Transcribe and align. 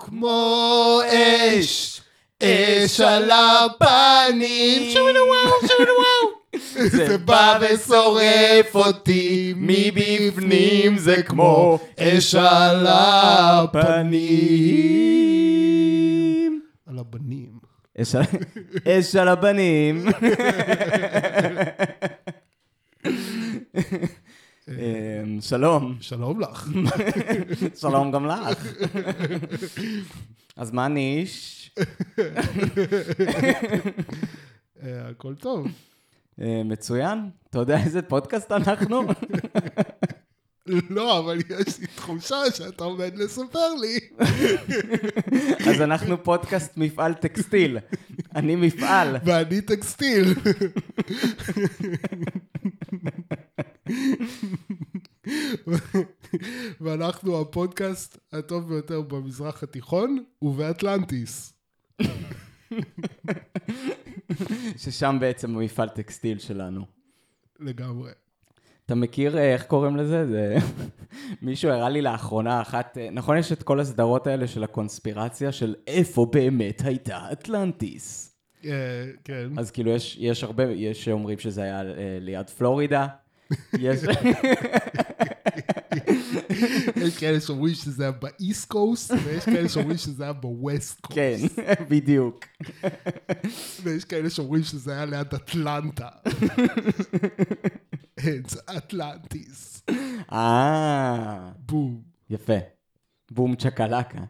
כמו 0.00 1.00
אש, 1.06 2.00
אש 2.42 3.00
על 3.00 3.30
הפנים, 3.30 4.82
שווי 4.92 5.12
וואו, 5.12 5.60
שווי 5.60 5.86
וואו. 5.86 6.40
זה 7.06 7.18
בא 7.18 7.58
ושורף 7.60 8.74
אותי 8.74 9.54
מבפנים, 9.56 10.98
זה 10.98 11.22
כמו 11.22 11.78
אש 11.98 12.34
על 12.34 12.86
הפנים. 12.88 14.30
על 16.86 16.98
הבנים. 16.98 17.60
אש 18.86 19.16
על 19.16 19.28
הבנים. 19.28 20.06
שלום, 25.40 25.96
שלום 26.00 26.40
לך. 26.40 26.68
שלום 27.80 28.12
גם 28.12 28.26
לך. 28.26 28.64
אז 30.56 30.70
מה 30.70 30.88
ניש? 30.88 31.70
אה, 34.82 35.08
הכל 35.08 35.34
טוב. 35.34 35.66
אה, 36.40 36.62
מצוין. 36.64 37.18
אתה 37.50 37.58
יודע 37.58 37.78
איזה 37.84 38.02
פודקאסט 38.02 38.52
אנחנו? 38.52 39.02
לא, 40.90 41.18
אבל 41.18 41.38
יש 41.40 41.78
לי 41.78 41.86
תחושה 41.86 42.36
שאתה 42.54 42.84
עומד 42.84 43.12
לספר 43.16 43.74
לי. 43.80 43.98
אז 45.70 45.80
אנחנו 45.80 46.24
פודקאסט 46.24 46.76
מפעל 46.76 47.14
טקסטיל. 47.14 47.78
אני 48.34 48.56
מפעל. 48.56 49.16
ואני 49.24 49.60
טקסטיל. 49.60 50.34
ואנחנו 56.80 57.40
הפודקאסט 57.40 58.18
הטוב 58.32 58.68
ביותר 58.68 59.00
במזרח 59.00 59.62
התיכון 59.62 60.24
ובאטלנטיס. 60.42 61.52
ששם 64.76 65.16
בעצם 65.20 65.56
המפעל 65.56 65.88
טקסטיל 65.88 66.38
שלנו. 66.38 66.84
לגמרי. 67.60 68.10
אתה 68.86 68.94
מכיר 68.94 69.38
אה, 69.38 69.52
איך 69.52 69.64
קוראים 69.64 69.96
לזה? 69.96 70.26
זה... 70.26 70.56
מישהו 71.42 71.70
הראה 71.70 71.88
לי 71.88 72.02
לאחרונה 72.02 72.60
אחת, 72.60 72.98
אה, 72.98 73.08
נכון 73.12 73.36
יש 73.36 73.52
את 73.52 73.62
כל 73.62 73.80
הסדרות 73.80 74.26
האלה 74.26 74.46
של 74.46 74.64
הקונספירציה 74.64 75.52
של 75.52 75.74
איפה 75.86 76.26
באמת 76.32 76.82
הייתה 76.84 77.32
אטלנטיס. 77.32 78.36
אה, 78.64 78.70
כן. 79.24 79.48
אז 79.58 79.70
כאילו 79.70 79.90
יש, 79.90 80.16
יש 80.20 80.44
הרבה, 80.44 80.64
יש 80.64 81.04
שאומרים 81.04 81.38
שזה 81.38 81.62
היה 81.62 81.82
ליד 82.20 82.50
פלורידה. 82.50 83.06
יש... 83.78 84.00
יש 86.96 87.18
כאלה 87.18 87.40
שאומרים 87.40 87.74
שזה 87.74 88.02
היה 88.02 88.12
באיסט 88.12 88.68
קוסט, 88.68 89.14
ויש 89.24 89.44
כאלה 89.44 89.68
שאומרים 89.68 89.96
שזה 89.96 90.24
היה 90.24 90.32
בווסט 90.32 91.00
קוסט. 91.00 91.14
כן, 91.14 91.36
בדיוק. 91.88 92.44
ויש 93.82 94.04
כאלה 94.04 94.30
שאומרים 94.30 94.62
שזה 94.62 94.92
היה 94.92 95.04
ליד 95.04 95.34
אטלנטה. 95.34 96.08
אטלנטיס. 98.76 99.82
אה, 100.32 101.50
בום. 101.58 102.02
יפה. 102.30 102.58
בום 103.30 103.56
צ'קלקה. 103.56 104.24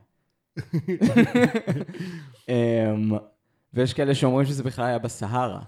ויש 3.74 3.92
כאלה 3.94 4.14
שאומרים 4.14 4.46
שזה 4.46 4.62
בכלל 4.62 4.84
היה 4.86 4.98
בסהרה. 4.98 5.62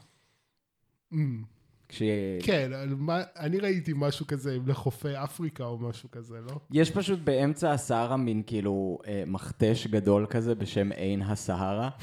כש... 1.92 2.02
כן, 2.42 2.70
מה- 2.96 3.22
אני 3.38 3.58
ראיתי 3.58 3.92
משהו 3.96 4.26
כזה 4.26 4.54
עם 4.54 4.68
לחופי 4.68 5.08
אפריקה 5.24 5.64
או 5.64 5.78
משהו 5.78 6.10
כזה, 6.10 6.34
לא? 6.46 6.56
יש 6.70 6.90
פשוט 6.90 7.18
באמצע 7.18 7.72
הסהרה 7.72 8.16
מין 8.16 8.42
כאילו 8.46 8.98
אה, 9.06 9.22
מכתש 9.26 9.86
גדול 9.86 10.26
כזה 10.30 10.54
בשם 10.54 10.92
עין 10.92 11.22
הסהרה. 11.22 11.88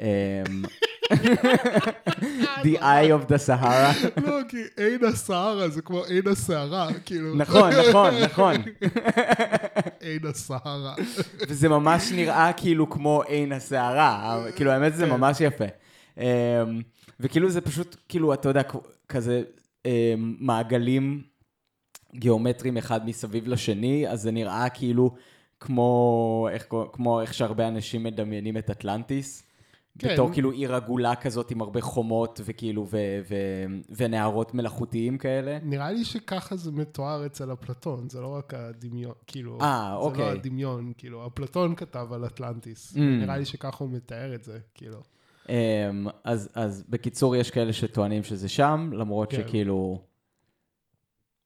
אמ, 0.00 0.06
The 2.62 2.78
Eye 2.80 3.10
of 3.10 3.28
the 3.28 3.46
Sahara. 3.48 3.92
לא, 4.26 4.38
כי 4.48 4.56
עין 4.76 5.04
הסהרה 5.04 5.68
זה 5.68 5.82
כמו 5.82 6.04
עין 6.04 6.28
הסערה, 6.28 6.88
כאילו. 7.04 7.34
נכון, 7.34 7.70
נכון, 7.88 8.14
נכון. 8.24 8.54
עין 10.00 10.26
הסהרה. 10.26 10.94
וזה 11.48 11.68
ממש 11.68 12.12
נראה 12.12 12.52
כאילו 12.52 12.90
כמו 12.90 13.22
עין 13.22 13.52
הסערה, 13.52 14.44
כאילו 14.56 14.70
האמת 14.70 14.94
זה 14.96 15.06
ממש 15.06 15.40
יפה. 15.40 15.64
אמ, 16.18 16.24
וכאילו 17.20 17.50
זה 17.50 17.60
פשוט, 17.60 17.96
כאילו, 18.08 18.34
אתה 18.34 18.48
יודע, 18.48 18.62
כזה 19.12 19.42
אמ, 19.84 19.90
מעגלים 20.40 21.22
גיאומטריים 22.14 22.76
אחד 22.76 23.06
מסביב 23.06 23.48
לשני, 23.48 24.08
אז 24.08 24.22
זה 24.22 24.30
נראה 24.30 24.68
כאילו 24.68 25.14
כמו 25.60 26.48
איך, 26.52 26.66
כמו 26.92 27.20
איך 27.20 27.34
שהרבה 27.34 27.68
אנשים 27.68 28.02
מדמיינים 28.02 28.56
את 28.56 28.70
אטלנטיס. 28.70 29.42
כן. 29.98 30.12
בתור 30.12 30.32
כאילו 30.32 30.50
עיר 30.50 30.74
עגולה 30.74 31.14
כזאת 31.14 31.50
עם 31.50 31.60
הרבה 31.60 31.80
חומות 31.80 32.40
וכאילו 32.44 32.86
ו- 32.90 32.96
ו- 33.30 33.64
ונהרות 33.96 34.54
מלאכותיים 34.54 35.18
כאלה. 35.18 35.58
נראה 35.62 35.92
לי 35.92 36.04
שככה 36.04 36.56
זה 36.56 36.72
מתואר 36.72 37.26
אצל 37.26 37.52
אפלטון, 37.52 38.08
זה 38.08 38.20
לא 38.20 38.26
רק 38.28 38.54
הדמיון, 38.54 39.12
כאילו, 39.26 39.58
אה, 39.60 39.88
זה 39.90 39.96
אוקיי. 39.96 40.20
לא 40.24 40.30
הדמיון, 40.30 40.92
כאילו, 40.98 41.26
אפלטון 41.26 41.74
כתב 41.74 42.06
על 42.12 42.26
אטלנטיס, 42.26 42.92
Mm. 42.96 42.98
נראה 43.00 43.36
לי 43.36 43.44
שככה 43.44 43.84
הוא 43.84 43.90
מתאר 43.92 44.34
את 44.34 44.44
זה, 44.44 44.58
כאילו. 44.74 44.98
אמ, 45.48 46.06
אז, 46.24 46.48
אז 46.54 46.84
בקיצור, 46.88 47.36
יש 47.36 47.50
כאלה 47.50 47.72
שטוענים 47.72 48.22
שזה 48.24 48.48
שם, 48.48 48.90
למרות 48.92 49.30
כן. 49.30 49.36
שכאילו... 49.36 50.02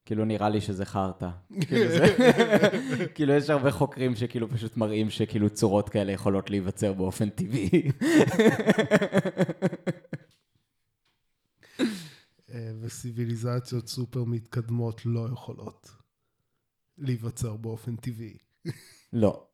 כאילו 0.05 0.25
נראה 0.25 0.49
לי 0.49 0.61
שזה 0.61 0.85
חרטא. 0.85 1.29
כאילו, 1.69 1.89
זה- 1.91 2.17
כאילו 3.15 3.33
יש 3.33 3.51
הרבה 3.51 3.71
חוקרים 3.71 4.15
שכאילו 4.17 4.49
פשוט 4.51 4.77
מראים 4.77 5.11
שכאילו 5.11 5.51
צורות 5.51 5.89
כאלה 5.89 6.13
יכולות 6.13 6.51
להיווצר 6.51 6.93
באופן 6.93 7.29
טבעי. 7.31 7.71
אה, 12.55 12.71
וסיביליזציות 12.81 13.89
סופר 13.89 14.25
מתקדמות 14.25 15.07
לא 15.07 15.29
יכולות 15.33 15.91
להיווצר 16.99 17.57
באופן 17.57 17.97
טבעי. 17.97 18.37
לא. 19.13 19.47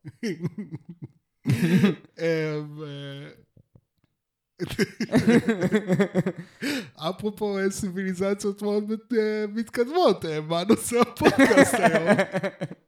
אפרופו 7.09 7.57
אה, 7.57 7.71
סיביליזציות 7.71 8.61
מאוד 8.61 8.91
אה, 9.17 9.45
מתקדמות, 9.53 10.25
אה, 10.25 10.41
מה 10.41 10.63
נושא 10.63 10.99
הפודקאסט 10.99 11.73
היום? 11.73 12.17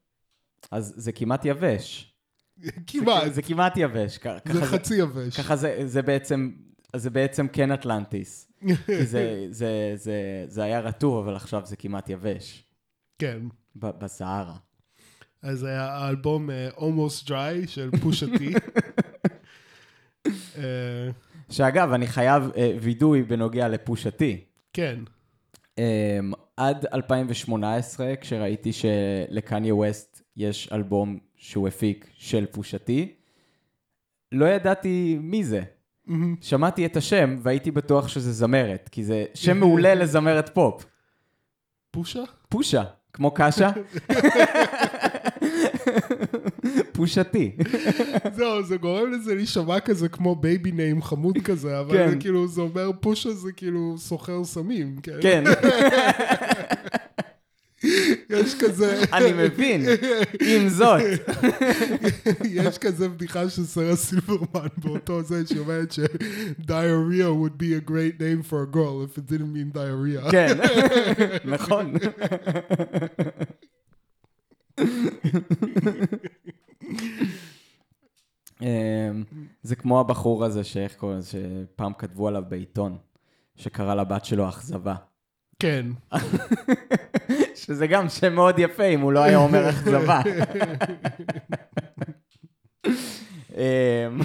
אז 0.71 0.93
זה 0.97 1.11
כמעט 1.11 1.45
יבש. 1.45 2.15
כמעט, 2.87 3.33
זה 3.33 3.41
כמעט 3.41 3.73
יבש. 3.77 4.19
זה 4.53 4.65
חצי 4.65 4.95
יבש. 4.95 5.39
ככה 5.39 5.55
זה, 5.85 6.01
בעצם, 6.01 6.51
זה 6.95 7.09
בעצם 7.09 7.47
כן 7.47 7.71
אטלנטיס. 7.71 8.51
כי 8.85 9.05
זה, 9.13 9.47
זה, 9.49 9.93
זה, 9.95 10.45
זה 10.47 10.63
היה 10.63 10.79
רטוב, 10.79 11.17
אבל 11.17 11.35
עכשיו 11.35 11.61
זה 11.65 11.75
כמעט 11.75 12.09
יבש. 12.09 12.63
כן. 13.19 13.39
בסהרה. 13.75 14.55
אז 15.41 15.63
היה 15.63 15.83
האלבום 15.83 16.49
Almost 16.77 17.27
Dry 17.27 17.67
של 17.67 17.89
פושטי. 18.01 18.53
שאגב, 21.55 21.93
אני 21.93 22.07
חייב 22.07 22.51
אה, 22.57 22.75
וידוי 22.81 23.23
בנוגע 23.23 23.67
לפושתי. 23.67 24.43
כן, 24.73 24.99
אה, 25.79 26.19
עד 26.57 26.85
2018, 26.93 28.15
כשראיתי 28.15 28.71
שלקניה 28.73 29.75
ווסט 29.75 30.21
יש 30.37 30.69
אלבום 30.71 31.19
שהוא 31.35 31.67
הפיק 31.67 32.07
של 32.17 32.45
פושתי, 32.45 33.13
לא 34.31 34.45
ידעתי 34.45 35.17
מי 35.21 35.43
זה. 35.43 35.61
שמעתי 36.41 36.85
את 36.85 36.97
השם 36.97 37.35
והייתי 37.41 37.71
בטוח 37.71 38.07
שזה 38.07 38.31
זמרת, 38.31 38.89
כי 38.91 39.03
זה 39.03 39.25
שם 39.33 39.57
מעולה 39.57 39.95
לזמרת 40.01 40.49
פופ. 40.49 40.85
פושה? 41.91 42.23
פושה, 42.49 42.83
כמו 43.13 43.31
קאשה. 43.31 43.69
Pusha 46.95 47.35
T. 47.35 47.51
זהו, 48.35 48.63
זה 48.63 48.77
גורם 48.77 49.11
לזה 49.11 49.35
להישמע 49.35 49.79
כזה 49.79 50.09
כמו 50.09 50.35
baby 50.35 50.71
name 50.71 51.01
חמוד 51.01 51.37
כזה, 51.43 51.79
אבל 51.79 51.97
כן. 51.97 52.09
זה 52.09 52.15
כאילו, 52.15 52.47
זה 52.47 52.61
אומר 52.61 52.91
פושה 52.99 53.33
זה 53.33 53.51
כאילו 53.51 53.95
סוחר 53.97 54.43
סמים, 54.43 54.95
כן? 55.03 55.17
כן, 55.21 55.43
יש 58.29 58.55
כזה, 58.59 59.01
אני 59.13 59.33
מבין. 59.33 59.85
עם 60.41 60.69
זאת, 60.69 61.01
יש 62.43 62.77
כזה 62.77 63.09
בדיחה 63.09 63.49
של 63.49 63.65
שרה 63.65 63.95
סילברמן 63.95 64.67
באותו 64.77 65.23
זה, 65.23 65.47
שהיא 65.47 65.59
אומרת 65.59 65.91
ש-diarrhea 65.91 67.29
would 67.29 67.61
be 67.61 67.65
a 67.79 67.89
great 67.89 68.19
name 68.19 68.41
for 68.49 68.63
a 68.63 68.75
girl 68.75 69.03
if 69.05 69.17
it 69.17 69.25
didn't 69.31 69.51
mean 69.53 69.71
diarrhea. 69.73 70.31
כן, 70.31 70.57
נכון. 71.45 71.93
אמ, 78.61 79.23
זה 79.63 79.75
כמו 79.75 79.99
הבחור 79.99 80.45
הזה, 80.45 80.63
שאיך 80.63 80.95
קוראים 80.95 81.17
לזה, 81.17 81.29
שפעם 81.73 81.93
כתבו 81.93 82.27
עליו 82.27 82.43
בעיתון, 82.49 82.97
שקרא 83.55 83.95
לבת 83.95 84.25
שלו 84.25 84.49
אכזבה. 84.49 84.95
כן. 85.59 85.85
שזה 87.55 87.87
גם 87.87 88.09
שם 88.09 88.33
מאוד 88.33 88.59
יפה, 88.59 88.83
אם 88.83 89.01
הוא 89.01 89.13
לא 89.13 89.19
היה 89.19 89.37
אומר 89.37 89.69
אכזבה. 89.69 90.21
אמ, 93.55 94.19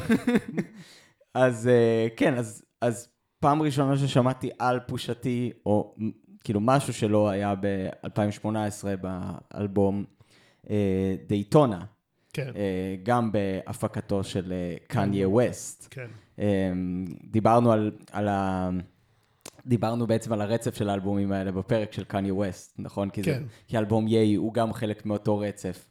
אז 1.35 1.69
אה, 1.69 2.09
כן, 2.17 2.35
אז, 2.35 2.65
אז 2.81 3.09
פעם 3.41 3.63
ראשונה 3.63 3.97
ששמעתי 3.97 4.51
על 4.59 4.81
פושתי, 4.81 5.53
או 5.67 5.95
כאילו 6.45 6.61
משהו 6.61 6.93
שלא 6.93 7.29
היה 7.29 7.55
ב-2018 7.61 8.47
באלבום 9.01 10.05
אה, 10.71 11.15
דייטונה, 11.27 11.85
כן, 12.33 12.53
אה, 12.57 12.97
גם 13.03 13.33
בהפקתו 13.33 14.25
של 14.25 14.53
אה, 14.53 14.77
קניה 14.87 15.29
ווסט. 15.29 15.87
כן. 15.91 16.07
אמ, 16.39 17.05
דיברנו 17.25 17.73
על, 17.73 17.93
על 18.13 18.29
ה... 18.29 18.71
דיברנו 19.67 20.07
בעצם 20.07 20.33
על 20.33 20.41
הרצף 20.41 20.75
של 20.75 20.89
האלבומים 20.89 21.33
האלה 21.33 21.53
בפרק 21.53 21.93
של 21.93 22.05
קניה 22.05 22.35
ווסט, 22.35 22.75
נכון? 22.79 23.11
כי, 23.11 23.23
זה, 23.23 23.31
כן. 23.31 23.43
כי 23.69 23.79
אלבום 23.79 24.09
ייי 24.09 24.35
הוא 24.35 24.55
גם 24.55 24.73
חלק 24.73 25.07
מאותו 25.07 25.39
רצף. 25.39 25.91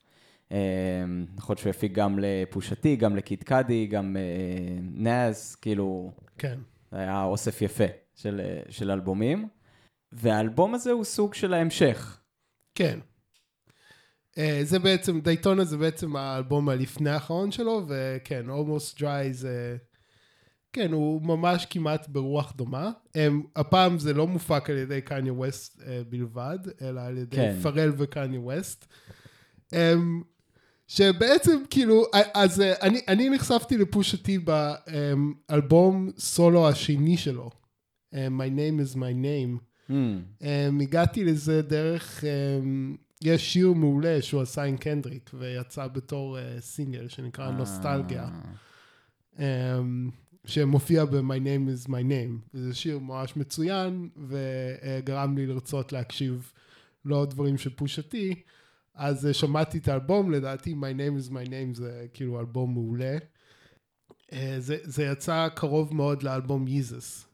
אמ, 0.51 1.25
נכון 1.35 1.57
שהוא 1.57 1.69
הפיק 1.69 1.91
גם 1.91 2.19
לפושתי, 2.21 2.95
גם 2.95 3.15
לקיד 3.15 3.43
קאדי, 3.43 3.87
גם 3.87 4.17
אה, 4.17 4.77
נאז, 4.81 5.55
כאילו, 5.55 6.11
כן. 6.37 6.59
זה 6.91 6.97
היה 6.97 7.23
אוסף 7.23 7.61
יפה 7.61 7.83
של, 8.15 8.41
אה, 8.43 8.61
של 8.69 8.91
אלבומים. 8.91 9.47
והאלבום 10.11 10.75
הזה 10.75 10.91
הוא 10.91 11.03
סוג 11.03 11.33
של 11.33 11.53
ההמשך. 11.53 12.19
כן. 12.75 12.99
Uh, 14.35 14.39
זה 14.63 14.79
בעצם, 14.79 15.19
דייטונה 15.19 15.65
זה 15.65 15.77
בעצם 15.77 16.15
האלבום 16.15 16.69
הלפני 16.69 17.09
האחרון 17.09 17.51
שלו, 17.51 17.85
וכן, 17.87 18.45
Almost 18.49 18.99
Dry 18.99 19.31
זה... 19.31 19.77
כן, 20.73 20.91
הוא 20.91 21.21
ממש 21.21 21.65
כמעט 21.69 22.07
ברוח 22.07 22.53
דומה. 22.55 22.91
Um, 23.07 23.19
הפעם 23.55 23.99
זה 23.99 24.13
לא 24.13 24.27
מופק 24.27 24.69
על 24.69 24.77
ידי 24.77 25.01
קניה 25.01 25.33
ווסט 25.33 25.79
uh, 25.79 25.83
בלבד, 26.09 26.59
אלא 26.81 27.01
על 27.01 27.17
ידי 27.17 27.35
כן. 27.35 27.55
פרל 27.63 27.91
וקניה 27.97 28.39
ווסט. 28.39 28.85
Um, 29.71 29.75
שבעצם 30.87 31.61
כאילו, 31.69 32.05
אז 32.33 32.59
uh, 32.59 32.63
אני, 32.81 33.01
אני 33.07 33.29
נחשפתי 33.29 33.77
לפושטי 33.77 34.39
באלבום 35.49 36.09
סולו 36.17 36.69
השני 36.69 37.17
שלו, 37.17 37.49
My 38.13 38.49
Name 38.49 38.79
is 38.85 38.95
My 38.95 39.13
Name. 39.23 39.59
Hmm. 39.89 39.91
Um, 40.41 40.81
הגעתי 40.81 41.23
לזה 41.25 41.61
דרך, 41.61 42.23
um, 42.23 42.97
יש 43.23 43.53
שיר 43.53 43.73
מעולה 43.73 44.21
שהוא 44.21 44.41
עשה 44.41 44.63
עם 44.63 44.77
קנדריק 44.77 45.31
ויצא 45.33 45.87
בתור 45.87 46.37
uh, 46.37 46.61
סינגל 46.61 47.07
שנקרא 47.07 47.51
נוסטלגיה, 47.51 48.29
um, 49.35 49.39
שמופיע 50.45 51.05
ב-My 51.05 51.39
Name 51.39 51.87
is 51.87 51.89
My 51.89 52.03
Name. 52.03 52.53
וזה 52.53 52.75
שיר 52.75 52.99
ממש 52.99 53.37
מצוין 53.37 54.09
וגרם 54.27 55.37
לי 55.37 55.47
לרצות 55.47 55.93
להקשיב 55.93 56.51
לעוד 57.05 57.29
דברים 57.29 57.57
שפושתי. 57.57 58.41
אז 58.95 59.25
uh, 59.25 59.33
שמעתי 59.33 59.77
את 59.77 59.87
האלבום, 59.87 60.31
לדעתי 60.31 60.73
My 60.73 60.95
Name 60.95 61.27
is 61.27 61.31
My 61.31 61.49
Name 61.49 61.73
זה 61.73 62.05
כאילו 62.13 62.39
אלבום 62.39 62.73
מעולה. 62.73 63.17
Uh, 64.29 64.35
זה, 64.59 64.77
זה 64.83 65.03
יצא 65.03 65.47
קרוב 65.55 65.95
מאוד 65.95 66.23
לאלבום 66.23 66.67
ייזוס 66.67 67.28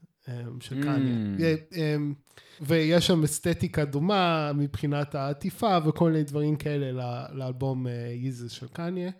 של 0.60 0.82
קניה. 0.82 1.14
Mm. 1.14 1.40
Yeah, 1.40 1.74
um, 1.74 2.34
ויש 2.60 3.06
שם 3.06 3.24
אסתטיקה 3.24 3.84
דומה 3.84 4.52
מבחינת 4.54 5.14
העטיפה 5.14 5.78
וכל 5.86 6.10
מיני 6.10 6.24
דברים 6.24 6.56
כאלה 6.56 7.28
לאלבום 7.32 7.86
ייזוס 8.14 8.52
של 8.52 8.68
קניה. 8.68 9.10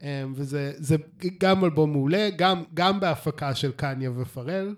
Um, 0.00 0.04
וזה 0.34 0.72
זה 0.76 0.96
גם 1.40 1.64
אלבום 1.64 1.92
מעולה, 1.92 2.28
גם, 2.36 2.62
גם 2.74 3.00
בהפקה 3.00 3.54
של 3.54 3.72
קניה 3.72 4.10
ופרל. 4.10 4.74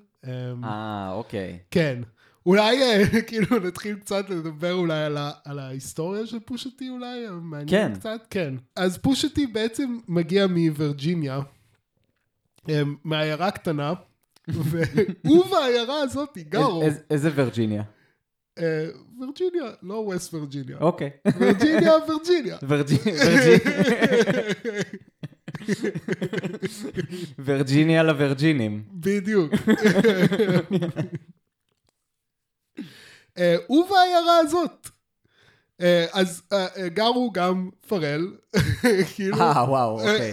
אה, 0.64 1.12
אוקיי. 1.12 1.58
כן. 1.70 2.02
אולי 2.46 2.82
אה, 2.82 3.20
כאילו 3.28 3.58
נתחיל 3.58 3.96
קצת 3.96 4.30
לדבר 4.30 4.72
אולי 4.72 5.04
על, 5.04 5.16
ה, 5.16 5.30
על 5.44 5.58
ההיסטוריה 5.58 6.26
של 6.26 6.40
פושטי 6.40 6.88
אולי, 6.88 7.26
מעניין 7.42 7.68
כן. 7.68 7.94
קצת, 7.94 8.26
כן. 8.30 8.54
אז 8.76 8.98
פושטי 8.98 9.46
בעצם 9.46 9.98
מגיע 10.08 10.46
מווירג'יניה, 10.46 11.40
אה, 12.68 12.82
מעיירה 13.04 13.50
קטנה, 13.50 13.92
והוא 14.48 15.44
והעיירה 15.46 16.00
הזאת 16.00 16.38
גרו, 16.38 16.82
איז- 16.82 17.00
איזה 17.10 17.30
וירג'יניה? 17.34 17.82
אה, 18.58 18.86
וירג'יניה, 19.20 19.70
לא 19.82 19.94
ווסט 19.94 20.34
וירג'יניה, 20.34 20.76
אוקיי. 20.80 21.10
וירג'יניה, 21.38 21.92
וירג'יניה. 22.08 22.56
וירג'יניה. 27.38 28.02
לווירג'ינים. 28.02 28.84
בדיוק. 28.92 29.52
אה, 33.38 33.56
הוא 33.66 33.86
והעיירה 33.90 34.38
הזאת. 34.38 34.88
אה, 35.80 36.06
אז 36.12 36.42
אה, 36.52 36.66
אה, 36.76 36.88
גרו 36.88 37.30
גם 37.34 37.70
פרל, 37.88 38.36
כאילו, 39.14 39.36
אה, 39.40 39.64
וואו, 39.70 40.00
אוקיי. 40.00 40.32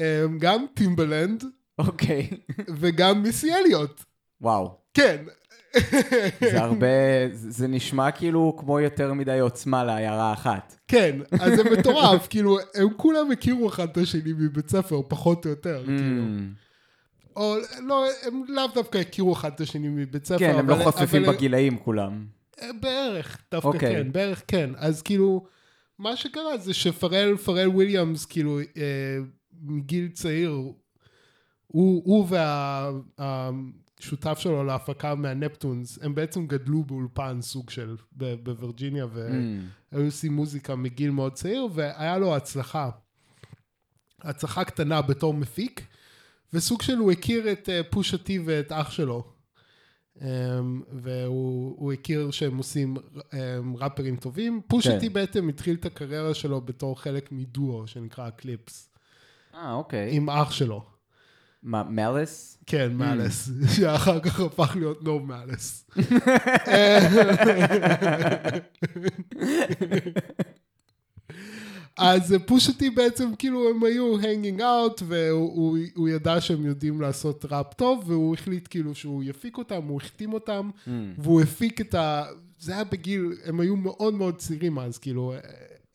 אה, 0.00 0.24
גם 0.38 0.66
טימבלנד 0.74 1.44
אוקיי. 1.78 2.30
וגם 2.68 3.22
מיסי 3.22 3.54
אליוט. 3.54 4.04
וואו. 4.40 4.78
כן, 4.94 5.24
זה 6.40 6.60
הרבה, 6.60 6.86
זה 7.32 7.68
נשמע 7.68 8.10
כאילו 8.10 8.56
כמו 8.58 8.80
יותר 8.80 9.12
מדי 9.12 9.38
עוצמה 9.38 9.84
לעיירה 9.84 10.32
אחת. 10.32 10.76
כן, 10.88 11.18
אז 11.40 11.52
זה 11.56 11.64
מטורף, 11.64 12.26
כאילו, 12.30 12.58
הם 12.74 12.88
כולם 12.96 13.30
הכירו 13.30 13.68
אחד 13.68 13.88
את 13.88 13.96
השני 13.96 14.32
מבית 14.32 14.68
ספר, 14.68 15.00
פחות 15.08 15.44
או 15.44 15.50
יותר, 15.50 15.82
כאילו. 15.86 16.22
Mm. 16.22 17.36
או 17.36 17.56
לא, 17.86 18.06
הם 18.22 18.42
לאו 18.48 18.66
דווקא 18.74 18.98
הכירו 18.98 19.32
אחד 19.32 19.52
את 19.54 19.60
השני 19.60 19.88
מבית 19.88 20.24
ספר, 20.24 20.38
כן, 20.38 20.54
הם 20.58 20.68
לא 20.68 20.74
חופפים 20.84 21.22
בגילאים 21.22 21.78
כולם. 21.78 22.26
אה, 22.62 22.68
בערך, 22.80 23.38
דווקא 23.52 23.68
אוקיי. 23.68 23.94
כן, 23.94 24.12
בערך 24.12 24.42
כן. 24.46 24.70
אז 24.76 25.02
כאילו, 25.02 25.46
מה 25.98 26.16
שקרה 26.16 26.58
זה 26.58 26.74
שפרל, 26.74 27.36
פרל 27.36 27.68
וויליאמס, 27.68 28.26
כאילו, 28.26 28.60
אה, 28.60 29.18
מגיל 29.62 30.08
צעיר, 30.08 30.62
הוא, 31.72 32.02
הוא 32.04 32.26
והשותף 33.18 34.38
שלו 34.38 34.64
להפקה 34.64 35.14
מהנפטונס, 35.14 35.98
הם 36.02 36.14
בעצם 36.14 36.46
גדלו 36.46 36.84
באולפן 36.84 37.38
סוג 37.40 37.70
של, 37.70 37.96
בווירג'יניה, 38.12 39.06
והיו 39.12 39.32
Mm. 39.92 39.96
עושים 40.06 40.32
מוזיקה 40.32 40.76
מגיל 40.76 41.10
מאוד 41.10 41.32
צעיר, 41.32 41.68
והיה 41.72 42.18
לו 42.18 42.36
הצלחה. 42.36 42.90
הצלחה 44.22 44.64
קטנה 44.64 45.02
בתור 45.02 45.34
מפיק, 45.34 45.86
וסוג 46.52 46.82
של 46.82 46.96
הוא 46.96 47.12
הכיר 47.12 47.52
את 47.52 47.68
אה, 47.68 47.80
פושה 47.90 48.18
טי 48.18 48.38
ואת 48.38 48.72
אח 48.72 48.90
שלו. 48.90 49.38
Um, 50.18 50.20
והוא 50.92 51.74
הוא 51.78 51.92
הכיר 51.92 52.30
שהם 52.30 52.56
עושים 52.56 52.96
um, 52.96 53.32
ראפרים 53.76 54.16
טובים. 54.16 54.60
פושה 54.68 55.00
כן. 55.00 55.12
בעצם 55.12 55.48
התחיל 55.48 55.76
את 55.76 55.86
הקריירה 55.86 56.34
שלו 56.34 56.60
בתור 56.60 57.00
חלק 57.00 57.32
מדואו 57.32 57.86
שנקרא 57.86 58.30
קליפס, 58.30 58.90
אה, 59.54 59.72
אוקיי. 59.72 60.16
עם 60.16 60.30
אח 60.30 60.50
שלו. 60.50 60.97
מה, 61.62 61.82
מאלס? 61.90 62.58
כן, 62.66 62.92
מאלס, 62.94 63.50
שאחר 63.76 64.20
כך 64.20 64.40
הפך 64.40 64.76
להיות 64.76 65.04
נו 65.04 65.20
מאלס. 65.20 65.86
אז 71.98 72.34
פושטי 72.46 72.90
בעצם, 72.90 73.30
כאילו, 73.38 73.70
הם 73.70 73.84
היו 73.84 74.20
הנגינג 74.20 74.60
אאוט, 74.62 75.02
והוא 75.06 75.52
הוא- 75.54 75.76
הוא 75.94 76.08
ידע 76.08 76.40
שהם 76.40 76.66
יודעים 76.66 77.00
לעשות 77.00 77.44
ראפ 77.50 77.74
טוב, 77.74 78.04
והוא 78.06 78.34
החליט 78.34 78.66
כאילו 78.70 78.94
שהוא 78.94 79.22
יפיק 79.24 79.58
אותם, 79.58 79.84
הוא 79.84 80.00
החתים 80.00 80.32
אותם, 80.32 80.70
Mm. 80.86 80.90
והוא 81.18 81.40
הפיק 81.40 81.80
את 81.80 81.94
ה... 81.94 82.24
זה 82.58 82.72
היה 82.74 82.84
בגיל, 82.84 83.32
הם 83.44 83.60
היו 83.60 83.76
מאוד 83.76 84.14
מאוד 84.14 84.36
צעירים 84.36 84.78
אז, 84.78 84.98
כאילו, 84.98 85.34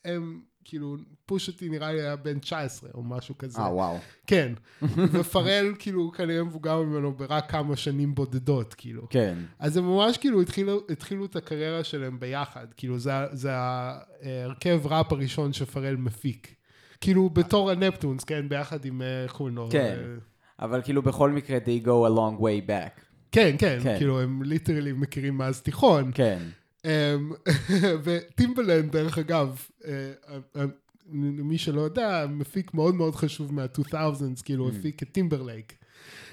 הם, 0.04 0.40
כאילו, 0.64 0.96
פושטי 1.26 1.68
נראה 1.68 1.92
לי 1.92 2.00
היה 2.00 2.16
בן 2.16 2.38
19 2.38 2.90
או 2.94 3.02
משהו 3.02 3.38
כזה. 3.38 3.58
אה, 3.58 3.74
וואו. 3.74 3.98
כן, 4.26 4.52
ופרל 5.12 5.74
כאילו 5.78 6.12
כנראה 6.12 6.44
מבוגר 6.44 6.82
ממנו 6.82 7.12
ברק 7.12 7.50
כמה 7.50 7.76
שנים 7.76 8.14
בודדות, 8.14 8.74
כאילו. 8.74 9.06
כן. 9.10 9.38
אז 9.58 9.76
הם 9.76 9.84
ממש 9.84 10.18
כאילו 10.18 10.40
התחילו, 10.40 10.80
התחילו 10.88 11.24
את 11.24 11.36
הקריירה 11.36 11.84
שלהם 11.84 12.20
ביחד, 12.20 12.66
כאילו 12.76 12.98
זה, 12.98 13.12
זה 13.32 13.50
ההרכב 13.52 14.80
ראפ 14.84 15.12
הראשון 15.12 15.52
שפרל 15.52 15.96
מפיק. 15.96 16.54
כאילו 17.00 17.30
בתור 17.30 17.70
הנפטונס, 17.70 18.24
כן, 18.24 18.48
ביחד 18.48 18.84
עם, 18.84 19.02
אה, 19.02 19.26
לו? 19.50 19.68
כן. 19.70 19.96
אה, 19.98 20.16
אבל 20.58 20.82
כאילו 20.82 21.02
בכל 21.02 21.30
מקרה, 21.30 21.58
they 21.58 21.86
go 21.86 21.88
a 21.88 22.16
long 22.16 22.40
way 22.40 22.68
back. 22.68 23.00
כן, 23.32 23.56
כן, 23.58 23.78
כן. 23.82 23.96
כאילו 23.98 24.20
הם 24.20 24.42
ליטרלי 24.42 24.92
מכירים 24.92 25.38
מאז 25.38 25.62
תיכון. 25.62 26.10
כן. 26.14 26.38
אמ, 26.84 27.32
וטימבלנד, 28.04 28.92
דרך 28.92 29.18
אגב, 29.18 29.66
אה, 29.86 30.12
אה, 30.56 30.64
למי 31.12 31.58
שלא 31.58 31.80
יודע, 31.80 32.26
מפיק 32.30 32.74
מאוד 32.74 32.94
מאוד 32.94 33.14
חשוב 33.14 33.54
מה- 33.54 33.83
2000s, 33.83 34.42
כאילו 34.44 34.68
Mm. 34.68 34.72
הפיק 34.72 35.02
את 35.02 35.08
טימברלייק. 35.12 35.72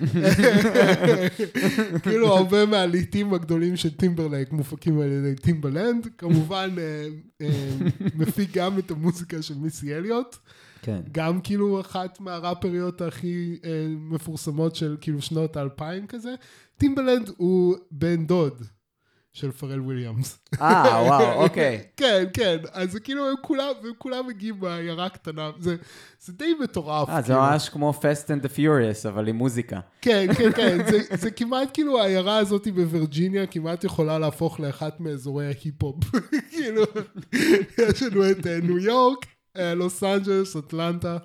כאילו 2.04 2.28
הרבה 2.38 2.66
מהלהיטים 2.66 3.34
הגדולים 3.34 3.76
של 3.76 3.92
טימברלייק 3.92 4.52
מופקים 4.52 5.00
על 5.00 5.12
ידי 5.12 5.36
טימבלנד, 5.36 6.08
כמובן 6.18 6.76
אה, 6.78 7.08
אה, 7.42 7.78
מפיק 8.16 8.58
גם 8.58 8.80
את 8.80 8.92
המוזיקה 8.92 9.42
של 9.42 9.58
מיסי 9.58 9.96
אליוט, 9.96 10.38
כן. 10.82 11.02
גם 11.12 11.42
כאילו 11.42 11.82
אחת 11.82 12.20
מהראפריות 12.20 13.02
הכי 13.02 13.60
אה, 13.66 13.88
מפורסמות 13.90 14.76
של 14.76 14.98
כאילו 15.02 15.22
שנות 15.22 15.58
האלפיים 15.58 16.08
כזה. 16.08 16.36
טימבלנד 16.78 17.30
הוא 17.38 17.76
בן 17.92 18.26
דוד 18.26 18.62
של 19.34 19.52
פארל 19.52 19.82
וויליאמס. 19.82 20.40
אה, 20.62 21.04
וואו, 21.06 21.34
אוקיי. 21.44 21.84
כן, 21.98 22.24
כן, 22.34 22.58
אז 22.72 22.92
זה 22.92 23.00
כאילו 23.00 23.30
הם 23.30 23.36
כולם, 23.42 23.72
הם 23.84 23.92
כולם 23.98 24.28
מגיעים 24.28 24.60
מעיירה 24.60 25.10
קטנה, 25.10 25.52
זה, 25.60 25.76
זה 26.20 26.34
די 26.34 26.54
מטורף. 26.64 27.10
אה, 27.10 27.22
זה 27.22 27.28
כאילו. 27.28 27.40
ממש 27.40 27.70
כמו 27.70 27.94
Fast 28.02 28.28
and 28.28 28.46
the 28.46 28.58
Furious, 28.58 29.10
אבל 29.10 29.28
עם 29.28 29.36
מוזיקה. 29.36 29.80
כן, 30.02 30.28
כן, 30.38 30.52
כן, 30.58 30.78
זה, 30.92 31.00
זה 31.18 31.32
כמעט 31.32 31.70
כאילו 31.74 32.00
העיירה 32.00 32.38
הזאת 32.38 32.68
בווירג'יניה 32.68 33.48
כמעט 33.48 33.84
יכולה 33.84 34.20
להפוך 34.20 34.60
לאחת 34.60 35.00
מאזורי 35.00 35.46
ההיפ-הופ. 35.46 35.96
כאילו, 36.52 36.84
יש 37.78 38.04
לנו 38.04 38.32
את 38.32 38.48
ניו 38.48 38.80
יורק, 38.80 39.26
לוס 39.56 40.04
אנג'לס, 40.04 40.56
אטלנטה, 40.56 41.18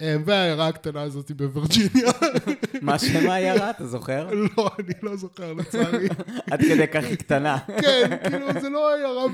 והעיירה 0.00 0.68
הקטנה 0.68 1.02
הזאת 1.02 1.30
בווירג'יניה. 1.30 2.12
מה 2.82 2.98
שם 2.98 3.30
העיירה, 3.30 3.70
אתה 3.70 3.86
זוכר? 3.86 4.30
לא, 4.56 4.70
אני 4.78 4.94
לא 5.02 5.16
זוכר 5.16 5.52
לצערי. 5.52 6.08
עד 6.50 6.60
כדי 6.60 6.86
כך 6.86 7.04
היא 7.04 7.16
קטנה. 7.16 7.58
כן, 7.80 8.16
כאילו, 8.30 8.60
זה 8.60 8.68
לא 8.68 8.94
עיירה 8.94 9.24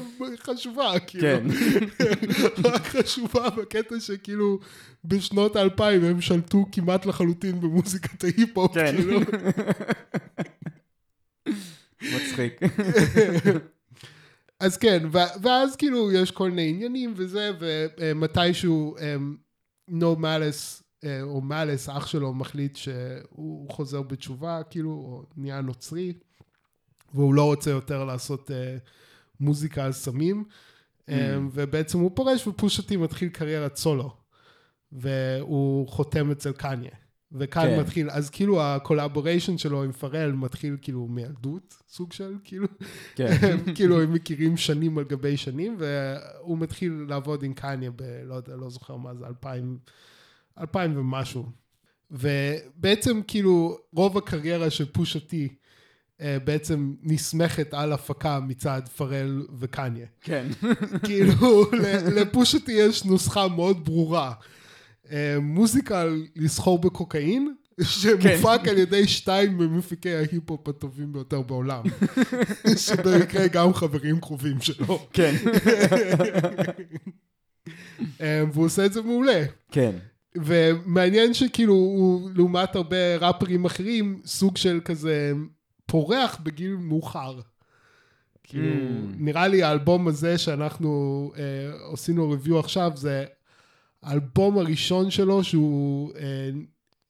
חשובה, 0.42 0.92
כאילו. 1.06 1.28
כן. 1.28 1.46
רק 2.64 2.86
חשובה 2.86 3.50
בקטע 3.50 4.00
שכאילו 4.00 4.58
בשנות 5.04 5.56
האלפיים 5.56 6.04
הם 6.04 6.20
שלטו 6.20 6.66
כמעט 6.72 7.06
לחלוטין 7.06 7.60
במוזיקת 7.60 8.24
ההיפ-הופ, 8.24 8.74
כן. 8.74 8.96
כאילו. 8.96 9.20
מצחיק. 12.02 12.60
אז 14.60 14.76
כן, 14.76 15.06
ואז 15.42 15.76
כאילו 15.76 16.12
יש 16.12 16.30
כל 16.30 16.50
מיני 16.50 16.68
עניינים 16.68 17.14
וזה, 17.16 17.50
ומתישהו 17.98 18.96
אמ, 19.00 19.36
No 19.90 20.16
Malice, 20.16 20.82
אה, 21.04 21.22
או 21.22 21.40
Malice, 21.40 21.88
אח 21.88 22.06
שלו, 22.06 22.34
מחליט 22.34 22.76
שהוא 22.76 23.70
חוזר 23.70 24.02
בתשובה, 24.02 24.62
כאילו, 24.70 24.90
או 24.90 25.24
נהיה 25.36 25.60
נוצרי, 25.60 26.12
והוא 27.14 27.34
לא 27.34 27.44
רוצה 27.44 27.70
יותר 27.70 28.04
לעשות 28.04 28.50
אה, 28.50 28.76
מוזיקה 29.40 29.84
על 29.84 29.92
סמים, 29.92 30.44
Mm. 31.10 31.12
אמ, 31.12 31.48
ובעצם 31.52 31.98
הוא 31.98 32.10
פורש 32.14 32.46
ו 32.46 32.54
Pusha 32.54 32.89
T 32.89 32.96
מתחיל 32.96 33.28
קריירת 33.28 33.76
סולו, 33.76 34.16
והוא 34.92 35.88
חותם 35.88 36.30
אצל 36.30 36.52
קניה. 36.52 36.90
וכאן 37.32 37.62
כן. 37.62 37.80
מתחיל, 37.80 38.10
אז 38.10 38.30
כאילו 38.30 38.62
ה 38.62 38.69
collaboration 38.69 39.58
שלו 39.58 39.82
עם 39.82 39.92
פארל 39.92 40.32
מתחיל 40.32 40.76
כאילו 40.82 41.06
מילדות, 41.06 41.82
סוג 41.88 42.12
של, 42.12 42.34
כאילו, 42.44 42.66
כן. 43.14 43.36
כאילו 43.74 44.00
הם 44.02 44.12
מכירים 44.12 44.56
שנים 44.56 44.98
על 44.98 45.04
גבי 45.04 45.36
שנים, 45.36 45.76
והוא 45.78 46.58
מתחיל 46.58 47.04
לעבוד 47.08 47.42
עם 47.42 47.54
קניה 47.54 47.90
ב... 47.90 48.02
לא 48.24 48.34
יודע, 48.34 48.56
לא 48.56 48.70
זוכר 48.70 48.96
מה 48.96 49.14
זה, 49.14 49.26
אלפיים, 49.26 49.78
אלפיים 50.60 50.98
ומשהו. 50.98 51.46
ובעצם 52.10 53.20
כאילו 53.26 53.78
רוב 53.92 54.18
הקריירה 54.18 54.70
של 54.70 54.92
פושטי 54.92 55.48
בעצם 56.44 56.94
נסמכת 57.02 57.74
על 57.74 57.92
הפקה 57.92 58.40
מצד 58.40 58.82
פרל 58.96 59.46
וקניה. 59.58 60.06
כן. 60.20 60.46
כאילו 61.06 61.64
ל- 61.72 62.20
לפושטי 62.20 62.72
יש 62.72 63.04
נוסחה 63.04 63.48
מאוד 63.48 63.84
ברורה. 63.84 64.32
אה, 65.12 65.36
מוזיקה 65.40 66.00
על 66.00 66.26
לסחור 66.36 66.78
בקוקאין, 66.78 67.54
שמופק 67.82 68.68
על 68.68 68.78
ידי 68.78 69.08
שתיים 69.08 69.58
ממפיקי 69.58 70.14
ההיפ-הופ 70.14 70.68
הטובים 70.68 71.12
ביותר 71.12 71.42
בעולם. 71.42 71.82
שבמקרה 72.86 73.48
גם 73.48 73.74
חברים 73.74 74.20
קרובים 74.20 74.60
שלו. 74.60 75.06
כן. 75.12 75.34
אה, 78.20 78.42
והוא 78.52 78.64
עושה 78.64 78.86
את 78.86 78.92
זה 78.92 79.02
מעולה. 79.02 79.44
כן. 79.70 79.90
ומעניין 80.36 81.34
שכאילו 81.34 81.74
הוא, 81.74 82.30
לעומת 82.34 82.76
הרבה 82.76 83.16
ראפרים 83.16 83.64
אחרים, 83.64 84.20
סוג 84.24 84.56
של 84.56 84.80
כזה 84.84 85.32
פורח 85.86 86.40
בגיל 86.42 86.76
מאוחר. 86.76 87.40
כאילו, 88.42 88.64
Mm. 88.64 89.14
נראה 89.18 89.48
לי 89.48 89.62
האלבום 89.62 90.08
הזה 90.08 90.38
שאנחנו 90.38 91.32
אה, 91.36 91.92
עשינו 91.92 92.30
ריוויו 92.30 92.58
עכשיו, 92.58 92.92
זה 92.94 93.24
האלבום 94.02 94.58
הראשון 94.58 95.10
שלו 95.10 95.44
שהוא 95.44 96.12
אה, 96.14 96.50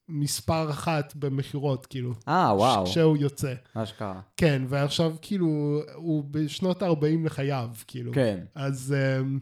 מספר 0.09 0.70
אחת 0.70 1.12
במכירות, 1.16 1.87
כאילו. 1.87 2.14
אה, 2.28 2.54
וואו. 2.56 2.87
כשהוא 2.87 3.16
יוצא. 3.16 3.54
אשכרה. 3.75 4.20
כן, 4.37 4.62
ועכשיו 4.68 5.14
כאילו, 5.23 5.80
הוא 5.94 6.25
בשנות 6.30 6.82
ה-40 6.82 7.25
לחייו, 7.25 7.68
כאילו. 7.87 8.12
כן. 8.12 8.38
אז 8.54 8.94
אמ, 9.20 9.38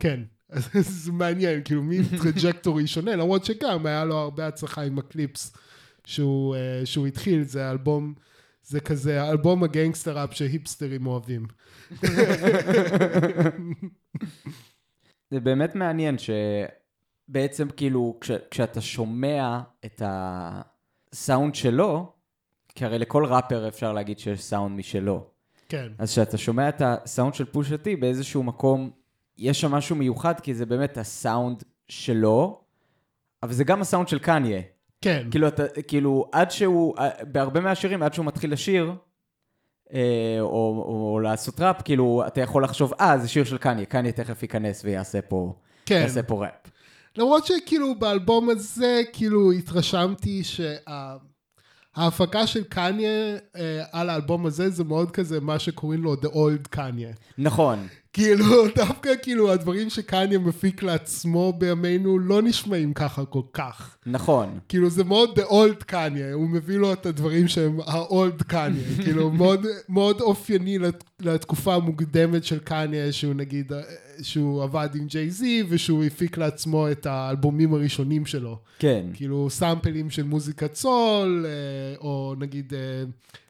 כן, 0.00 0.20
אז 0.50 0.68
זה 1.04 1.12
מעניין, 1.12 1.60
כאילו 1.64 1.82
מין 1.82 2.02
trajectory 2.22 2.86
שונה, 2.86 3.16
למרות 3.16 3.44
שגם 3.44 3.86
היה 3.86 4.04
לו 4.04 4.16
הרבה 4.16 4.46
הצלחה 4.46 4.82
עם 4.82 4.98
הקליפס 4.98 5.56
שהוא, 6.04 6.56
אה, 6.56 6.86
שהוא 6.86 7.06
התחיל, 7.06 7.42
זה 7.42 7.70
אלבום, 7.70 8.14
זה 8.62 8.80
כזה 8.80 9.30
אלבום 9.30 9.64
ה 9.64 9.70
gangster 9.70 10.18
rap 10.18 10.32
שהיפסטרים 10.32 11.06
אוהבים. 11.06 11.46
זה 15.32 15.40
באמת 15.40 15.74
מעניין 15.74 16.16
שבעצם 16.18 17.68
כאילו 17.68 18.16
כש, 18.20 18.30
כשאתה 18.50 18.80
שומע 18.80 19.60
את 19.84 20.02
הסאונד 20.04 21.54
שלו, 21.54 22.12
כי 22.74 22.84
הרי 22.84 22.98
לכל 22.98 23.24
ראפר 23.24 23.68
אפשר 23.68 23.92
להגיד 23.92 24.18
שיש 24.18 24.44
סאונד 24.44 24.78
משלו. 24.78 25.26
כן, 25.68 25.88
אז 25.98 26.10
כשאתה 26.10 26.38
שומע 26.38 26.68
את 26.68 26.82
הסאונד 26.84 27.34
של 27.34 27.44
פושטי 27.44 27.96
באיזשהו 27.96 28.42
מקום, 28.42 28.90
יש 29.38 29.60
שם 29.60 29.72
משהו 29.72 29.96
מיוחד, 29.96 30.40
כי 30.40 30.54
זה 30.54 30.66
באמת 30.66 30.98
הסאונד 30.98 31.62
שלו, 31.88 32.60
אבל 33.42 33.52
זה 33.52 33.64
גם 33.64 33.80
הסאונד 33.80 34.08
של 34.08 34.18
קניה. 34.18 34.60
כן, 35.00 35.28
כאילו, 35.30 35.48
אתה, 35.48 35.62
כאילו, 35.88 36.28
עד 36.32 36.50
שהוא, 36.50 36.94
בהרבה 37.32 37.60
מהשירים, 37.60 38.02
עד 38.02 38.14
שהוא 38.14 38.26
מתחיל 38.26 38.52
לשיר, 38.52 38.88
אה, 38.88 38.94
או, 40.40 40.46
או, 40.46 41.12
או 41.12 41.20
לעשות 41.20 41.60
ראפ, 41.60 41.82
כאילו, 41.84 42.22
אתה 42.26 42.40
יכול 42.40 42.64
לחשוב, 42.64 42.92
אה, 43.00 43.18
זה 43.18 43.28
שיר 43.28 43.44
של 43.44 43.58
קניה, 43.58 43.84
קניה 43.84 44.12
תכף 44.12 44.42
ייכנס 44.42 44.84
ויעשה 44.84 45.22
פה, 45.22 45.54
כן. 45.86 46.00
יעשה 46.02 46.22
פה 46.22 46.44
ראפ. 46.44 46.72
למרות 47.16 47.46
שכאילו 47.46 47.94
באלבום 47.98 48.50
הזה, 48.50 49.02
כאילו 49.12 49.52
התרשמתי 49.52 50.42
שההפקה 51.94 52.46
של 52.46 52.64
קניה 52.64 53.36
אה, 53.56 53.84
על 53.92 54.10
האלבום 54.10 54.46
הזה 54.46 54.70
זה 54.70 54.84
מאוד 54.84 55.10
כזה 55.10 55.40
מה 55.40 55.58
שקוראים 55.58 56.02
לו 56.02 56.14
The 56.14 56.26
Old 56.26 56.68
קניה. 56.70 57.12
נכון, 57.38 57.86
כאילו, 58.12 58.66
דווקא 58.76 59.10
כאילו 59.22 59.52
הדברים 59.52 59.90
שקניה 59.90 60.38
מפיק 60.38 60.82
לעצמו 60.82 61.52
בימינו 61.58 62.18
לא 62.18 62.42
נשמעים 62.42 62.94
ככה 62.94 63.24
כל 63.24 63.42
כך. 63.52 63.96
נכון. 64.06 64.58
כאילו 64.68 64.90
זה 64.90 65.04
מאוד 65.04 65.38
the 65.38 65.42
old 65.42 65.84
קניה, 65.86 66.32
הוא 66.32 66.48
מביא 66.48 66.76
לו 66.76 66.92
את 66.92 67.06
הדברים 67.06 67.48
שהם 67.48 67.80
ה-old 67.80 68.44
קניה, 68.46 68.84
כאילו 69.04 69.30
מאוד, 69.30 69.66
מאוד 69.88 70.20
אופייני 70.20 70.78
לת, 70.78 71.04
לתקופה 71.20 71.74
המוקדמת 71.74 72.44
של 72.44 72.58
קניה, 72.58 73.12
שהוא 73.12 73.34
נגיד, 73.34 73.72
אה, 73.72 73.80
שהוא 74.22 74.62
עבד 74.62 74.88
עם 74.94 75.06
ג'יי 75.06 75.30
זי 75.30 75.62
ושהוא 75.68 76.04
הפיק 76.04 76.38
לעצמו 76.38 76.90
את 76.90 77.06
האלבומים 77.06 77.74
הראשונים 77.74 78.26
שלו. 78.26 78.58
כן, 78.78 79.06
כאילו 79.14 79.50
סאמפלים 79.50 80.10
של 80.10 80.22
מוזיקת 80.22 80.74
סול, 80.74 81.46
אה, 81.48 81.96
או 82.00 82.34
נגיד 82.38 82.74
אה, 82.74 83.04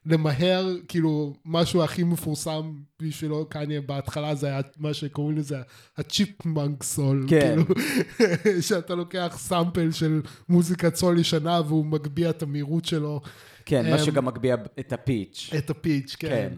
למהר, 0.07 0.77
כאילו 0.89 1.35
משהו 1.45 1.83
הכי 1.83 2.05
מפורסם 2.05 2.73
בשבילו 3.03 3.47
קניה 3.49 3.81
בהתחלה 3.81 4.35
זה 4.35 4.47
היה 4.47 4.61
מה 4.79 4.95
שקוראים 4.95 5.39
לזה 5.39 5.57
הצ'יפמנק 5.97 6.83
סול, 6.83 7.27
כן. 7.29 7.57
כאילו 7.57 7.81
שאתה 8.69 8.95
לוקח 8.95 9.37
סאמפל 9.39 9.91
של 9.91 10.21
מוזיקת 10.49 10.95
סול 10.95 11.19
ישנה 11.19 11.61
והוא 11.67 11.87
מגביה 11.87 12.31
את 12.31 12.43
המהירות 12.43 12.85
שלו, 12.85 13.21
כן, 13.67 13.91
מה 13.91 13.99
אמ, 13.99 14.05
שגם 14.05 14.25
מגביה 14.25 14.57
את 14.81 14.93
הפיץ'. 14.93 15.51
את 15.59 15.71
הפיץ', 15.71 16.17
כן. 16.19 16.53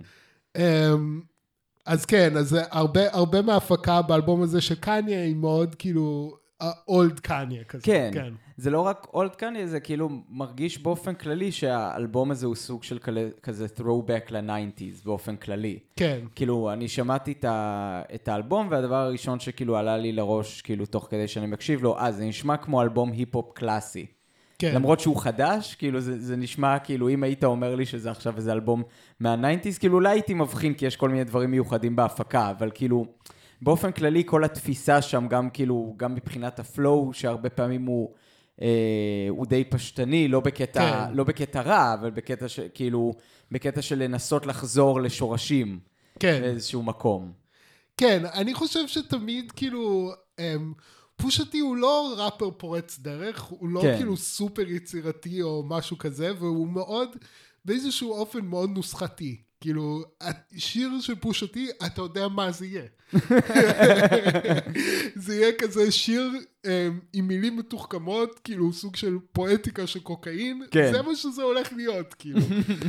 כן. 0.54 0.60
אמ, 0.62 1.20
אז 1.86 2.04
כן, 2.04 2.36
אז 2.36 2.56
הרבה, 2.70 3.12
הרבה 3.12 3.42
מההפקה 3.42 4.02
באלבום 4.02 4.42
הזה 4.42 4.60
של 4.60 4.74
קניה 4.74 5.22
היא 5.22 5.36
מאוד 5.36 5.74
כאילו 5.74 6.36
אולד 6.88 7.20
קניה 7.20 7.64
כזה. 7.64 7.82
כן. 7.84 8.10
כן. 8.14 8.32
זה 8.56 8.70
לא 8.70 8.80
רק 8.80 9.06
אולד 9.14 9.34
קניה, 9.34 9.66
זה 9.66 9.80
כאילו 9.80 10.08
מרגיש 10.28 10.78
באופן 10.78 11.14
כללי 11.14 11.52
שהאלבום 11.52 12.30
הזה 12.30 12.46
הוא 12.46 12.54
סוג 12.54 12.82
של 12.82 12.98
כזה- 12.98 13.30
כזה 13.42 13.66
throwback 13.78 14.30
ל-90's 14.30 15.04
באופן 15.04 15.36
כללי. 15.36 15.78
כן. 15.96 16.18
כאילו, 16.34 16.72
אני 16.72 16.88
שמעתי 16.88 17.32
את, 17.32 17.44
ה... 17.44 18.02
את 18.14 18.28
האלבום, 18.28 18.66
והדבר 18.70 18.94
הראשון 18.94 19.40
שכאילו 19.40 19.76
עלה 19.76 19.96
לי 19.96 20.12
לראש, 20.12 20.62
כאילו, 20.62 20.86
תוך 20.86 21.06
כדי 21.10 21.28
שאני 21.28 21.46
מקשיב 21.46 21.82
לו, 21.82 21.98
אה, 21.98 22.12
זה 22.12 22.24
נשמע 22.24 22.56
כמו 22.56 22.82
אלבום 22.82 23.12
היפ-הופ 23.12 23.52
קלאסי. 23.54 24.06
כן. 24.58 24.74
למרות 24.74 25.00
שהוא 25.00 25.16
חדש, 25.16 25.74
כאילו, 25.74 26.00
זה, 26.00 26.18
זה 26.18 26.36
נשמע 26.36 26.78
כאילו, 26.78 27.08
אם 27.08 27.22
היית 27.22 27.44
אומר 27.44 27.74
לי 27.74 27.86
שזה 27.86 28.10
עכשיו 28.10 28.36
איזה 28.36 28.52
אלבום 28.52 28.82
מה-90's, 29.20 29.78
כאילו, 29.80 29.94
אולי 29.94 30.08
הייתי 30.10 30.34
מבחין, 30.34 30.74
כי 30.74 30.86
יש 30.86 30.96
כל 30.96 31.08
מיני 31.08 31.24
דברים 31.24 31.50
מיוחדים 31.50 31.96
בהפקה, 31.96 32.50
אבל 32.50 32.70
כאילו, 32.74 33.06
באופן 33.64 33.92
כללי, 33.92 34.22
כל 34.26 34.44
התפיסה 34.44 35.02
שם, 35.02 35.26
גם 35.28 35.50
כאילו, 35.50 35.94
גם 35.96 36.14
מבחינת 36.14 36.58
ה 36.58 36.67
flow, 36.67 37.12
שהרבה 37.12 37.50
פעמים 37.50 37.84
הוא... 37.84 38.14
אה, 38.62 39.26
הוא 39.28 39.46
די 39.46 39.64
פשטני, 39.64 40.28
לא 40.28 40.40
בקטע, 40.40 41.06
כן. 41.06 41.14
לא 41.14 41.24
בקטע 41.24 41.60
רע, 41.60 41.94
אבל 41.94 42.10
בקטע 42.10 42.48
ש... 42.48 42.60
כאילו, 42.60 43.14
בקטע 43.50 43.82
של 43.82 43.98
לנסות 43.98 44.46
לחזור 44.46 45.00
לשורשים 45.00 45.78
כן. 46.20 46.40
באיזשהו 46.42 46.82
מקום. 46.82 47.32
כן, 47.96 48.22
אני 48.34 48.54
חושב 48.54 48.88
שתמיד 48.88 49.52
כאילו, 49.52 50.12
אמ, 50.38 50.72
Pusha 51.16 51.51
T 51.51 51.58
הוא 51.58 51.76
לא 51.76 52.14
ראפר 52.18 52.50
פורץ 52.50 52.98
דרך, 52.98 53.42
הוא 53.42 53.68
לא 53.68 53.82
כן. 53.82 53.96
כאילו 53.96 54.16
סופר 54.16 54.68
יצירתי 54.68 55.42
או 55.42 55.64
משהו 55.66 55.98
כזה, 55.98 56.32
והוא 56.38 56.68
מאוד, 56.68 57.08
באיזשהו 57.64 58.12
אופן 58.12 58.44
מאוד 58.44 58.70
נוסחתי. 58.70 59.42
כאילו, 59.60 60.02
שיר 60.56 60.90
של 61.00 61.14
פושתי, 61.14 61.68
אתה 61.86 62.02
יודע 62.02 62.28
מה 62.28 62.52
זה 62.52 62.66
יהיה. 62.66 62.82
זה 65.24 65.34
יהיה 65.34 65.52
כזה 65.58 65.92
שיר 65.92 66.30
um, 66.66 66.68
עם 67.12 67.28
מילים 67.28 67.56
מתוחכמות, 67.56 68.40
כאילו 68.44 68.72
סוג 68.72 68.96
של 68.96 69.18
פואטיקה 69.32 69.86
של 69.86 70.00
קוקאין, 70.00 70.62
כן. 70.70 70.92
זה 70.92 71.02
מה 71.02 71.16
שזה 71.16 71.42
הולך 71.42 71.72
להיות, 71.72 72.14
כאילו. 72.14 72.40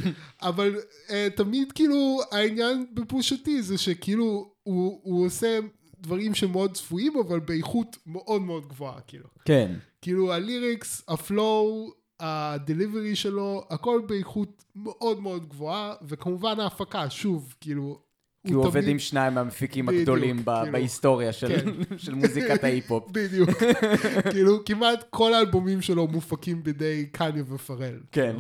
אבל 0.42 0.76
uh, 1.08 1.12
תמיד 1.36 1.72
כאילו 1.72 2.20
העניין 2.32 2.86
בפושתי 2.94 3.62
זה 3.62 3.78
שכאילו 3.78 4.52
הוא, 4.64 5.00
הוא 5.04 5.26
עושה 5.26 5.60
דברים 6.00 6.36
שמאוד 6.36 6.74
צפויים, 6.74 7.14
אבל 7.28 7.40
באיכות 7.40 7.98
מאוד 8.06 8.42
מאוד 8.42 8.68
גבוהה, 8.68 9.02
כאילו. 9.08 9.28
כן. 9.46 9.76
כאילו 10.02 10.34
הליריקס, 10.34 11.04
הפלואו, 11.08 11.92
הדליברי 12.20 13.16
שלו, 13.16 13.64
הכל 13.70 14.02
באיכות 14.08 14.64
מאוד 14.76 15.22
מאוד 15.22 15.50
גבוהה, 15.50 15.94
וכמובן 16.08 16.60
ההפקה, 16.60 17.10
שוב, 17.10 17.56
כאילו... 17.62 18.05
כי 18.48 18.54
הוא 18.54 18.66
עובד 18.66 18.88
עם 18.88 19.00
שניים 19.00 19.34
מהמפיקים 19.34 19.90
הגדולים 19.90 20.44
כאילו. 20.44 20.72
בהיסטוריה 20.72 21.34
של 21.34 21.48
כן. 21.48 21.70
של 22.04 22.16
מוזיקת 22.16 22.64
ההיפ-הופ. 22.64 23.12
בדיוק. 23.12 23.50
כאילו, 24.32 24.66
כמעט 24.66 25.04
כל 25.10 25.34
האלבומים 25.34 25.82
שלו 25.82 26.08
מופקים 26.08 26.64
בידי 26.64 27.06
קניה 27.12 27.44
ופרל. 27.48 28.00
כן. 28.12 28.36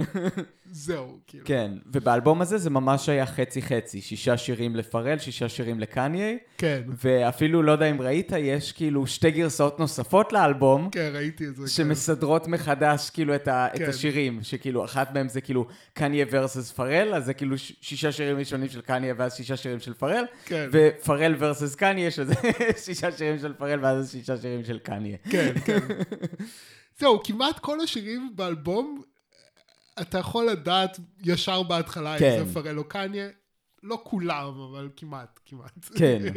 זהו, 0.72 1.20
כאילו. 1.28 1.46
כן, 1.46 1.72
ובאלבום 1.94 2.42
הזה 2.42 2.58
זה 2.58 2.70
ממש 2.70 3.10
היה 3.10 3.26
חצי-חצי, 3.26 4.02
שישה 4.02 4.38
שירים 4.38 4.76
לפרל, 4.76 5.18
שישה 5.18 5.50
שירים 5.50 5.80
לקניה, 5.80 6.34
כן, 6.58 6.82
ואפילו, 6.88 7.64
לא 7.64 7.72
יודע 7.72 7.86
אם 7.86 8.02
ראית, 8.02 8.32
יש 8.38 8.72
כאילו 8.72 9.08
שתי 9.08 9.32
גרסאות 9.32 9.80
נוספות 9.80 10.34
לאלבום, 10.34 10.90
כן, 10.92 11.12
ראיתי 11.14 11.48
את 11.48 11.56
זה. 11.56 11.62
כן. 11.62 11.68
שמסדרות 11.68 12.48
מחדש 12.48 13.10
כאילו 13.10 13.36
את, 13.36 13.46
כן. 13.46 13.90
השירים, 13.90 14.40
שכאילו 14.44 14.86
אחת 14.86 15.14
מהם 15.14 15.30
זה 15.30 15.42
כאילו 15.42 15.68
קניה 15.94 16.26
versus 16.26 16.74
פרל, 16.76 17.14
אז 17.16 17.26
זה 17.26 17.34
כאילו 17.34 17.58
שישה 17.58 18.12
שירים 18.12 18.38
ראשונים 18.38 18.70
של 18.70 18.82
קניה 18.82 19.14
ואז 19.18 19.36
שישה 19.36 19.58
שירים 19.58 19.80
של 19.80 19.94
פרל, 19.98 20.25
כן. 20.46 20.70
ופרל 20.72 21.36
versus 21.36 21.75
קניה, 21.78 22.12
שזה 22.12 22.34
שישה 22.86 23.12
שירים 23.12 23.40
של 23.40 23.54
פרל 23.54 23.80
ואז 23.86 24.12
שישה 24.12 24.38
שירים 24.38 24.64
של 24.64 24.80
קניה. 24.80 25.18
כן, 25.32 25.54
כן. 25.66 25.80
זהו, 27.00 27.24
כמעט 27.24 27.60
כל 27.60 27.82
השירים 27.82 28.32
באלבום, 28.36 29.02
אתה 30.02 30.18
יכול 30.18 30.46
לדעת 30.46 31.00
ישר 31.24 31.64
בהתחלה 31.64 32.20
כן. 32.20 32.38
אם 32.40 32.46
זה 32.46 32.54
פרל 32.54 32.80
או 32.80 32.84
קניה. 32.84 33.28
לא 33.84 34.02
כולם, 34.04 34.62
אבל 34.62 34.90
כמעט, 34.96 35.40
כמעט. 35.46 35.90
כן. 35.96 36.22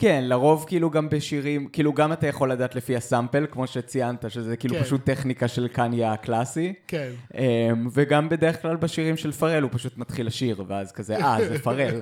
כן, 0.00 0.24
לרוב 0.24 0.64
כאילו 0.68 0.90
גם 0.90 1.08
בשירים, 1.08 1.66
כאילו 1.66 1.92
גם 1.92 2.12
אתה 2.12 2.26
יכול 2.26 2.52
לדעת 2.52 2.74
לפי 2.74 2.96
הסאמפל, 2.96 3.46
כמו 3.50 3.66
שציינת, 3.66 4.30
שזה 4.30 4.56
כאילו 4.56 4.74
כן. 4.74 4.82
פשוט 4.82 5.04
טכניקה 5.04 5.48
של 5.48 5.68
קניה 5.68 6.12
הקלאסי. 6.12 6.72
כן. 6.86 7.12
אמ, 7.34 7.88
וגם 7.92 8.28
בדרך 8.28 8.62
כלל 8.62 8.76
בשירים 8.76 9.16
של 9.16 9.32
פרל 9.32 9.62
הוא 9.62 9.70
פשוט 9.72 9.98
מתחיל 9.98 10.26
לשיר, 10.26 10.64
ואז 10.66 10.92
כזה, 10.92 11.16
אה, 11.16 11.44
זה 11.48 11.58
פרל. 11.58 12.00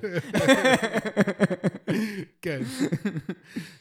כן. 2.42 2.60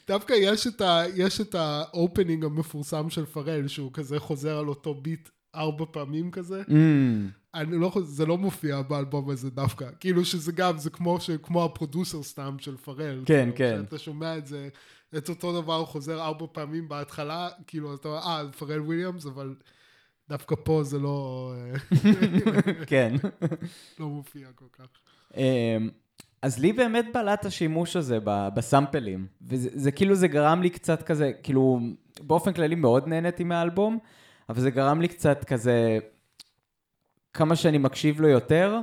דווקא 0.08 0.32
יש 0.32 0.66
את, 0.66 0.80
ה, 0.80 1.02
יש 1.14 1.40
את 1.40 1.54
ה 1.54 1.65
opening 1.65 2.44
המפורסם 2.44 3.10
של 3.10 3.26
פארל, 3.26 3.68
שהוא 3.68 3.90
כזה 3.92 4.18
חוזר 4.18 4.58
על 4.58 4.68
אותו 4.68 4.94
ביט 4.94 5.28
ארבע 5.58 5.84
פעמים 5.90 6.30
כזה. 6.30 6.62
אמ, 6.68 7.28
אני 7.54 7.80
לא 7.80 7.88
חושב, 7.88 8.06
זה 8.06 8.26
לא 8.26 8.38
מופיע 8.38 8.82
באלבום 8.82 9.30
הזה 9.30 9.50
דווקא. 9.50 9.86
כאילו 10.00 10.24
שזה 10.24 10.52
גם, 10.52 10.78
זה 10.78 10.90
כמו, 10.90 11.20
ש, 11.20 11.30
כמו 11.30 11.64
ה 11.64 11.70
producer 11.70 12.22
stamp 12.22 12.58
של 12.58 12.76
פארל. 12.76 13.22
כן, 13.26 13.50
כאילו, 13.54 13.56
כן. 13.56 13.82
כשאתה 13.82 13.98
שומע 13.98 14.38
את 14.38 14.46
זה, 14.46 14.68
את 15.16 15.28
אותו 15.28 15.62
דבר 15.62 15.84
חוזר 15.84 16.20
ארבע 16.20 16.46
פעמים 16.52 16.88
בהתחלה, 16.88 17.48
כאילו 17.66 17.94
אתה 17.94 18.08
אומר, 18.08 18.18
אה, 18.18 18.42
פארל 18.58 18.80
וויליאמס, 18.80 19.26
אבל 19.26 19.54
דווקא 20.28 20.56
פה 20.64 20.82
זה 20.82 20.98
לא, 20.98 21.52
אה, 21.56 21.78
כן. 22.86 23.14
לא 24.00 24.08
מופיע 24.08 24.48
כל 24.54 24.64
כך. 24.72 24.86
אמ, 25.36 25.88
אז 26.42 26.58
לי 26.58 26.72
באמת 26.72 27.06
בלט 27.14 27.46
השימוש 27.46 27.96
הזה 27.96 28.18
בסאמפלים, 28.54 29.26
וזה 29.42 29.70
זה 29.72 29.90
כאילו 29.90 30.14
זה 30.14 30.28
גרם 30.28 30.62
לי 30.62 30.70
קצת 30.70 31.02
כזה, 31.02 31.32
כאילו, 31.42 31.80
באופן 32.20 32.52
כללי 32.52 32.74
מאוד 32.74 33.08
נהניתי 33.08 33.44
מהאלבום, 33.44 33.98
אבל 34.48 34.60
זה 34.60 34.70
גרם 34.70 35.00
לי 35.00 35.08
קצת 35.08 35.44
כזה, 35.44 35.98
כמה 37.32 37.56
שאני 37.56 37.78
מקשיב 37.78 38.20
לו 38.20 38.28
יותר, 38.28 38.78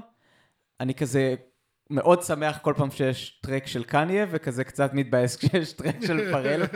אני 0.79 0.93
כזה 0.93 1.35
מאוד 1.89 2.23
שמח 2.23 2.57
כל 2.61 2.73
פעם 2.77 2.91
שיש 2.91 3.39
טרק 3.43 3.67
של 3.67 3.83
קניה, 3.83 4.25
וכזה 4.29 4.63
קצת 4.63 4.93
מתבאס 4.93 5.35
כשיש 5.37 5.73
טרק 5.73 5.95
של 6.07 6.31
פרל. 6.31 6.61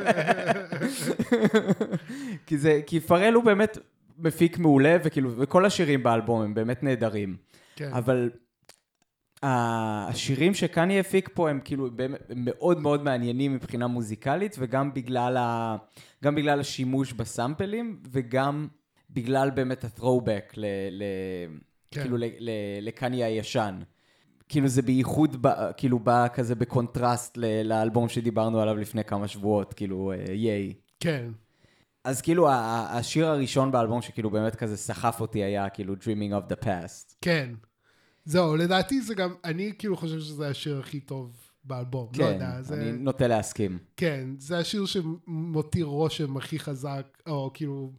כי, 2.47 2.57
זה, 2.57 2.81
כי 2.87 2.99
פארל 2.99 3.33
הוא 3.33 3.43
באמת 3.43 3.77
מפיק 4.17 4.57
מעולה, 4.57 4.97
וכאילו, 5.03 5.31
וכל 5.37 5.65
השירים 5.65 6.03
באלבום 6.03 6.41
הם 6.41 6.53
באמת 6.53 6.83
נהדרים. 6.83 7.37
כן. 7.75 7.89
אבל 7.93 8.29
השירים 9.43 10.53
שקניה 10.53 10.99
הפיק 10.99 11.29
פה 11.33 11.49
הם 11.49 11.59
כאילו 11.63 11.91
באמת- 11.91 12.21
הם 12.29 12.37
מאוד 12.45 12.81
מאוד 12.81 13.03
מעניינים 13.03 13.53
מבחינה 13.53 13.87
מוזיקלית, 13.87 14.55
וגם 14.59 14.93
בגלל, 14.93 15.37
ה... 15.37 15.75
גם 16.23 16.35
בגלל 16.35 16.59
השימוש 16.59 17.13
בסאמפלים, 17.13 17.99
וגם 18.11 18.67
בגלל 19.09 19.49
באמת 19.49 19.83
ה- 19.83 19.96
throwback 19.96 20.53
ל... 20.57 20.65
ל... 20.91 21.03
כן. 21.91 22.01
כאילו 22.01 22.17
ל... 22.17 22.23
ל... 22.39 22.49
לקניה 22.81 23.27
הישן. 23.27 23.79
כאילו 24.49 24.67
זה 24.67 24.81
בייחוד, 24.81 25.41
בא, 25.41 25.71
כאילו 25.77 25.99
בא 25.99 26.27
כזה 26.33 26.55
בקונטרסט 26.55 27.37
ל... 27.37 27.63
לאלבום 27.63 28.09
שדיברנו 28.09 28.61
עליו 28.61 28.77
לפני 28.77 29.03
כמה 29.03 29.27
שבועות, 29.27 29.73
כאילו 29.73 30.11
אה, 30.11 30.33
Ye. 30.33 30.73
כן. 30.99 31.31
אז 32.03 32.21
כאילו 32.21 32.47
השיר 32.89 33.27
הראשון 33.27 33.71
באלבום 33.71 34.01
שכאילו 34.01 34.29
באמת 34.29 34.55
כזה 34.55 34.77
סחף 34.77 35.21
אותי 35.21 35.43
היה 35.43 35.69
כאילו 35.69 35.93
Dreaming 35.93 36.33
of 36.33 36.51
the 36.51 36.65
Past. 36.65 37.15
כן. 37.21 37.53
זהו, 38.25 38.55
לדעתי 38.55 39.01
זה 39.01 39.15
גם, 39.15 39.33
אני 39.43 39.71
כאילו 39.77 39.97
חושב 39.97 40.19
שזה 40.19 40.49
השיר 40.49 40.79
הכי 40.79 40.99
טוב 40.99 41.35
באלבום. 41.63 42.07
לא 42.17 42.25
כן, 42.25 42.33
יודע, 42.33 42.61
זה... 42.61 42.81
אני 42.81 42.91
נוטה 42.91 43.27
להסכים. 43.27 43.77
כן, 43.97 44.29
זה 44.37 44.57
השיר 44.57 44.85
שמותיר 44.85 45.85
רושם 45.85 46.37
הכי 46.37 46.59
חזק, 46.59 47.17
או 47.27 47.51
כאילו... 47.53 47.91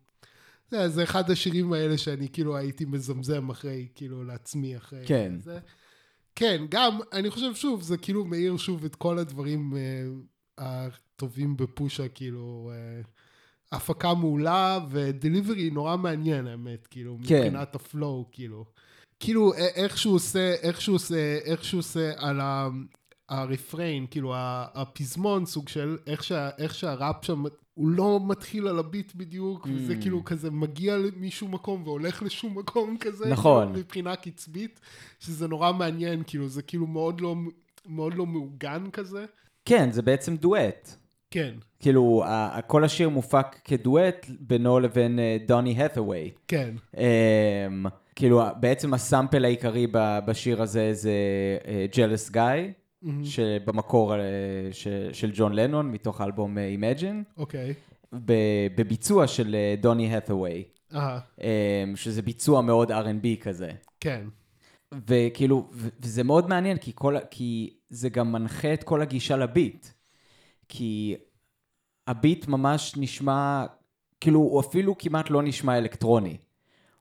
זה, 0.70 0.88
זה 0.88 1.02
אחד 1.02 1.30
השירים 1.30 1.72
האלה 1.72 1.98
שאני 1.98 2.28
כאילו 2.28 2.56
הייתי 2.56 2.84
מזמזם 2.84 3.50
אחרי, 3.50 3.88
כאילו 3.94 4.24
לעצמי 4.24 4.76
אחרי 4.76 5.06
כן. 5.06 5.32
זה. 5.38 5.58
כן, 6.34 6.64
גם, 6.68 6.98
אני 7.12 7.30
חושב 7.30 7.54
שוב, 7.54 7.82
זה 7.82 7.96
כאילו 7.96 8.24
מאיר 8.24 8.56
שוב 8.56 8.84
את 8.84 8.94
כל 8.94 9.18
הדברים 9.18 9.74
אה, 9.76 10.04
הטובים 10.58 11.56
בפושה, 11.56 12.08
כאילו, 12.08 12.70
אה, 12.74 13.00
הפקה 13.72 14.14
מעולה 14.14 14.78
ודליברי 14.90 15.70
נורא 15.70 15.96
מעניין 15.96 16.46
האמת, 16.46 16.86
כאילו, 16.86 17.18
כן. 17.28 17.36
מבחינת 17.36 17.74
הפלואו, 17.74 18.28
כאילו. 18.32 18.64
כאילו, 19.20 19.54
איך 19.54 19.98
שהוא 19.98 20.14
עושה, 20.14 20.54
איך 20.62 20.80
שהוא 20.80 20.96
עושה, 20.96 21.38
איך 21.44 21.64
שהוא 21.64 21.78
עושה 21.78 22.12
על 22.16 22.40
ה... 22.40 22.68
הרפריין, 23.30 24.06
כאילו 24.10 24.32
הפזמון 24.74 25.46
סוג 25.46 25.68
של 25.68 25.98
איך, 26.06 26.24
שה, 26.24 26.50
איך 26.58 26.74
שהראפ 26.74 27.24
שם, 27.24 27.44
הוא 27.80 27.88
לא 27.88 28.20
מתחיל 28.26 28.68
על 28.68 28.78
הביט 28.78 29.12
בדיוק, 29.14 29.66
mm. 29.66 29.70
וזה 29.70 29.96
כאילו 29.96 30.24
כזה 30.24 30.50
מגיע 30.50 30.96
משום 31.16 31.54
מקום 31.54 31.82
והולך 31.84 32.22
לשום 32.22 32.58
מקום 32.58 32.96
כזה, 33.00 33.28
נכון. 33.28 33.66
כאילו, 33.66 33.80
מבחינה 33.80 34.16
קצבית, 34.16 34.80
שזה 35.20 35.48
נורא 35.48 35.72
מעניין, 35.72 36.22
כאילו 36.26 36.48
זה 36.48 36.62
כאילו 36.62 36.86
מאוד 36.86 37.20
לא, 37.20 37.34
מאוד 37.86 38.14
לא 38.14 38.26
מעוגן 38.26 38.90
כזה. 38.92 39.24
כן, 39.64 39.90
זה 39.90 40.02
בעצם 40.02 40.36
דואט. 40.36 40.96
כן, 41.30 41.54
כאילו, 41.78 42.24
כל 42.66 42.84
השיר 42.84 43.08
מופק 43.08 43.46
כדואט 43.64 44.26
בינו 44.40 44.80
לבין 44.80 45.18
אה, 45.18 45.36
דוני 45.46 45.82
האת'ווי. 45.82 46.30
כן, 46.48 46.74
אמ, 46.96 47.84
כאילו, 48.16 48.42
בעצם 48.60 48.94
הסאמפל 48.94 49.44
העיקרי 49.44 49.86
בשיר 50.26 50.62
הזה 50.62 50.94
זה 50.94 51.12
ג'לס 51.96 52.30
גיא, 52.30 52.42
שבמקור 53.24 54.14
אה, 54.14 54.18
ש- 54.72 54.88
של 55.12 55.30
ג'ון 55.34 55.52
לנון, 55.52 55.90
מתוך 55.90 56.20
האלבום 56.20 56.58
אה, 56.58 56.74
Imagine, 56.80 57.38
אוקיי. 57.38 57.74
ב- 58.24 58.66
בביצוע 58.76 59.26
של 59.26 59.54
אה, 59.54 59.74
דוני 59.80 60.14
האת'ווי, 60.14 60.64
אה, 60.94 61.18
אמ, 61.40 61.96
שזה 61.96 62.22
ביצוע 62.22 62.60
מאוד 62.60 62.90
R&B 62.92 63.42
כזה. 63.42 63.70
כן, 64.00 64.24
וכאילו, 65.08 65.68
וזה 65.72 66.22
מאוד 66.22 66.48
מעניין, 66.48 66.76
כי, 66.76 66.92
כל, 66.94 67.16
כי 67.30 67.76
זה 67.90 68.08
גם 68.08 68.32
מנחה 68.32 68.74
את 68.74 68.84
כל 68.84 69.02
הגישה 69.02 69.36
לביט. 69.36 69.86
כי 70.68 71.16
הביט 72.06 72.48
ממש 72.48 72.94
נשמע, 72.96 73.66
כאילו, 74.20 74.38
הוא 74.40 74.60
אפילו 74.60 74.98
כמעט 74.98 75.30
לא 75.30 75.42
נשמע 75.42 75.78
אלקטרוני. 75.78 76.36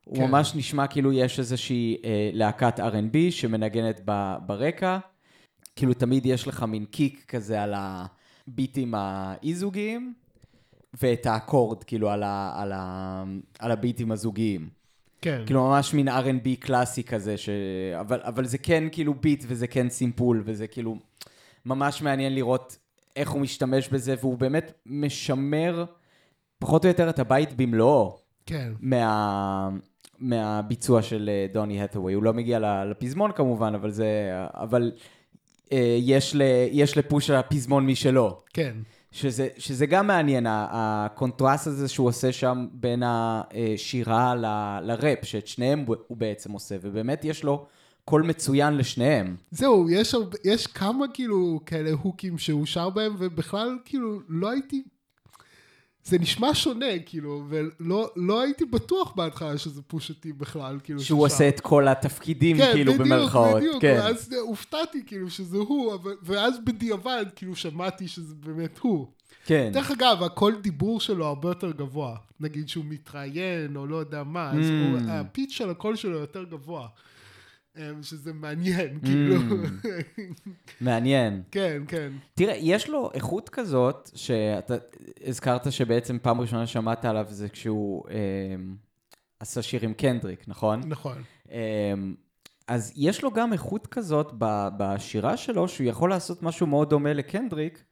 הוא 0.06 0.18
כן. 0.18 0.28
ממש 0.32 0.56
נשמע 0.56 0.88
כאילו 0.88 1.14
יש 1.14 1.40
איזושהי 1.40 1.98
אה, 2.04 2.30
להקת 2.34 2.80
R&B 2.80 3.18
שמנגנת 3.32 4.02
ב, 4.06 4.36
ברקע. 4.46 4.98
כאילו, 5.80 5.94
תמיד 5.94 6.26
יש 6.26 6.48
לך 6.48 6.64
מין 6.64 6.86
קיק 6.86 7.26
כזה 7.28 7.64
על 7.64 7.74
הביטים 7.78 8.94
האי-זוגיים, 8.98 10.14
ואת 11.02 11.26
האקורד, 11.26 11.84
כאילו, 11.84 12.10
על, 12.10 12.24
ה, 12.24 12.54
על, 12.56 12.72
ה, 12.72 13.24
על 13.60 13.72
הביטים 13.72 14.12
הזוגיים. 14.12 14.70
כן, 15.22 15.42
כאילו 15.46 15.70
ממש 15.70 15.94
מין 15.94 16.08
R&B 16.08 16.50
קלאסי 16.60 17.04
כזה, 17.04 17.38
ש... 17.38 17.50
אבל, 18.00 18.20
אבל 18.24 18.46
זה 18.46 18.58
כן 18.58 18.84
כאילו 18.92 19.14
ביט 19.14 19.44
וזה 19.48 19.68
כן 19.68 19.90
סימפול, 19.90 20.44
וזה 20.46 20.68
כאילו 20.68 20.98
ממש 21.66 22.02
מעניין 22.02 22.36
לראות 22.36 22.78
איך 23.16 23.30
הוא 23.30 23.42
משתמש 23.42 23.90
בזה, 23.90 24.16
והוא 24.20 24.38
באמת 24.38 24.72
משמר 24.86 25.86
פחות 26.60 26.86
או 26.86 26.90
יותר 26.90 27.10
את 27.10 27.20
הבית 27.20 27.54
במלואו 27.54 28.18
כן, 28.46 28.74
מה... 28.82 29.70
מהביצוע 30.20 31.02
של 31.02 31.30
אה, 31.30 31.46
דוני 31.54 31.82
הטווי. 31.82 32.14
הוא 32.14 32.24
לא 32.24 32.34
מגיע 32.34 32.86
לפזמון 32.86 33.32
כמובן, 33.32 33.76
אבל 33.76 33.92
זה... 33.92 34.32
אבל 34.34 34.92
יש, 36.00 36.36
ל, 36.36 36.42
יש 36.72 36.98
לפושה 36.98 37.42
פזמון 37.42 37.86
משלו. 37.86 38.42
כן. 38.54 38.74
שזה, 39.12 39.48
שזה 39.58 39.86
גם 39.86 40.08
מעניין, 40.08 40.46
הקונטרסט 40.50 41.68
הזה 41.68 41.88
שהוא 41.88 42.08
עושה 42.08 42.32
שם 42.32 42.68
בין 42.72 43.04
השירה 43.06 44.36
ל, 44.36 44.46
לראפ, 44.82 45.26
שאת 45.26 45.48
שניהם 45.48 45.86
הוא 46.08 46.18
בעצם 46.18 46.52
עושה, 46.52 46.76
ובאמת 46.82 47.26
יש 47.26 47.44
לו 47.44 47.66
קול 48.06 48.24
מצוין 48.24 48.78
לשניהם. 48.78 49.36
זהו, 49.52 49.90
יש, 49.90 50.14
הרבה, 50.14 50.38
יש 50.44 50.68
כמה 50.68 51.06
כאילו 51.14 51.60
כאלה 51.66 51.92
hookים 51.92 52.38
שהוא 52.38 52.66
שר 52.66 52.90
בהם, 52.90 53.16
ובכלל 53.20 53.78
כאילו 53.86 54.20
לא 54.30 54.50
הייתי 54.50 54.84
זה 56.04 56.20
נשמע 56.20 56.54
שונה, 56.54 57.00
כאילו, 57.06 57.44
ולא 57.50 58.12
לא 58.16 58.42
הייתי 58.42 58.66
בטוח 58.66 59.14
בהתחלה 59.16 59.58
שזה 59.58 59.82
Pusha 59.82 60.25
T 60.25 60.34
בכלל, 60.34 60.80
כאילו, 60.84 61.00
שהוא 61.00 61.28
ששר. 61.28 61.36
עושה 61.36 61.50
את 61.50 61.60
כל 61.60 61.88
התפקידים, 61.88 62.58
כן, 62.58 62.72
כאילו, 62.74 62.94
בדיוק, 62.94 63.08
במרכאות. 63.08 63.62
כן, 63.62 63.68
בדיוק, 63.68 63.84
ואז 63.84 64.36
הופתעתי, 64.42 65.04
כאילו, 65.06 65.30
שזה 65.30 65.58
הוא, 65.58 65.94
אבל, 65.94 66.16
ואז 66.24 66.60
בדיעבד, 66.64 67.26
כאילו, 67.36 67.56
שמעתי 67.56 68.08
שזה 68.08 68.36
באמת 68.36 68.78
הוא. 68.78 69.08
כן. 69.46 69.70
דרך 69.74 69.92
אגב, 69.92 70.24
הכל 70.24 70.54
דיבור 70.62 71.00
שלו 71.00 71.26
הרבה 71.26 71.50
יותר 71.50 71.72
גבוה. 71.72 72.16
נגיד 72.40 72.70
שהוא 72.70 72.86
מתראיין, 72.88 73.76
או 73.76 73.88
לא 73.88 73.96
יודע 73.96 74.24
מה, 74.24 74.52
אז 74.52 74.70
הוא, 74.70 75.00
mm. 75.00 75.12
הפיץ 75.12 75.52
של 75.52 75.70
הקול 75.70 75.96
שלו 75.96 76.18
יותר 76.18 76.44
גבוה. 76.44 76.88
אמ, 77.80 78.04
שזה 78.04 78.34
מעניין, 78.34 79.00
mm. 79.02 79.06
כאילו. 79.06 79.36
מעניין. 80.82 81.42
כן, 81.52 81.82
כן. 81.88 82.12
תראה, 82.34 82.56
יש 82.60 82.90
לו 82.90 83.10
איכות 83.14 83.50
כזאת, 83.50 84.10
שאתה 84.16 84.76
הזכרת 85.28 85.72
שבעצם 85.72 86.18
פעם 86.22 86.42
ראשונה 86.42 86.68
שמעת 86.68 87.06
עליו 87.06 87.26
זה 87.30 87.50
כשהוא 87.50 88.04
אה, 88.10 88.16
עשה 89.40 89.62
שיר 89.62 89.84
עם 89.84 89.94
קנדריק, 89.94 90.44
נכון? 90.48 90.82
נכון. 90.86 91.24
אה, 91.52 91.94
אז 92.68 92.94
יש 92.96 93.24
לו 93.24 93.32
גם 93.32 93.54
איכות 93.54 93.88
כזאת 93.88 94.34
בשירה 94.78 95.38
שלו, 95.38 95.68
שהוא 95.68 95.88
יכול 95.88 96.10
לעשות 96.10 96.44
משהו 96.44 96.68
מאוד 96.68 96.90
דומה 96.90 97.14
לקנדריק, 97.14 97.84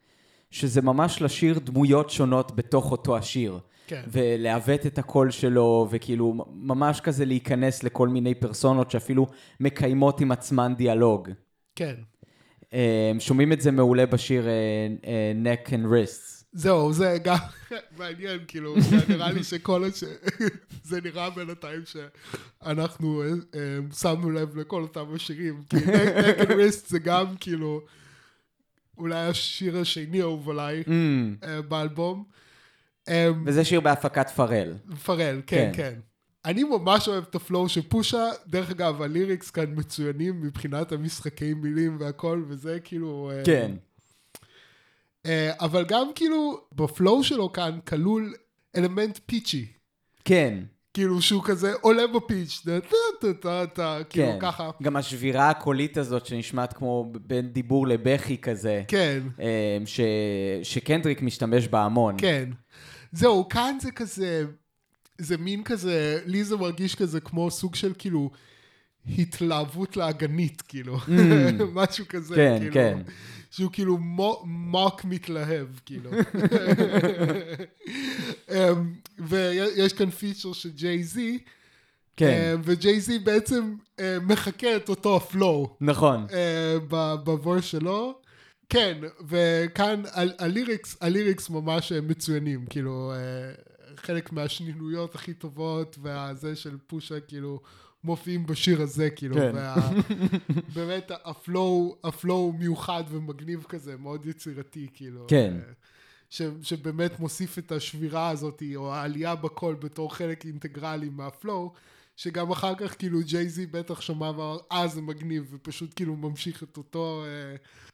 שזה 0.52 0.82
ממש 0.82 1.21
לשיר 1.21 1.60
דמויות 1.60 2.10
שונות 2.10 2.56
בתוך 2.56 2.91
אותו 2.91 3.17
השיר. 3.17 3.60
כן. 3.88 4.02
ולעוות 4.08 4.86
את 4.86 4.97
הקול 4.97 5.32
שלו, 5.32 5.88
וכאילו 5.91 6.45
ממש 6.54 7.02
כזה 7.02 7.26
להיכנס 7.26 7.84
לכל 7.84 8.08
מיני 8.08 8.36
פרסונות 8.36 8.91
שאפילו 8.91 9.28
מקיימות 9.60 10.21
עם 10.21 10.32
עצמן 10.32 10.73
דיאלוג. 10.76 11.30
כן. 11.76 11.95
אה, 12.73 13.12
שומעים 13.19 13.54
את 13.54 13.62
זה 13.62 13.71
מעולה 13.71 14.06
בשיר 14.06 14.47
אה, 14.47 14.52
אה, 15.06 15.32
neck 15.43 15.69
and 15.69 15.86
wrists. 15.86 16.38
זהו, 16.54 16.93
זה 16.93 17.17
גם 17.23 17.38
מעניין, 18.00 18.39
כאילו, 18.47 18.76
נראה 19.10 19.32
לי 19.32 19.43
שכל 19.43 19.84
הש... 19.84 20.04
זה 20.89 21.02
נראה 21.02 21.30
בינתיים 21.30 21.82
שאנחנו 21.86 23.23
שמנו 24.00 24.32
לב 24.32 24.58
לכל 24.58 24.82
אותם 24.82 25.06
השירים, 25.15 25.63
כי 25.69 25.78
neck 25.78 26.39
and 26.41 26.50
wrists 26.50 26.88
זה 26.88 27.00
גם 27.00 27.26
כאילו, 27.39 27.82
אולי 28.97 29.19
השיר 29.19 29.78
השני 29.78 30.21
האהוב 30.21 30.50
עליי 30.50 30.84
mm. 30.86 31.45
באלבום. 31.67 32.23
אמ, 33.07 33.43
וזה 33.45 33.65
שיר 33.65 33.81
בהפקת 33.81 34.29
פרל. 34.29 34.73
פרל, 35.03 35.41
כן, 35.47 35.71
כן. 35.73 35.93
כן. 35.93 35.99
אני 36.45 36.63
ממש 36.63 37.07
אוהב 37.07 37.23
את 37.29 37.35
הפלואו 37.35 37.69
של 37.69 37.81
פושה, 37.81 38.29
דרך 38.47 38.69
אגב, 38.69 39.01
הליריקס 39.01 39.51
כאן 39.51 39.65
מצוינים 39.75 40.41
מבחינת 40.41 40.91
המשחקי 40.91 41.53
מילים 41.53 41.97
והכל, 41.99 42.43
וזה 42.47 42.79
כאילו... 42.83 43.31
אה, 43.33 43.43
כן. 43.45 43.71
אה, 45.25 45.51
אבל 45.59 45.85
גם 45.87 46.07
כאילו, 46.15 46.61
בפלואו 46.75 47.23
שלו 47.23 47.51
כאן 47.51 47.79
כלול 47.87 48.33
אלמנט 48.75 49.19
פיצ'י. 49.25 49.65
כן. 50.25 50.59
כאילו 50.93 51.21
שהוא 51.21 51.43
כזה 51.43 51.73
עולה 51.81 52.07
בפיץ', 52.07 52.61
טה 52.65 52.79
טה 53.21 53.33
טה 53.33 53.65
טה, 53.73 53.97
כאילו 54.09 54.27
כן. 54.27 54.37
ככה. 54.41 54.69
גם 54.83 54.95
השבירה 54.95 55.49
הקולית 55.49 55.97
הזאת 55.97 56.25
שנשמעת 56.25 56.73
כמו 56.73 57.11
בין 57.21 57.49
דיבור 57.49 57.87
לבכי 57.87 58.37
כזה. 58.37 58.83
כן. 58.87 59.19
ש... 59.85 59.99
שקנדריק 60.63 61.21
משתמש 61.21 61.67
בה 61.67 61.81
המון. 61.81 62.15
כן. 62.17 62.49
זהו, 63.11 63.49
כאן 63.49 63.77
זה 63.81 63.91
כזה, 63.91 64.45
זה 65.17 65.37
מין 65.37 65.63
כזה, 65.63 66.21
לי 66.25 66.43
זה 66.43 66.57
מרגיש 66.57 66.95
כזה 66.95 67.19
כמו 67.19 67.51
סוג 67.51 67.75
של 67.75 67.93
כאילו 67.97 68.31
התלהבות 69.17 69.97
לאגנית, 69.97 70.61
כאילו, 70.61 70.97
mm. 70.97 71.09
משהו 71.73 72.05
כזה, 72.09 72.35
כן, 72.35 72.57
כאילו, 72.59 72.73
כן. 72.73 73.01
שהוא 73.51 73.71
כאילו 73.71 73.97
mock 74.45 75.05
מתלהב, 75.05 75.67
כאילו. 75.85 76.11
um, 78.47 78.53
ויש 79.27 79.93
כאן 79.93 80.09
feature 80.10 80.53
של 80.53 80.69
ג'יי 80.69 81.03
זי, 81.03 81.39
כן. 82.17 82.55
Uh, 82.55 82.61
וג'יי 82.63 82.99
זי 82.99 83.19
בעצם 83.19 83.75
uh, 83.97 84.01
מחקה 84.21 84.75
את 84.75 84.89
אותו 84.89 85.15
ה 85.15 85.26
flow. 85.26 85.77
נכון. 85.81 86.27
ב 87.23 87.30
verse 87.30 87.65
שלו. 87.65 88.19
כן, 88.69 88.97
וכאן 89.27 90.01
ה 90.39 90.47
lyrics, 90.47 90.97
ה 91.01 91.08
lyrics 91.08 91.49
ממש 91.49 91.91
מצוינים, 91.91 92.65
כאילו, 92.69 93.13
אה, 93.13 93.53
חלק 93.95 94.32
מהשנינויות 94.32 95.15
הכי 95.15 95.34
טובות, 95.34 95.97
והזה 96.01 96.56
של 96.56 96.77
פושה, 96.88 97.19
כאילו, 97.19 97.60
מופיעים 98.03 98.45
בשיר 98.45 98.82
הזה, 98.82 99.10
כאילו, 99.10 99.36
כן. 99.36 99.56
ובאמת 100.69 101.12
ה 101.25 101.38
flow, 101.38 101.97
ה 102.03 102.13
flow 102.13 102.53
מיוחד 102.53 103.03
ומגניב 103.10 103.63
כזה, 103.69 103.97
מאוד 103.97 104.25
יצירתי, 104.25 104.88
כאילו. 104.93 105.25
כן. 105.27 105.53
אה, 105.67 105.73
ש, 106.30 106.41
שבאמת 106.62 107.19
מוסיף 107.19 107.58
את 107.58 107.71
השבירה 107.71 108.30
הזאת, 108.30 108.63
או 108.75 108.93
העלייה 108.93 109.36
בקול 109.36 109.75
בתור 109.75 110.15
חלק 110.15 110.45
אינטגרלי 110.45 111.10
מה 111.10 111.28
flow, 111.28 111.73
שגם 112.17 112.51
אחר 112.51 112.75
כך 112.75 112.97
כאילו 112.97 113.19
ג'יי 113.25 113.52
זי 113.52 113.65
בטח 113.65 114.01
שמע 114.01 114.25
ואמר, 114.25 114.58
אה 114.71 114.88
זה 114.88 115.01
מגניב, 115.01 115.47
ופשוט 115.51 115.93
כאילו 115.95 116.15
ממשיך 116.15 116.63
את 116.63 116.77
אותו, 116.77 117.23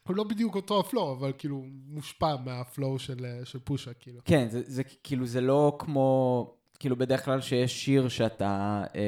אה, 0.08 0.14
לא 0.14 0.24
בדיוק 0.24 0.54
אותו 0.54 0.80
ה 0.80 0.85
flow, 0.85 1.12
אבל 1.12 1.32
כאילו 1.38 1.64
מושפע 1.88 2.36
מה 2.44 2.62
flow 2.62 2.98
של, 2.98 3.24
אה, 3.24 3.44
של 3.44 3.58
פושה, 3.58 3.92
כאילו. 3.92 4.20
כן, 4.24 4.48
זה, 4.50 4.62
זה 4.66 4.82
כאילו 5.02 5.26
זה 5.26 5.40
לא 5.40 5.76
כמו, 5.78 6.50
כאילו 6.78 6.96
בדרך 6.96 7.24
כלל 7.24 7.40
שיש 7.40 7.84
שיר 7.84 8.08
שאתה... 8.08 8.84
אה, 8.94 9.00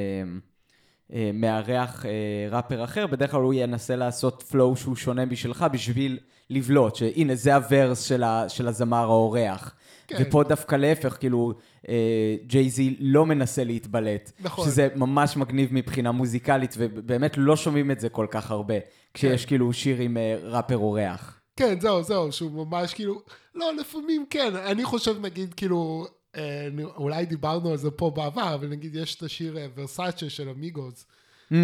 אה, 1.12 1.30
מארח 1.34 2.06
אה, 2.06 2.48
ראפר 2.50 2.84
אחר, 2.84 3.06
בדרך 3.06 3.30
כלל 3.30 3.40
הוא 3.40 3.54
ינסה 3.54 3.96
לעשות 3.96 4.42
פלואו 4.42 4.76
שהוא 4.76 4.96
שונה 4.96 5.24
משלך 5.24 5.66
בשביל 5.72 6.18
לבלוט, 6.50 6.94
שהנה 6.94 7.34
זה 7.34 7.54
הוורס 7.54 8.02
של, 8.02 8.22
ה, 8.22 8.48
של 8.48 8.68
הזמר 8.68 9.04
האורח. 9.04 9.74
כן. 10.06 10.16
ופה 10.20 10.42
דווקא 10.42 10.76
להפך, 10.76 11.16
כאילו, 11.20 11.54
אה, 11.88 12.36
ג'יי-זי 12.46 12.96
לא 13.00 13.26
מנסה 13.26 13.64
להתבלט. 13.64 14.32
נכון. 14.40 14.64
שזה 14.64 14.88
ממש 14.96 15.36
מגניב 15.36 15.68
מבחינה 15.72 16.12
מוזיקלית, 16.12 16.74
ובאמת 16.78 17.34
לא 17.36 17.56
שומעים 17.56 17.90
את 17.90 18.00
זה 18.00 18.08
כל 18.08 18.26
כך 18.30 18.50
הרבה, 18.50 18.74
כשיש 19.14 19.42
כן. 19.42 19.48
כאילו 19.48 19.72
שיר 19.72 20.00
עם 20.00 20.16
אה, 20.16 20.36
ראפר 20.42 20.76
אורח. 20.76 21.40
כן, 21.56 21.80
זהו, 21.80 22.02
זהו, 22.02 22.32
שהוא 22.32 22.66
ממש 22.66 22.94
כאילו, 22.94 23.22
לא, 23.54 23.74
לפעמים 23.74 24.26
כן, 24.30 24.56
אני 24.56 24.84
חושב 24.84 25.20
נגיד 25.20 25.54
כאילו, 25.54 26.06
אה, 26.36 26.68
אולי 26.96 27.26
דיברנו 27.26 27.70
על 27.70 27.76
זה 27.76 27.90
פה 27.90 28.10
בעבר, 28.10 28.54
אבל 28.54 28.68
נגיד 28.68 28.94
יש 28.94 29.14
את 29.14 29.22
השיר 29.22 29.58
Versace 29.74 30.30
של 30.30 30.48
Migos, 30.48 31.06
mm. 31.52 31.56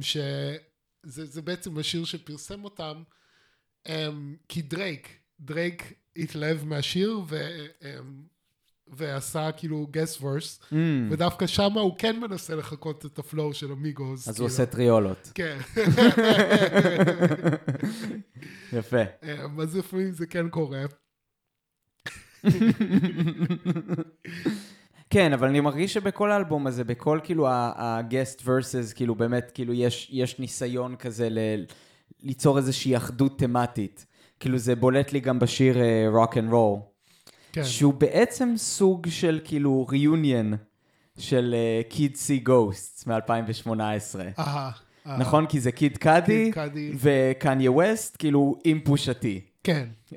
שזה 0.00 1.42
בעצם 1.42 1.78
השיר 1.78 2.04
שפרסם 2.04 2.64
אותם, 2.64 3.02
כי 4.48 4.62
דרייק, 4.62 5.08
דרייק 5.40 5.92
התלהב 6.18 6.64
מהשיר 6.64 7.20
ו, 7.28 7.48
ועשה 8.88 9.52
כאילו 9.52 9.86
guest 9.90 10.22
verse, 10.22 10.60
mm. 10.62 10.74
ודווקא 11.10 11.46
שם 11.46 11.72
הוא 11.72 11.94
כן 11.98 12.20
מנסה 12.20 12.54
לחקות 12.54 13.06
את 13.06 13.18
ה 13.18 13.25
flow 13.25 13.54
של 13.54 13.72
Migos. 13.72 14.28
אז 14.28 14.34
כאילו. 14.34 14.46
הוא 14.46 14.52
עושה 14.52 14.66
טריולות. 14.66 15.30
כן. 15.34 15.58
יפה. 18.78 19.02
אז 19.62 19.76
לפעמים 19.76 20.10
זה 20.10 20.26
כן 20.26 20.48
קורה. 20.48 20.84
כן, 25.10 25.32
אבל 25.32 25.48
אני 25.48 25.60
מרגיש 25.60 25.94
שבכל 25.94 26.30
האלבום 26.30 26.66
הזה, 26.66 26.84
בכל 26.84 27.20
כאילו 27.24 27.46
ה 27.50 27.65
guest 27.65 28.42
verses, 28.44 28.92
כאילו 28.92 29.14
באמת, 29.14 29.50
כאילו 29.54 29.74
יש, 29.74 30.08
יש 30.12 30.38
ניסיון 30.38 30.96
כזה 30.96 31.28
ל, 31.30 31.38
ליצור 32.22 32.58
איזושהי 32.58 32.96
אחדות 32.96 33.38
תמטית. 33.38 34.06
כאילו 34.40 34.58
זה 34.58 34.76
בולט 34.76 35.12
לי 35.12 35.20
גם 35.20 35.38
בשיר 35.38 35.76
Rock 36.12 36.38
N 36.38 36.52
Roll. 36.52 36.80
כן. 37.52 37.64
שהוא 37.64 37.94
בעצם 37.94 38.54
סוג 38.56 39.06
של 39.08 39.40
כאילו 39.44 39.86
reunion 39.90 40.54
של 41.18 41.54
Kids 41.88 42.16
See 42.16 42.38
Ghosts 42.38 43.06
מ-2018. 43.06 43.70
אהה. 44.38 44.70
נכון? 45.18 45.46
כי 45.46 45.60
זה 45.60 45.72
קיד 45.72 45.96
קאדי 45.96 46.50
וקניה 47.00 47.72
ווסט, 47.72 48.16
כאילו 48.18 48.56
עם 48.64 48.80
פושתי. 48.84 49.40
כן. 49.64 49.86
Um, 50.10 50.16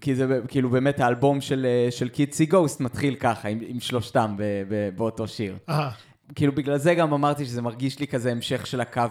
כי 0.00 0.14
זה 0.14 0.40
כאילו 0.48 0.70
באמת 0.70 1.00
האלבום 1.00 1.40
של, 1.40 1.66
של 1.90 2.08
קיד 2.08 2.32
סי 2.32 2.46
גוסט 2.46 2.80
מתחיל 2.80 3.14
ככה, 3.14 3.48
עם, 3.48 3.58
עם 3.66 3.80
שלושתם 3.80 4.34
ב, 4.38 4.42
ב, 4.68 4.96
באותו 4.96 5.28
שיר. 5.28 5.56
אהה. 5.68 5.90
כאילו 6.34 6.54
בגלל 6.54 6.78
זה 6.78 6.94
גם 6.94 7.12
אמרתי 7.12 7.44
שזה 7.44 7.62
מרגיש 7.62 7.98
לי 7.98 8.06
כזה 8.06 8.30
המשך 8.30 8.66
של 8.66 8.80
הקו 8.80 9.02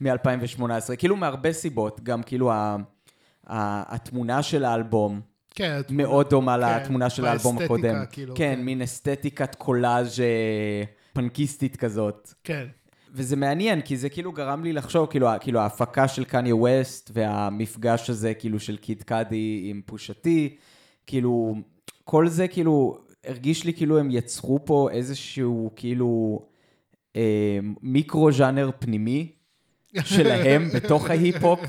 מ-2018. 0.00 0.96
כאילו 0.98 1.16
מהרבה 1.16 1.52
סיבות, 1.52 2.00
גם 2.02 2.22
כאילו 2.22 2.52
ה... 2.52 2.76
התמונה 3.48 4.42
של 4.42 4.64
האלבום, 4.64 5.20
כן, 5.54 5.80
מאוד 5.90 6.30
דומה 6.30 6.56
כן, 6.56 6.82
לתמונה 6.82 7.10
של 7.10 7.26
האלבום 7.26 7.58
הקודם. 7.58 8.04
כאילו, 8.10 8.34
כן, 8.34 8.54
כן, 8.56 8.64
מין 8.64 8.82
אסתטיקת 8.82 9.54
קולאז' 9.54 10.20
אה, 10.20 10.82
פנקיסטית 11.12 11.76
כזאת. 11.76 12.32
כן. 12.44 12.66
וזה 13.12 13.36
מעניין, 13.36 13.80
כי 13.80 13.96
זה 13.96 14.08
כאילו 14.08 14.32
גרם 14.32 14.64
לי 14.64 14.72
לחשוב, 14.72 15.06
כאילו, 15.06 15.28
כאילו 15.40 15.60
ההפקה 15.60 16.08
של 16.08 16.24
קניה 16.24 16.56
ווסט 16.56 17.10
והמפגש 17.14 18.10
הזה, 18.10 18.34
כאילו, 18.34 18.60
של 18.60 18.76
קיד 18.76 19.02
קאדי 19.02 19.66
עם 19.70 19.82
פושתי, 19.86 20.56
כאילו, 21.06 21.54
כל 22.04 22.28
זה, 22.28 22.48
כאילו, 22.48 22.98
הרגיש 23.26 23.64
לי 23.64 23.74
כאילו 23.74 23.98
הם 23.98 24.10
יצרו 24.10 24.64
פה 24.64 24.88
איזשהו, 24.92 25.70
כאילו, 25.76 26.42
אה, 27.16 27.58
מיקרו-ז'אנר 27.82 28.70
פנימי 28.78 29.32
שלהם 30.04 30.68
בתוך 30.74 31.10
ההיפ-הופ, 31.10 31.60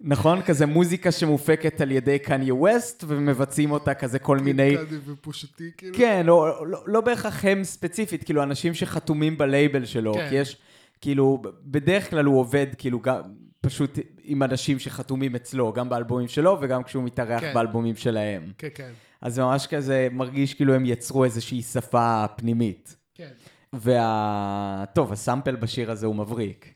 נכון? 0.00 0.42
כזה 0.42 0.66
מוזיקה 0.66 1.12
שמופקת 1.12 1.80
על 1.80 1.90
ידי 1.90 2.18
קניה 2.18 2.54
ווסט, 2.54 3.04
ומבצעים 3.06 3.70
אותה 3.70 3.94
כזה 3.94 4.18
כל 4.18 4.38
מיני... 4.38 4.76
קאדי 4.76 4.96
ופושטי, 5.06 5.70
כאילו. 5.76 5.96
כן, 5.96 6.26
לא, 6.26 6.66
לא, 6.66 6.78
לא 6.86 7.00
בהכרח 7.00 7.44
הם 7.44 7.64
ספציפית, 7.64 8.24
כאילו 8.24 8.42
אנשים 8.42 8.74
שחתומים 8.74 9.38
בלייבל 9.38 9.84
שלו, 9.84 10.14
כן. 10.14 10.28
כי 10.28 10.34
יש, 10.34 10.56
כאילו, 11.00 11.42
בדרך 11.64 12.10
כלל 12.10 12.24
הוא 12.24 12.40
עובד, 12.40 12.66
כאילו, 12.78 13.00
גם, 13.00 13.20
פשוט 13.60 13.98
עם 14.24 14.42
אנשים 14.42 14.78
שחתומים 14.78 15.34
אצלו, 15.34 15.72
גם 15.72 15.88
באלבומים 15.88 16.28
שלו 16.28 16.58
וגם 16.60 16.82
כשהוא 16.82 17.04
מתארח 17.04 17.40
כן. 17.40 17.54
באלבומים 17.54 17.96
שלהם. 17.96 18.52
כן, 18.58 18.68
כן. 18.74 18.90
אז 19.20 19.34
זה 19.34 19.42
ממש 19.42 19.66
כזה 19.66 20.08
מרגיש 20.12 20.54
כאילו 20.54 20.74
הם 20.74 20.84
יצרו 20.86 21.24
איזושהי 21.24 21.62
שפה 21.62 22.24
פנימית. 22.36 22.96
כן. 23.14 23.28
וה... 23.72 24.84
טוב, 24.94 25.12
הסאמפל 25.12 25.56
בשיר 25.56 25.90
הזה 25.90 26.06
הוא 26.06 26.16
מבריק, 26.16 26.74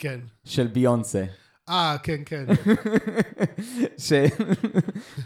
כן. 0.00 0.20
של 0.44 0.66
ביונסה. 0.66 1.24
אה, 1.68 1.96
כן, 2.02 2.20
כן. 2.26 2.44
ש... 4.04 4.12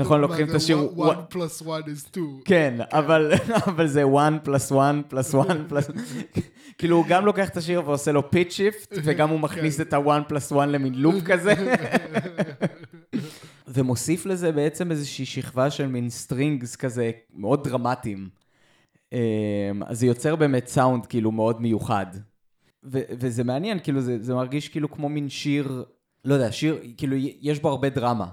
נכון, 0.01 0.21
לוקחים 0.21 0.51
את 0.51 0.55
השיר... 0.55 0.79
one 0.97 1.35
plus 1.35 1.63
one 1.63 1.87
is 1.87 2.17
two. 2.17 2.43
כן, 2.45 2.79
אבל, 2.93 3.33
אבל 3.67 3.87
זה 3.87 4.03
1 4.19 4.33
פלוס 4.45 4.73
1 4.73 4.95
פלוס 5.09 5.35
1 5.35 5.57
פלוס... 5.69 5.91
כאילו, 6.79 6.97
הוא 6.97 7.05
גם 7.09 7.27
לוקח 7.27 7.49
את 7.49 7.57
השיר 7.57 7.83
ועושה 7.85 8.13
לו 8.13 8.31
pitch 8.31 8.51
shift, 8.51 8.95
וגם 9.05 9.31
הוא 9.31 9.41
מכניס 9.41 9.81
את 9.81 9.93
ה-1 9.93 10.29
פלוס 10.29 10.53
1 10.53 10.69
למין 10.69 10.95
loop 10.95 11.15
כזה. 11.31 11.55
ומוסיף 13.69 14.27
לזה 14.27 14.53
בעצם 14.53 14.91
איזושהי 14.91 15.27
שכבה 15.27 15.71
של 15.71 15.87
מין 15.87 16.11
strings 16.11 16.77
כזה 16.77 17.11
מאוד 17.35 17.65
דרמטיים. 17.69 18.29
אמ, 19.13 19.19
אז 19.87 20.01
זה 20.01 20.07
יוצר 20.07 20.37
באמת 20.37 20.67
סאונד 20.67 21.07
כאילו 21.07 21.33
מאוד 21.33 21.63
מיוחד. 21.63 22.07
ו- 22.85 23.01
וזה 23.11 23.45
מעניין, 23.45 23.79
כאילו 23.79 24.01
זה, 24.01 24.23
זה 24.23 24.35
מרגיש 24.35 24.69
כאילו 24.69 24.91
כמו 24.91 25.09
מין 25.09 25.29
שיר, 25.29 25.85
לא 26.25 26.35
יודע, 26.35 26.53
שיר, 26.53 26.79
כאילו 26.97 27.17
יש 27.41 27.59
בו 27.61 27.69
הרבה 27.69 27.89
דרמה. 27.89 28.29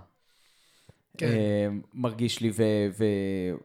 כן. 1.18 1.26
אה, 1.28 1.68
מרגיש 1.94 2.40
לי, 2.40 2.52
ו- 2.54 2.88
ו- 3.00 3.56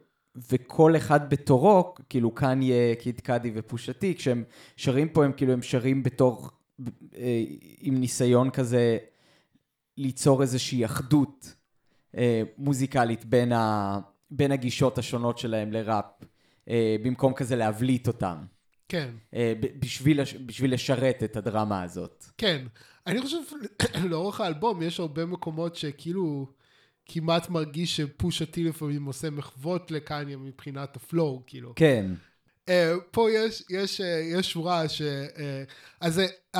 וכל 0.51 0.95
אחד 0.95 1.29
בתורו, 1.29 1.93
כאילו 2.09 2.31
קניה, 2.31 2.95
קיד 2.95 3.19
קאדי 3.19 3.51
ופושתי, 3.55 4.15
כשהם 4.15 4.43
שרים 4.75 5.09
פה, 5.09 5.25
הם 5.25 5.31
כאילו, 5.31 5.53
הם 5.53 5.61
שרים 5.61 6.03
בתור, 6.03 6.49
אה, 7.17 7.43
עם 7.79 7.99
ניסיון 7.99 8.49
כזה 8.49 8.97
ליצור 9.97 10.41
איזושהי 10.41 10.85
אחדות 10.85 11.55
אה, 12.17 12.41
מוזיקלית 12.57 13.25
בין, 13.25 13.51
ה- 13.51 13.99
בין 14.31 14.51
הגישות 14.51 14.97
השונות 14.97 15.37
שלהם 15.37 15.71
לראפ, 15.71 16.05
במקום 17.03 17.33
כזה 17.33 17.55
להבליט 17.55 18.07
אותם, 18.07 18.37
כן. 18.89 19.09
אה, 19.33 19.53
בשביל, 19.79 20.19
בשביל 20.45 20.73
לשרת 20.73 21.23
את 21.23 21.35
הדרמה 21.35 21.83
הזאת. 21.83 22.25
כן. 22.37 22.65
אני 23.07 23.21
חושב, 23.21 23.37
לאורך 24.09 24.41
האלבום 24.41 24.81
יש 24.81 24.99
הרבה 24.99 25.25
מקומות 25.25 25.75
שכאילו 25.75 26.47
כמעט 27.05 27.49
מרגיש 27.49 27.97
שפושה 27.97 28.48
טי 28.48 28.63
לפעמים 28.63 29.05
עושה 29.05 29.29
מחוות 29.29 29.91
לקניה 29.91 30.37
מבחינת 30.37 30.95
ה 30.95 31.03
flow, 31.03 31.43
כאילו. 31.47 31.73
כן. 31.75 32.11
Uh, 32.65 32.69
פה 33.11 33.31
יש, 33.31 33.63
יש, 33.69 34.01
uh, 34.01 34.03
יש 34.03 34.51
שורה 34.51 34.89
ש... 34.89 35.01
Uh, 35.01 35.35
אז 36.01 36.21
uh, 36.55 36.59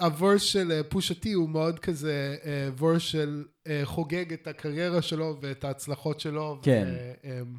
ה 0.00 0.07
verse 0.07 0.42
של 0.42 0.82
פושה 0.88 1.19
טי 1.19 1.32
הוא 1.32 1.48
מאוד 1.48 1.78
כזה 1.78 2.36
uh, 2.42 2.46
verse 2.78 3.02
של 3.02 3.44
uh, 3.64 3.68
חוגג 3.84 4.32
את 4.32 4.46
הקריירה 4.46 5.02
שלו 5.02 5.38
ואת 5.40 5.64
ההצלחות 5.64 6.20
שלו. 6.20 6.58
כן. 6.62 6.88
ו, 6.92 7.12
um, 7.22 7.58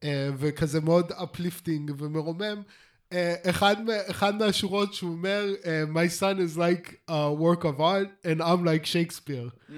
uh, 0.00 0.06
וכזה 0.38 0.80
מאוד 0.80 1.12
uplifting 1.12 1.92
ומרומם. 1.98 2.62
Uh, 3.10 3.14
אחד, 3.50 3.76
אחד 4.10 4.34
מהשורות 4.38 4.94
שהוא 4.94 5.10
אומר, 5.10 5.46
uh, 5.62 5.66
My 5.94 6.20
son 6.20 6.38
is 6.38 6.56
like 6.58 6.94
a 7.10 7.32
work 7.32 7.64
of 7.64 7.80
art 7.80 8.08
and 8.26 8.40
I'm 8.40 8.64
like 8.64 8.86
Shakespeare. 8.86 9.50
Mm. 9.70 9.72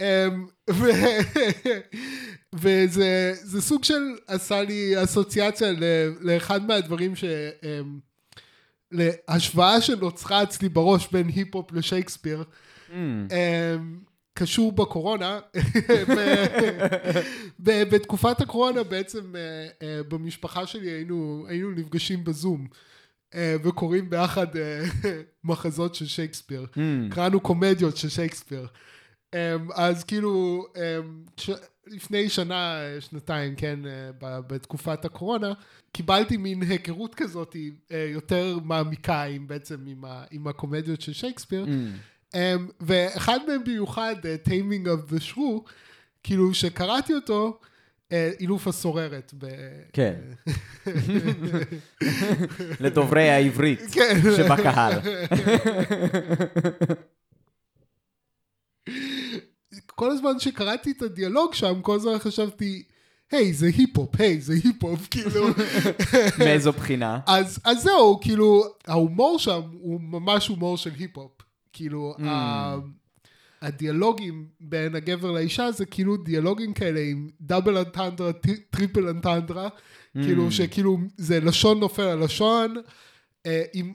אמ, 0.00 0.46
ו- 0.70 0.90
וזה 2.60 3.32
זה 3.42 3.60
סוג 3.62 3.84
של 3.84 4.02
עשה 4.26 4.62
לי 4.62 5.04
אסוציאציה 5.04 5.68
לאחד 6.20 6.66
מהדברים 6.66 7.16
ש... 7.16 7.24
אמ, 7.62 7.98
להשוואה 8.92 9.80
שנוצרה 9.80 10.42
אצלי 10.42 10.68
בראש 10.68 11.08
בין 11.12 11.28
היפ-הופ 11.28 11.72
לשייקספיר, 11.72 12.44
Mm. 12.88 12.92
קשור 14.38 14.72
בקורונה. 14.72 15.40
בתקופת 17.90 18.40
הקורונה 18.40 18.82
בעצם 18.82 19.36
אה, 19.36 19.68
אה, 19.82 20.02
במשפחה 20.02 20.66
שלי 20.66 20.90
היינו, 20.90 21.46
היינו 21.48 21.70
נפגשים 21.70 22.24
בזום. 22.24 22.66
אה, 23.34 23.56
וקוראים 23.64 24.10
ביחד 24.10 24.46
מחזות 25.44 25.94
של 25.94 26.06
שייקספיר. 26.06 26.66
Mm. 26.74 26.78
קראנו 27.14 27.40
קומדיות 27.40 27.96
של 27.96 28.08
שייקספיר. 28.08 28.66
אז 29.74 30.04
כאילו. 30.04 30.64
לפני 31.86 32.28
שנה, 32.28 32.80
שנתיים, 33.00 33.54
כן, 33.56 33.80
בתקופת 34.20 35.04
הקורונה, 35.04 35.52
קיבלתי 35.92 36.36
מין 36.36 36.62
היכרות 36.62 37.14
כזאת 37.14 37.56
יותר 38.14 38.58
מעמיקה 38.64 39.22
עם 39.22 39.48
בעצם 39.48 39.86
עם, 39.86 40.04
ה... 40.04 40.24
עם 40.30 40.46
הקומדיות 40.46 41.00
של 41.00 41.12
שייקספיר. 41.12 41.64
Mm. 41.64 41.68
Um, 42.34 42.38
ואחד 42.80 43.38
מהם 43.48 43.64
במיוחד, 43.64 44.14
uh, 44.22 44.48
Taming 44.48 44.86
of 44.86 45.12
the 45.12 45.32
Shrew, 45.32 45.70
כאילו 46.22 46.54
שקראתי 46.54 47.14
את, 47.14 47.58
uh, 48.08 48.12
אילוף 48.40 48.66
הסוררת. 48.66 49.34
ב... 49.38 49.46
כן. 49.92 50.20
לדוברי 52.80 53.30
העברית 53.30 53.80
כן. 53.92 54.20
שבקהל. 54.36 54.92
כל 59.86 60.10
הזמן 60.10 60.38
שקראתי 60.38 60.90
את 60.90 61.02
הדיאלוג 61.02 61.54
שם, 61.54 61.80
כל 61.82 61.96
הזמן 61.96 62.18
חשבתי, 62.18 62.82
היי, 63.30 63.52
זה 63.52 63.66
היפ-הופ, 63.66 64.20
היי, 64.20 64.40
זה 64.40 64.52
היפ-הופ, 64.52 65.08
כאילו. 65.10 65.46
מאיזו 66.38 66.72
בחינה? 66.72 67.20
אז, 67.26 67.58
אז 67.64 67.82
זהו, 67.82 68.20
כאילו, 68.20 68.64
ההומור 68.86 69.38
שם 69.38 69.60
הוא 69.72 70.00
ממש 70.00 70.48
הומור 70.48 70.76
של 70.76 70.90
היפ-הופ. 70.98 71.47
כאילו, 71.78 72.14
Mm. 72.18 72.22
ה... 72.22 72.76
הדיאלוגים 73.62 74.48
בין 74.60 74.94
הגבר 74.94 75.30
לאישה 75.32 75.70
זה 75.72 75.86
כאילו 75.86 76.16
דיאלוגים 76.16 76.74
כאלה 76.74 77.00
עם 77.00 77.28
double 77.40 77.76
entendre, 77.76 78.30
triple 78.70 79.08
entendre, 79.08 79.68
כאילו 80.12 80.52
שכאילו 80.52 80.98
זה 81.16 81.40
לשון 81.40 81.80
נופל 81.80 82.02
על 82.02 82.24
לשון, 82.24 82.74
אה, 83.46 83.62
עם, 83.72 83.92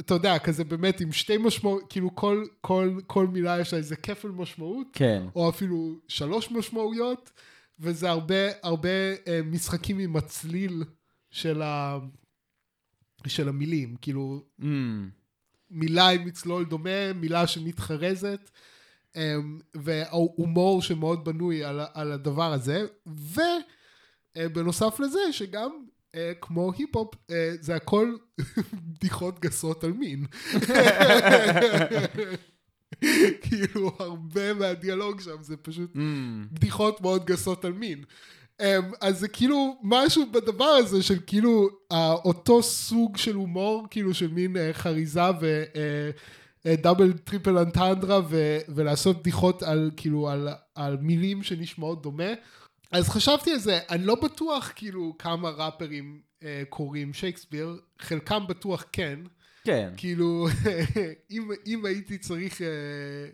אתה 0.00 0.14
יודע, 0.14 0.38
כזה 0.38 0.64
באמת 0.64 1.00
עם 1.00 1.12
שתי 1.12 1.38
משמעות, 1.38 1.82
כאילו 1.88 2.14
כל, 2.14 2.44
כל, 2.60 2.98
כל 3.06 3.26
מילה 3.26 3.60
יש 3.60 3.72
לה 3.72 3.78
איזה 3.78 3.96
כפל 3.96 4.28
משמעות, 4.28 4.86
כן. 4.92 5.22
או 5.36 5.48
אפילו 5.48 5.98
שלוש 6.08 6.50
משמעויות, 6.50 7.30
וזה 7.80 8.10
הרבה, 8.10 8.34
הרבה 8.62 8.88
אה, 9.26 9.40
משחקים 9.44 9.98
עם 9.98 10.16
הצליל 10.16 10.84
של, 11.30 11.62
ה, 11.62 11.98
של 13.26 13.48
המילים, 13.48 13.96
כאילו 14.00 14.42
Mm. 14.60 14.64
מילה 15.72 16.08
עם 16.08 16.24
מצלול 16.24 16.64
דומה, 16.64 17.12
מילה 17.14 17.46
שמתחרזת, 17.46 18.50
אמ, 19.16 19.58
וההומור 19.74 20.82
שמאוד 20.82 21.24
בנוי 21.24 21.64
על, 21.64 21.80
על 21.94 22.12
הדבר 22.12 22.52
הזה, 22.52 22.86
ובנוסף 24.36 25.00
לזה 25.00 25.18
שגם 25.32 25.70
אה, 26.14 26.32
כמו 26.40 26.72
היפ-הופ, 26.78 27.14
אה, 27.30 27.52
זה 27.60 27.74
הכל 27.74 28.14
בדיחות 28.98 29.40
גסות 29.40 29.84
על 29.84 29.92
מין. 29.92 30.26
כאילו 33.42 33.92
הרבה 33.98 34.54
מהדיאלוג 34.54 35.20
שם 35.20 35.42
זה 35.42 35.56
פשוט 35.56 35.94
Mm. 35.94 35.98
בדיחות 36.52 37.00
מאוד 37.00 37.24
גסות 37.24 37.64
על 37.64 37.72
מין. 37.72 38.04
Um, 38.62 38.96
אז 39.00 39.18
זה 39.18 39.28
כאילו 39.28 39.76
משהו 39.82 40.26
בדבר 40.32 40.64
הזה 40.64 41.02
של 41.02 41.18
כאילו 41.26 41.68
אותו 42.24 42.62
סוג 42.62 43.16
של 43.16 43.34
הומור, 43.34 43.86
כאילו 43.90 44.14
של 44.14 44.28
מין 44.28 44.56
uh, 44.56 44.58
חריזה 44.72 45.20
ו 46.64 46.71
double 46.71 47.12
triple 47.12 47.58
entendre 47.58 48.20
ולעשות 48.68 49.18
בדיחות 49.20 49.62
על 49.62 49.90
כאילו 49.96 50.28
על, 50.28 50.48
על 50.74 50.96
מילים 51.00 51.42
שנשמעות 51.42 52.02
דומה. 52.02 52.32
אז 52.90 53.08
חשבתי 53.08 53.52
על 53.52 53.58
זה, 53.58 53.78
אני 53.90 54.04
לא 54.04 54.14
בטוח 54.14 54.72
כאילו 54.74 55.14
כמה 55.18 55.50
ראפרים 55.50 56.20
uh, 56.40 56.44
קוראים 56.68 57.14
שייקספיר, 57.14 57.80
חלקם 57.98 58.44
בטוח 58.48 58.84
כן. 58.92 59.18
כן. 59.64 59.90
כאילו, 59.96 60.46
אם, 61.30 61.48
אם 61.66 61.84
הייתי 61.84 62.18
צריך 62.18 62.62
אה, 62.62 62.66
אה, 62.66 63.30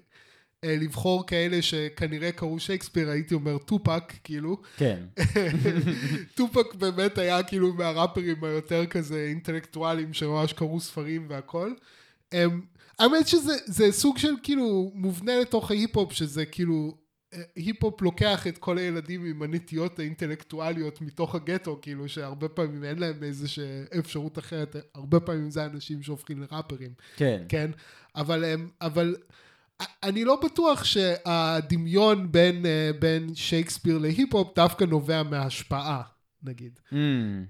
לבחור 0.64 1.26
כאלה 1.26 1.62
שכנראה 1.62 2.32
קראו 2.32 2.60
שייקספיר, 2.60 3.08
הייתי 3.10 3.34
אומר 3.34 3.58
טופאק, 3.58 4.12
כאילו. 4.24 4.60
כן. 4.76 4.98
טופאק 6.36 6.74
באמת 6.74 7.18
היה 7.18 7.42
כאילו 7.42 7.74
מהראפרים 7.74 8.44
היותר 8.44 8.86
כזה 8.86 9.26
אינטלקטואלים 9.28 10.12
שממש 10.12 10.52
קראו 10.52 10.80
ספרים 10.80 11.26
והכל. 11.28 11.72
הם, 12.32 12.60
האמת 12.98 13.28
שזה 13.28 13.52
זה 13.66 13.92
סוג 13.92 14.18
של 14.18 14.32
כאילו 14.42 14.90
מובנה 14.94 15.40
לתוך 15.40 15.70
ההיפ-הופ, 15.70 16.12
שזה 16.12 16.46
כאילו, 16.46 16.96
אה, 17.34 17.42
היפ-הופ 17.56 18.02
לוקח 18.02 18.46
את 18.46 18.58
כל 18.58 18.78
הילדים 18.78 19.24
עם 19.24 19.42
הנטיות 19.42 19.98
האינטלקטואליות 19.98 21.00
מתוך 21.02 21.34
הגטו, 21.34 21.78
כאילו 21.82 22.08
שהרבה 22.08 22.48
פעמים 22.48 22.84
אין 22.84 22.98
להם 22.98 23.22
איזושהי 23.22 23.64
אפשרות 23.98 24.38
אחרת, 24.38 24.76
הרבה 24.94 25.20
פעמים 25.20 25.50
זה 25.50 25.64
אנשים 25.64 26.02
שהופכים 26.02 26.40
לראפרים. 26.42 26.90
כן. 27.16 27.42
כן, 27.48 27.70
אבל, 28.16 28.44
הם- 28.44 28.68
אבל 28.80 29.16
אני 30.02 30.24
לא 30.24 30.40
בטוח 30.44 30.84
שהדמיון 30.84 32.32
בין, 32.32 32.66
אה, 32.66 32.90
בין 32.98 33.34
שייקספיר 33.34 33.98
להיפ-הופ 33.98 34.54
דווקא 34.56 34.84
נובע 34.84 35.22
מההשפעה, 35.22 36.02
נגיד. 36.42 36.80
Mm, 36.90 36.94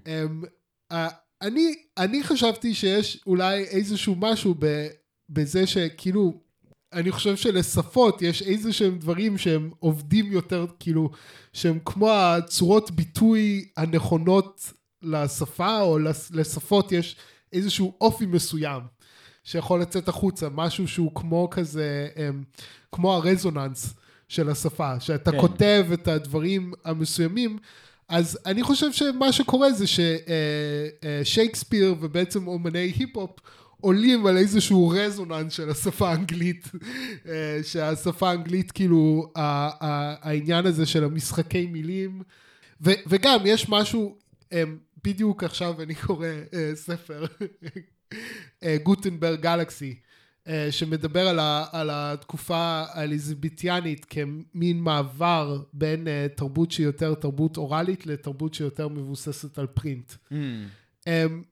אמ, 0.07 0.43
אה, 0.91 1.07
אני, 1.41 1.75
אני 1.97 2.23
חשבתי 2.23 2.73
שיש 2.73 3.23
אולי 3.27 3.63
איזשהו 3.63 4.15
משהו 4.15 4.55
ב, 4.59 4.87
בזה 5.29 5.67
שכאילו, 5.67 6.41
אני 6.93 7.11
חושב 7.11 7.35
שלשפות 7.35 8.21
יש 8.21 8.41
איזה 8.41 8.73
שהם 8.73 8.97
דברים 8.97 9.37
שהם 9.37 9.71
עובדים 9.79 10.31
יותר, 10.31 10.65
כאילו, 10.79 11.09
שהם 11.53 11.79
כמו 11.85 12.11
הצורות 12.11 12.91
ביטוי 12.91 13.69
הנכונות 13.77 14.73
לשפה, 15.01 15.81
או 15.81 15.99
לשפות 16.31 16.91
יש 16.91 17.15
איזשהו 17.53 17.93
אופי 18.01 18.25
מסוים 18.25 18.81
שיכול 19.49 19.81
לצאת 19.81 20.07
החוצה, 20.07 20.47
משהו 20.49 20.87
שהוא 20.87 21.11
כמו 21.15 21.47
כזה, 21.51 22.07
אמ, 22.17 22.43
כמו 22.91 23.13
הרזוננס 23.13 23.93
של 24.27 24.49
השפה, 24.49 24.99
שאתה 24.99 25.31
כן. 25.31 25.39
כותב 25.41 25.85
את 25.93 26.07
הדברים 26.07 26.73
המסוימים, 26.85 27.57
אז 28.09 28.39
אני 28.45 28.63
חושב 28.63 28.91
שמה 28.91 29.31
שקורה 29.31 29.67
זה 29.71 29.85
ששייקספיר 31.23 31.95
ובעצם 31.99 32.47
אומני 32.47 32.79
היפ-הופ 32.79 33.39
עולים 33.81 34.25
על 34.25 34.37
איזשהו 34.37 34.89
רזוננס 34.89 35.53
של 35.53 35.69
השפה 35.69 36.09
האנגלית, 36.09 36.71
אה, 37.27 37.59
שהשפה 37.63 38.29
האנגלית 38.29 38.71
כאילו 38.71 39.31
העניין 39.35 40.65
הזה 40.65 40.85
של 40.85 41.03
המשחקי 41.03 41.65
מילים, 41.65 42.21
ו- 42.81 43.01
וגם 43.07 43.39
יש 43.45 43.69
משהו, 43.69 44.17
אמ, 44.51 44.77
בדיוק 45.03 45.43
עכשיו 45.43 45.81
אני 45.81 45.95
קורא 45.95 46.27
אה, 46.53 46.71
ספר, 46.75 47.25
אה, 47.41 47.81
גוטנברג 48.83 49.41
גלקסי, 49.41 49.95
אה, 50.47 50.67
שמדבר 50.71 51.27
על, 51.27 51.39
ה, 51.39 51.65
על 51.71 51.89
התקופה 51.93 52.83
האליזבתיאנית 52.91 54.05
כמין 54.05 54.81
מעבר 54.81 55.61
בין 55.73 56.07
אה, 56.07 56.27
תרבות 56.35 56.71
שהיא 56.71 56.85
יותר 56.85 57.13
תרבות 57.13 57.57
אוראלית 57.57 58.05
לתרבות 58.05 58.53
שיותר 58.53 58.87
מבוססת 58.87 59.59
על 59.59 59.67
פרינט. 59.67 60.13
mm, 60.31 60.33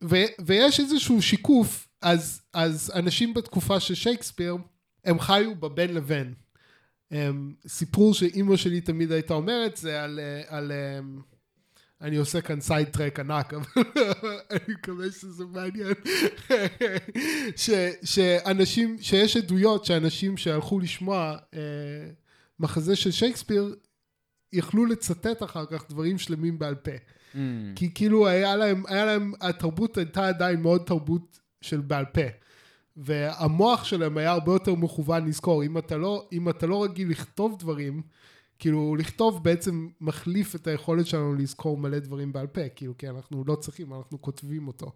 ו- 0.04 0.32
ויש 0.46 0.80
איזשהו 0.80 1.22
שיקוף, 1.22 1.88
אז, 2.02 2.42
אז 2.54 2.92
אנשים 2.96 3.34
בתקופה 3.34 3.80
של 3.80 3.96
שייקספיר, 3.96 4.58
הם 5.06 5.20
חיו 5.20 5.56
בבין 5.56 5.94
לבין. 5.94 6.34
סיפור 7.68 8.14
שאימא 8.14 8.56
שלי 8.56 8.82
תמיד 8.82 9.12
הייתה 9.12 9.34
אומרת 9.34 9.78
זה 9.78 10.04
על, 10.04 10.20
אה, 10.20 10.58
על 10.58 10.72
אמ, 10.72 11.20
אני 12.02 12.16
עושה 12.16 12.42
כאן 12.42 12.62
סייד 12.62 12.88
טרק 12.88 13.20
ענק, 13.20 13.54
אבל 13.54 13.66
אני 14.52 14.60
מקווה 14.70 15.12
שזה 15.12 15.46
מעניין. 15.46 15.94
ש, 17.56 17.70
שאנשים, 18.04 18.98
שיש 19.02 19.38
עדויות 19.38 19.86
שאנשים 19.86 20.38
שהלכו 20.38 20.80
לשמוע 20.80 21.38
אה, 21.54 21.60
מחזה 22.60 22.96
של 22.96 23.12
שייקספיר, 23.12 23.76
יכלו 24.54 24.86
לצטט 24.86 25.44
אחר 25.44 25.66
כך 25.66 25.86
דברים 25.90 26.18
שלמים 26.18 26.60
בעל 26.60 26.76
פה. 26.76 26.92
mm, 27.34 27.38
כי 27.76 27.94
כאילו 27.94 28.28
היה 28.28 28.56
להם, 28.56 28.84
היה 28.88 29.06
להם, 29.06 29.34
התרבות 29.42 29.98
הייתה 29.98 30.28
עדיין 30.28 30.62
מאוד 30.62 30.82
תרבות 30.86 31.40
של 31.62 31.82
בעל 31.82 32.06
פה. 32.06 32.22
והמוח 32.98 33.84
שלהם 33.84 34.18
היה 34.18 34.32
הרבה 34.32 34.52
יותר 34.52 34.76
מכוון 34.76 35.28
לזכור. 35.28 35.64
אם 35.64 35.78
אתה 35.78 35.98
לא, 35.98 36.28
אם 36.32 36.50
אתה 36.50 36.68
לא 36.68 36.84
רגיל 36.84 37.10
לכתוב 37.10 37.60
דברים, 37.60 38.02
כאילו 38.60 38.96
לכתוב 38.96 39.44
בעצם 39.44 39.90
מחליף 40.02 40.56
את 40.56 40.68
היכולת 40.68 41.08
שלנו 41.08 41.34
לזכור 41.34 41.78
מלא 41.78 42.00
דברים 42.00 42.34
בעל 42.34 42.48
פה, 42.48 42.70
כאילו 42.76 42.98
כי 42.98 43.10
אנחנו 43.10 43.44
לא 43.48 43.56
צריכים, 43.56 43.94
אנחנו 43.94 44.22
כותבים 44.22 44.68
אותו. 44.68 44.92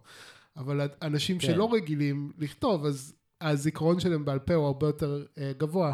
אבל 0.56 0.88
אנשים 1.02 1.38
כן. 1.38 1.46
שלא 1.46 1.72
רגילים 1.72 2.32
לכתוב, 2.38 2.86
אז 2.86 3.14
הזיכרון 3.40 4.00
שלהם 4.00 4.24
בעל 4.24 4.38
פה 4.38 4.54
הוא 4.54 4.66
הרבה 4.66 4.86
יותר 4.86 5.24
אה, 5.38 5.52
גבוה. 5.58 5.92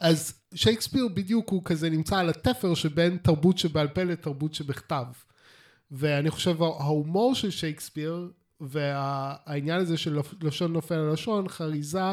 אז 0.00 0.34
שייקספיר 0.54 1.08
בדיוק 1.08 1.50
הוא 1.50 1.62
כזה 1.64 1.90
נמצא 1.90 2.18
על 2.18 2.28
התפר 2.28 2.74
שבין 2.74 3.16
תרבות 3.16 3.58
שבעל 3.58 3.88
פה 3.88 4.02
לתרבות 4.02 4.54
שבכתב. 4.54 5.04
ואני 5.90 6.30
חושב 6.30 6.62
ההומור 6.62 7.34
של 7.34 7.50
שייקספיר 7.50 8.30
והעניין 8.60 9.80
הזה 9.80 9.96
של 9.96 10.18
לשון 10.42 10.72
נופל 10.72 10.94
על 10.94 11.12
לשון, 11.12 11.48
חריזה, 11.48 12.12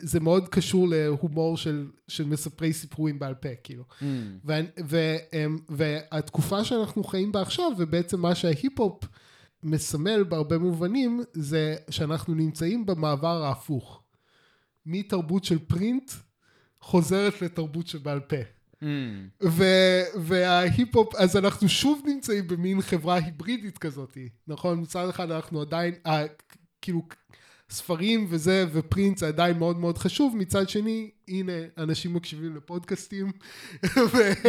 זה 0.00 0.20
מאוד 0.20 0.48
קשור 0.48 0.88
להומור 0.88 1.56
של, 1.56 1.86
של 2.08 2.24
מספרי 2.26 2.72
סיפורים 2.72 3.18
בעל 3.18 3.34
פה, 3.34 3.48
כאילו. 3.64 3.84
mm, 4.00 4.04
ו, 4.44 4.52
ו, 4.84 5.16
אמ, 5.32 5.58
והתקופה 5.68 6.64
שאנחנו 6.64 7.04
חיים 7.04 7.32
בה 7.32 7.42
עכשיו, 7.42 7.72
ובעצם 7.78 8.20
מה 8.20 8.34
שההיפ-הופ 8.34 9.04
מסמל 9.62 10.24
בהרבה 10.24 10.58
מובנים, 10.58 11.22
זה 11.32 11.76
שאנחנו 11.90 12.34
נמצאים 12.34 12.86
במעבר 12.86 13.42
ההפוך. 13.44 14.02
מתרבות 14.86 15.44
של 15.44 15.58
פרינט 15.58 16.12
חוזרת 16.80 17.42
לתרבות 17.42 17.86
שבעל 17.86 18.20
פה. 18.20 18.36
mm, 18.80 18.84
ו- 19.42 20.02
וההיפ-הופ, 20.20 21.14
אז 21.14 21.36
אנחנו 21.36 21.68
שוב 21.68 22.02
נמצאים 22.06 22.48
במין 22.48 22.82
חברה 22.82 23.14
היברידית 23.14 23.78
כזאת, 23.78 24.18
נכון? 24.48 24.80
מצד 24.80 25.08
אחד 25.08 25.30
אנחנו 25.30 25.60
עדיין, 25.60 25.94
אה, 26.06 26.26
כאילו, 26.82 27.02
ספרים 27.70 28.26
וזה, 28.28 28.64
ופרינט 28.72 29.18
זה 29.18 29.28
עדיין 29.28 29.58
מאוד 29.58 29.78
מאוד 29.78 29.98
חשוב, 29.98 30.36
מצד 30.36 30.68
שני, 30.68 31.10
הנה, 31.28 31.52
אנשים 31.78 32.14
מקשיבים 32.14 32.56
לפודקאסטים, 32.56 33.32
ו- 34.12 34.48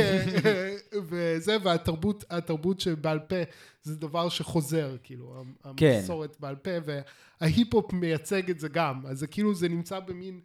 וזה, 1.10 1.58
והתרבות, 1.63 2.23
התרבות 2.29 2.79
שבעל 2.79 3.19
פה 3.19 3.36
זה 3.84 3.95
דבר 3.95 4.29
שחוזר, 4.29 4.95
כאילו, 5.03 5.43
כן. 5.77 5.97
המסורת 5.99 6.38
בעל 6.39 6.55
פה, 6.55 6.71
וההיפ-הופ 6.86 7.93
מייצג 7.93 8.49
את 8.49 8.60
זה 8.60 8.67
גם, 8.67 9.05
אז 9.05 9.19
זה 9.19 9.27
כאילו, 9.27 9.55
זה 9.55 9.69
נמצא 9.69 9.99
במין 9.99 10.39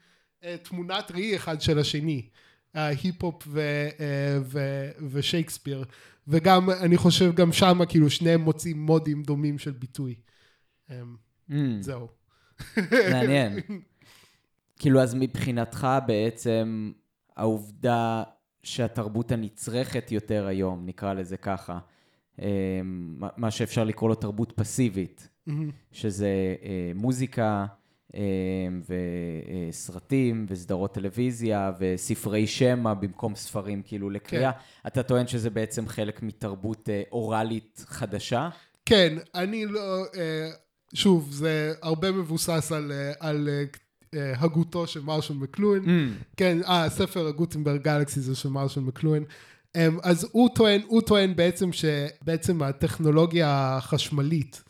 אה, 0.45 0.57
תמונת 0.63 1.11
ראי 1.11 1.37
אחד 1.37 1.61
של 1.61 1.79
השני. 1.79 2.29
ההיפ-הופ 2.75 3.43
ו- 3.47 3.89
אה, 4.01 4.39
ו- 4.43 4.91
ושייקספיר, 5.11 5.85
וגם, 6.29 6.71
אני 6.71 6.97
חושב, 6.97 7.35
גם 7.35 7.53
שם, 7.53 7.79
כאילו, 7.89 8.11
שניהם 8.11 8.41
מוצאים 8.41 8.83
מודים 8.83 9.23
דומים 9.23 9.59
של 9.59 9.71
ביטוי. 9.71 10.15
אמ, 10.91 11.17
mm. 11.51 11.55
זהו. 11.81 12.24
מעניין. 13.13 13.59
כאילו, 14.79 15.01
אז 15.03 15.15
מבחינתך 15.15 15.89
בעצם 16.07 16.93
העובדה 17.37 18.23
שהתרבות 18.63 19.33
הנצרכת 19.33 20.13
יותר 20.13 20.47
היום, 20.47 20.87
נקרא 20.87 21.13
לזה 21.13 21.37
ככה, 21.37 21.79
אה, 22.43 22.81
מה- 23.37 23.51
שאפשר 23.51 23.85
לקרוא 23.85 24.09
לו 24.09 24.15
תרבות 24.15 24.53
פסיבית, 24.57 25.29
שזה 25.93 26.29
אה, 26.63 26.93
מוזיקה 26.95 27.67
אה, 28.15 28.21
וסרטים 29.71 30.47
וסדרות 30.49 30.95
טלוויזיה 30.95 31.73
וספרי 31.79 32.47
שמע 32.47 32.95
במקום 32.95 33.35
ספרים 33.35 33.83
כאילו 33.85 34.11
לקריאה. 34.11 34.51
אתה 34.87 35.03
טוען 35.03 35.27
שזה 35.27 35.51
בעצם 35.51 35.89
חלק 35.89 36.23
מתרבות 36.23 36.89
אה, 36.89 37.03
אוראלית 37.13 37.85
חדשה? 37.87 38.49
כן, 38.87 39.15
אני 39.35 39.67
לא... 39.67 40.05
שוב, 40.95 41.29
זה 41.33 41.75
הרבה 41.83 42.13
מבוסס 42.13 42.73
על, 42.73 42.93
אה, 42.93 43.13
על 43.21 43.49
אה, 43.49 43.65
אה, 44.15 44.33
הגותו 44.37 44.87
של 44.87 45.01
מרשל 45.01 45.35
מקלואין. 45.35 45.85
Mm, 45.85 46.25
כן, 46.37 46.59
אה, 46.63 46.85
הספר 46.85 47.27
הגוטנברג 47.27 47.83
גלקסי 47.83 48.21
זה 48.21 48.35
של 48.35 48.49
מרשל 48.49 48.81
מקלואין. 48.81 49.25
אמ, 49.77 49.99
אז 50.03 50.29
הוא 50.33 50.49
טוען, 50.55 50.81
הוא 50.87 51.03
טוען 51.03 51.37
בעצם 51.37 51.71
שבעצם 51.73 52.63
הטכנולוגיה 52.63 53.77
החשמלית 53.77 54.63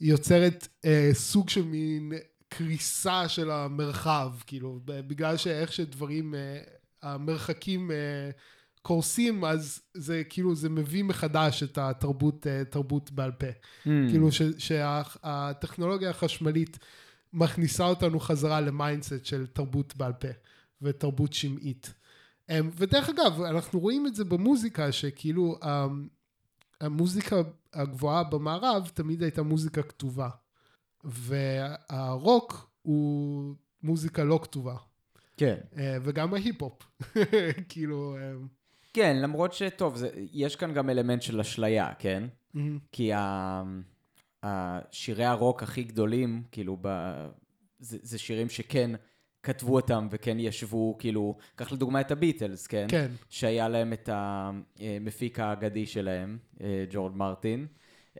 יוצרת 0.00 0.68
אה, 0.84 1.10
סוג 1.12 1.48
של 1.48 1.64
מין 1.64 2.12
קריסה 2.48 3.28
של 3.28 3.50
המרחב, 3.50 4.32
כאילו, 4.46 4.80
בגלל 4.84 5.36
שאיך 5.36 5.72
שדברים, 5.72 6.34
אה, 6.34 6.58
המרחקים 7.02 7.90
אה, 7.90 8.30
קורסים, 8.86 9.44
אז 9.44 9.82
זה 9.94 10.22
כאילו, 10.28 10.54
זה 10.54 10.68
מביא 10.68 11.04
מחדש 11.04 11.62
את 11.62 11.78
התרבות, 11.78 12.46
אה, 12.46 12.64
תרבות 12.64 13.12
בעל 13.12 13.32
פה. 13.32 13.46
mm, 13.46 13.88
כאילו 14.10 14.28
שהטכנולוגיה 14.58 16.10
החשמלית 16.10 16.78
מכניסה 17.32 17.86
אותנו 17.86 18.20
חזרה 18.20 18.60
ל 18.60 18.68
mindset 18.68 19.24
של 19.24 19.46
תרבות 19.46 19.96
בעל 19.96 20.12
פה 20.12 20.28
ותרבות 20.82 21.32
שמעית. 21.32 21.94
אמ, 22.50 22.70
ודרך 22.76 23.08
אגב, 23.08 23.42
אנחנו 23.42 23.80
רואים 23.80 24.06
את 24.06 24.14
זה 24.14 24.24
במוזיקה, 24.24 24.92
שכאילו 24.92 25.58
אמ, 25.64 26.08
המוזיקה 26.80 27.36
הגבוהה 27.74 28.24
במערב 28.24 28.90
תמיד 28.94 29.22
הייתה 29.22 29.42
מוזיקה 29.42 29.82
כתובה. 29.82 30.28
והרוק 31.04 32.70
הוא 32.82 33.54
מוזיקה 33.82 34.24
לא 34.24 34.40
כתובה. 34.42 34.76
כן. 35.36 35.56
אה, 35.76 35.96
וגם 36.02 36.34
ההיפ-הופ. 36.34 36.82
כאילו... 37.68 38.16
אה, 38.98 39.02
כן, 39.02 39.16
למרות 39.16 39.52
שטוב, 39.52 39.96
זה, 39.96 40.10
יש 40.32 40.56
כאן 40.56 40.74
גם 40.74 40.90
אלמנט 40.90 41.22
של 41.22 41.40
אשליה, 41.40 41.92
כן? 41.98 42.24
מהמם. 42.54 42.78
כי 42.92 43.12
ה, 43.12 43.62
השירי 44.42 45.24
הרוק 45.24 45.62
הכי 45.62 45.82
גדולים, 45.82 46.42
כאילו, 46.52 46.76
ב, 46.80 46.88
זה, 47.78 47.98
זה 48.02 48.18
שירים 48.18 48.48
שכן 48.48 48.90
כתבו 49.42 49.74
אותם 49.74 50.08
וכן 50.10 50.36
ישבו, 50.40 50.96
כאילו, 50.98 51.36
קח 51.56 51.72
לדוגמה 51.72 52.00
את 52.00 52.10
הביטלס, 52.10 52.66
כן? 52.66 52.86
כן. 52.88 53.10
שהיה 53.28 53.68
להם 53.68 53.92
את 53.92 54.08
המפיק 54.12 55.40
האגדי 55.40 55.86
שלהם, 55.86 56.38
אה, 56.60 56.84
ג'ורד 56.90 57.16
מרטין. 57.16 57.66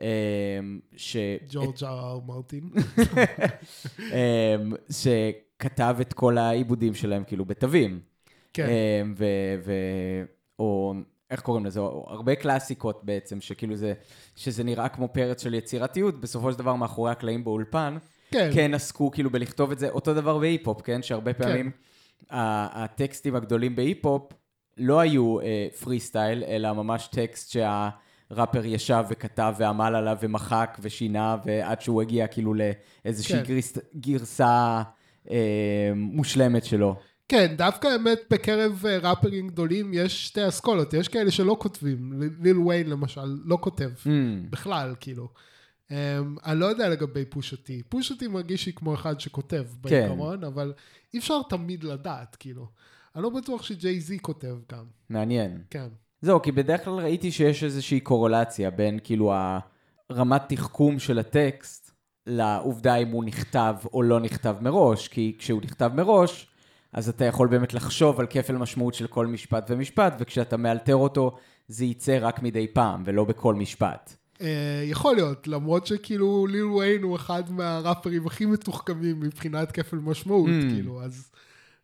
אה, 0.01 0.59
ש... 0.95 1.17
ג'ורג' 1.49 1.83
אר 1.83 2.19
מרטין. 2.19 2.69
שכתב 5.01 5.97
את 6.01 6.13
כל 6.13 6.37
העיבודים 6.37 6.93
שלהם 6.93 7.23
כאילו 7.23 7.45
בתווים. 7.45 7.99
כן. 8.53 8.67
ו... 9.15 9.25
ו... 9.65 9.73
או 10.59 10.93
איך 11.31 11.39
קוראים 11.41 11.65
לזה? 11.65 11.79
או 11.79 12.05
הרבה 12.09 12.35
קלאסיקות 12.35 13.03
בעצם, 13.03 13.41
שכאילו 13.41 13.75
זה, 13.75 13.93
שזה 14.35 14.63
נראה 14.63 14.89
כמו 14.89 15.07
פרץ 15.13 15.43
של 15.43 15.53
יצירתיות, 15.53 16.21
בסופו 16.21 16.51
של 16.51 16.57
דבר 16.57 16.75
מאחורי 16.75 17.11
הקלעים 17.11 17.43
באולפן, 17.43 17.97
כן. 18.31 18.49
כן 18.53 18.73
עסקו 18.73 19.11
כאילו 19.11 19.29
בלכתוב 19.29 19.71
את 19.71 19.79
זה, 19.79 19.89
אותו 19.89 20.13
דבר 20.13 20.37
בהיפ-הופ, 20.37 20.81
כן? 20.81 21.01
שהרבה 21.01 21.33
פעמים 21.33 21.71
ה- 22.29 22.83
הטקסטים 22.83 23.35
הגדולים 23.35 23.75
בהיפ-הופ 23.75 24.33
לא 24.77 24.99
היו 24.99 25.37
פרי 25.79 25.99
סטייל, 25.99 26.43
אלא 26.43 26.73
ממש 26.73 27.07
טקסט 27.07 27.51
שהראפר 27.51 28.65
ישב 28.65 29.03
וכתב 29.09 29.53
ועמל 29.57 29.95
עליו 29.95 30.17
ומחק 30.21 30.77
ושינה, 30.81 31.37
ועד 31.45 31.81
שהוא 31.81 32.01
הגיע 32.01 32.27
כאילו 32.27 32.53
לאיזושהי 32.53 33.35
כן. 33.35 33.43
גרס, 33.53 33.77
גרסה 33.95 34.81
אה, 35.31 35.91
מושלמת 35.95 36.65
שלו. 36.65 36.95
כן, 37.27 37.55
דווקא 37.57 37.87
האמת 37.87 38.19
בקרב 38.29 38.83
אה, 38.87 38.97
ראפרים 38.97 39.47
גדולים 39.47 39.91
יש 39.93 40.27
שתי 40.27 40.47
אסכולות, 40.47 40.93
יש 40.93 41.07
כאלה 41.07 41.31
שלא 41.31 41.57
כותבים, 41.59 42.23
ליל 42.41 42.57
ויין 42.57 42.89
למשל 42.89 43.37
לא 43.45 43.57
כותב 43.61 43.89
Mm, 44.05 44.09
בכלל, 44.49 44.95
כאילו. 44.99 45.29
Um, 45.87 45.91
אני 46.45 46.59
לא 46.59 46.65
יודע 46.65 46.89
לגבי 46.89 47.25
פושטי, 47.25 47.83
פושטי 47.89 48.27
מרגיש 48.27 48.65
לי 48.65 48.73
כמו 48.73 48.93
אחד 48.93 49.19
שכותב 49.19 49.65
כן. 49.67 49.81
בעיקרון, 49.81 50.43
אבל 50.43 50.73
אי 51.13 51.19
אפשר 51.19 51.41
תמיד 51.49 51.83
לדעת, 51.83 52.35
כאילו. 52.35 52.67
אני 53.15 53.23
לא 53.23 53.29
בטוח 53.29 53.63
שג'יי 53.63 53.99
זי 53.99 54.19
כותב 54.19 54.55
גם, 54.71 54.85
מעניין. 55.09 55.61
כן. 55.69 55.87
זהו, 56.21 56.41
כי 56.41 56.51
בדרך 56.51 56.85
כלל 56.85 56.93
ראיתי 56.93 57.31
שיש 57.31 57.63
איזושהי 57.63 57.99
קורולציה 57.99 58.71
בין 58.71 58.99
כאילו 59.03 59.33
הרמת 60.09 60.41
תחכום 60.47 60.99
של 60.99 61.19
הטקסט 61.19 61.91
לעובדה 62.25 62.95
אם 62.95 63.07
הוא 63.07 63.23
נכתב 63.23 63.75
או 63.93 64.03
לא 64.03 64.19
נכתב 64.19 64.55
מראש, 64.61 65.07
כי 65.07 65.35
כשהוא 65.39 65.61
נכתב 65.61 65.91
מראש, 65.93 66.47
אז 66.93 67.09
אתה 67.09 67.25
יכול 67.25 67.47
באמת 67.47 67.73
לחשוב 67.73 68.19
על 68.19 68.25
כפל 68.29 68.57
משמעות 68.57 68.93
של 68.93 69.07
כל 69.07 69.27
משפט 69.27 69.67
ומשפט, 69.69 70.15
וכשאתה 70.19 70.57
מאלתר 70.57 70.95
אותו, 70.95 71.37
זה 71.67 71.85
יצא 71.85 72.17
רק 72.21 72.43
מדי 72.43 72.67
פעם, 72.67 73.03
ולא 73.05 73.23
בכל 73.23 73.55
משפט. 73.55 74.15
Uh, 74.37 74.41
יכול 74.85 75.15
להיות, 75.15 75.47
למרות 75.47 75.87
שכאילו 75.87 76.47
ליל 76.47 76.63
ויין 76.65 77.03
הוא 77.03 77.15
אחד 77.15 77.51
מהראפרים 77.51 78.27
הכי 78.27 78.45
מתוחכמים 78.45 79.19
מבחינת 79.19 79.71
כפל 79.71 79.97
משמעות, 79.97 80.49
Mm. 80.49 80.73
כאילו, 80.73 81.01
אז 81.03 81.31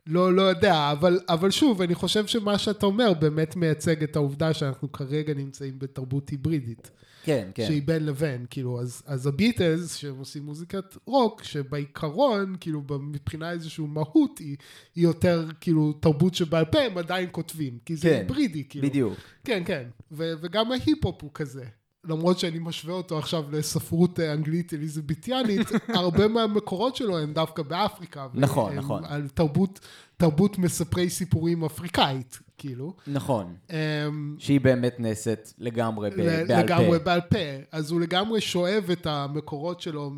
לא, 0.08 0.34
לא 0.34 0.41
יודע, 0.41 0.91
אבל, 0.91 1.20
אבל 1.30 1.51
שוב, 1.51 1.82
אני 1.82 1.95
חושב 1.95 2.26
שמה 2.26 2.58
שאתה 2.58 2.86
אומר 2.86 3.14
באמת 3.14 3.56
מייצג 3.56 4.04
את 4.04 4.16
העובדה 4.16 4.54
שאנחנו 4.54 4.91
כרגע 4.91 5.34
נמצאים 5.34 5.80
בתרבות 5.80 6.30
היברידית. 6.30 6.91
כן, 7.24 7.49
כן. 7.55 7.65
שהיא 7.65 7.82
בין 7.86 8.05
לבין, 8.05 8.45
כאילו, 8.49 8.82
אז, 8.82 9.03
אז 9.05 9.28
הביטלס, 9.28 9.95
שהם 9.95 10.17
עושים 10.17 10.43
מוזיקת 10.43 10.97
רוק, 11.05 11.43
שבעיקרון, 11.43 12.55
כאילו, 12.59 12.82
מבחינה 12.99 13.51
איזושהי 13.51 13.84
מהות, 13.88 14.39
היא, 14.39 14.57
היא 14.95 15.03
יותר, 15.03 15.47
כאילו, 15.61 15.93
תרבות 15.93 16.34
שבעל 16.34 16.65
פה, 16.65 16.80
הם 16.80 16.97
עדיין 16.97 17.30
כותבים, 17.32 17.78
כי 17.86 17.95
זה 17.95 18.09
כן, 18.09 18.15
היברידי, 18.15 18.63
כאילו. 18.69 18.88
בדיוק. 18.88 19.13
כן, 19.43 19.63
כן, 19.65 19.88
ו- 20.11 20.34
וגם 20.41 20.71
ההיפ-הופ 20.71 21.21
הוא 21.21 21.32
כזה. 21.34 21.65
למרות 22.06 22.39
שאני 22.39 22.60
משווה 22.60 22.93
אותו 22.93 23.18
עכשיו 23.18 23.43
לספרות 23.51 24.20
אה, 24.20 24.34
אנגלית 24.34 24.74
אליזבתיאנית, 24.74 25.68
הרבה 25.99 26.28
מהמקורות 26.28 26.95
שלו 26.95 27.18
הם 27.18 27.34
דווקא 27.34 27.64
באפריקה. 27.64 28.28
נכון, 28.34 28.76
נכון. 28.76 29.06
על 29.06 29.28
תרבות, 29.28 29.80
תרבות 30.18 30.58
מספרי 30.58 31.10
סיפורים 31.10 31.64
אפריקאית, 31.64 32.39
כאילו. 32.58 32.95
נכון. 33.08 33.56
אמ, 33.70 34.36
שהיא 34.39 34.62
באמת 34.62 34.99
נעשית 34.99 35.54
לגמרי 35.58 36.10
ב- 36.10 36.16
בעל 36.16 36.64
לגמרי 36.64 36.99
פה. 36.99 37.04
בעל 37.04 37.22
פה. 37.22 37.38
אז 37.72 37.91
הוא 37.91 38.01
לגמרי 38.01 38.41
שואב 38.41 38.89
את 38.91 39.06
המקורות 39.06 39.82
שלו 39.82 40.12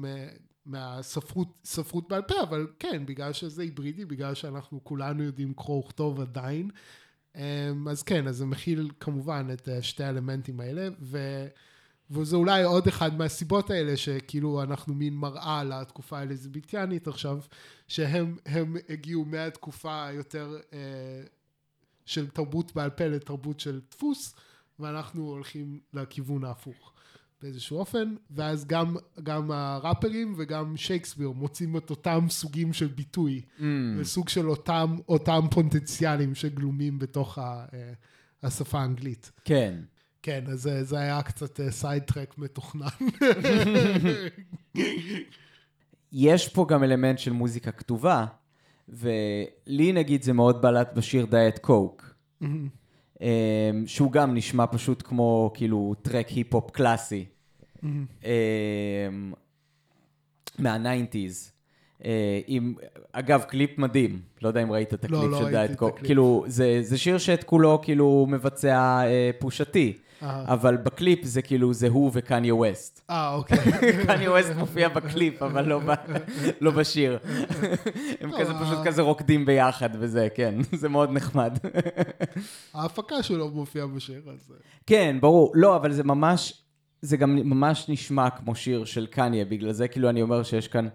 מהספרות 0.65 1.47
ספרות 1.65 2.09
בעל 2.09 2.21
פה, 2.21 2.35
אבל 2.43 2.67
כן, 2.79 3.05
בגלל 3.05 3.33
שזה 3.33 3.61
היברידי, 3.61 4.05
בגלל 4.05 4.33
שאנחנו 4.33 4.83
כולנו 4.83 5.23
יודעים 5.23 5.53
קרוא 5.53 5.83
וכתוב 5.85 6.21
עדיין, 6.21 6.69
אמ, 7.35 7.87
אז 7.87 8.03
כן, 8.03 8.27
אז 8.27 8.37
זה 8.37 8.45
מכיל 8.45 8.89
כמובן 8.99 9.47
את 9.53 9.69
אה, 9.69 9.81
שתי 9.81 10.03
האלמנטים 10.03 10.59
האלה, 10.59 10.87
ו... 11.01 11.45
וזה 12.11 12.35
אולי 12.35 12.63
עוד 12.63 12.87
אחד 12.87 13.17
מהסיבות 13.17 13.69
האלה, 13.69 13.97
שכאילו 13.97 14.63
אנחנו 14.63 14.93
מין 14.93 15.13
מראה 15.13 15.63
לתקופה 15.63 16.19
האליזבתיאנית 16.19 17.07
עכשיו, 17.07 17.39
שהם 17.87 18.37
הם 18.45 18.75
הגיעו 18.89 19.25
מהתקופה 19.25 20.05
היותר 20.05 20.57
אה, 20.73 20.79
של 22.05 22.27
תרבות 22.27 22.75
בעל 22.75 22.89
פה 22.89 23.07
לתרבות 23.07 23.59
של 23.59 23.81
דפוס, 23.91 24.35
ואנחנו 24.79 25.23
הולכים 25.23 25.79
לכיוון 25.93 26.43
ההפוך 26.43 26.93
באיזשהו 27.41 27.77
אופן, 27.77 28.15
ואז 28.31 28.65
גם, 28.65 28.95
גם 29.23 29.51
הראפרים 29.51 30.33
וגם 30.37 30.77
שייקספיר 30.77 31.31
מוצאים 31.31 31.77
את 31.77 31.89
אותם 31.89 32.25
סוגים 32.29 32.73
של 32.73 32.87
ביטוי, 32.87 33.41
Mm, 33.59 33.61
וסוג 33.97 34.29
של 34.29 34.49
אותם, 34.49 34.95
אותם 35.09 35.41
פוטנציאלים 35.51 36.35
שגלומים 36.35 36.99
בתוך 36.99 37.37
ה, 37.37 37.65
אה, 37.73 37.93
השפה 38.43 38.79
האנגלית. 38.79 39.31
כן. 39.45 39.79
כן, 40.25 40.43
אז 40.47 40.69
זה, 40.81 40.99
היה 40.99 41.21
קצת 41.21 41.59
סייד 41.69 42.03
טרק 42.03 42.37
מתוכנן. 42.37 42.87
יש 46.11 46.47
פה 46.47 46.65
גם 46.69 46.83
אלמנט 46.83 47.19
של 47.19 47.31
מוזיקה 47.31 47.71
כתובה, 47.71 48.25
ולי 48.89 49.91
נגיד 49.93 50.23
זה 50.23 50.33
מאוד 50.33 50.61
בלט 50.61 50.93
בשיר 50.93 51.25
Diet 51.25 51.59
Coke, 51.59 52.15
אמ, 52.41 53.27
שהוא 53.85 54.11
גם 54.11 54.35
נשמע 54.35 54.65
פשוט 54.71 55.03
כמו 55.05 55.51
כאילו 55.53 55.95
טרק 56.01 56.27
היפ-הופ 56.27 56.71
קלאסי. 56.71 57.25
אמ, 57.83 57.89
מה 60.59 60.76
nineties. 60.76 61.51
אה, 62.05 62.39
עם, 62.47 62.73
אגב, 63.11 63.41
קליפ 63.41 63.77
מדהים, 63.77 64.21
לא 64.41 64.47
יודע 64.47 64.63
אם 64.63 64.71
ראית 64.71 64.93
את 64.93 65.03
הקליפ 65.03 65.21
לא 65.21 65.37
של 65.37 65.43
ראיתי 65.43 65.67
Diet 65.67 65.77
Coke. 65.77 65.99
כאילו, 65.99 66.43
זה, 66.47 66.79
זה 66.81 66.97
שיר 66.97 67.17
שאת 67.17 67.43
כולו 67.43 67.79
כאילו 67.81 68.25
מבצע 68.29 69.01
אה, 69.05 69.31
פושה 69.39 69.73
טי, 69.73 69.93
אה. 69.97 70.04
אבל 70.25 70.77
בקליפ 70.77 71.23
זה 71.23 71.41
כאילו, 71.41 71.73
זה 71.73 71.87
הוא 71.87 72.11
וקניה 72.13 72.55
ווסט. 72.55 73.01
אה, 73.09 73.33
אוקיי. 73.33 73.57
קניה 74.07 74.31
ווסט 74.31 74.51
מופיע 74.57 74.89
בקליפ, 74.89 75.43
אבל 75.43 75.65
לא, 75.65 75.81
לא 76.61 76.71
בשיר. 76.71 77.17
הם 78.21 78.31
כזה 78.39 78.51
אה. 78.51 78.65
פשוט 78.65 78.79
כזה 78.85 79.01
רוקדים 79.01 79.45
ביחד 79.45 79.89
וזה, 79.99 80.27
כן, 80.35 80.55
זה 80.81 80.89
מאוד 80.89 81.11
נחמד. 81.11 81.57
ההפקה 82.73 83.23
שלו 83.23 83.49
מופיעה 83.49 83.87
בשיר 83.87 84.21
הזה. 84.25 84.53
כן, 84.85 85.17
ברור. 85.21 85.51
לא, 85.55 85.75
אבל 85.75 85.91
זה 85.91 86.03
ממש, 86.03 86.63
זה 87.01 87.17
גם 87.17 87.35
ממש 87.35 87.85
נשמע 87.89 88.29
כמו 88.29 88.55
שיר 88.55 88.85
של 88.85 89.05
קניה, 89.05 89.45
בגלל 89.45 89.71
זה 89.71 89.87
כאילו 89.87 90.09
אני 90.09 90.21
אומר 90.21 90.43
שיש 90.43 90.67
כאן 90.67 90.87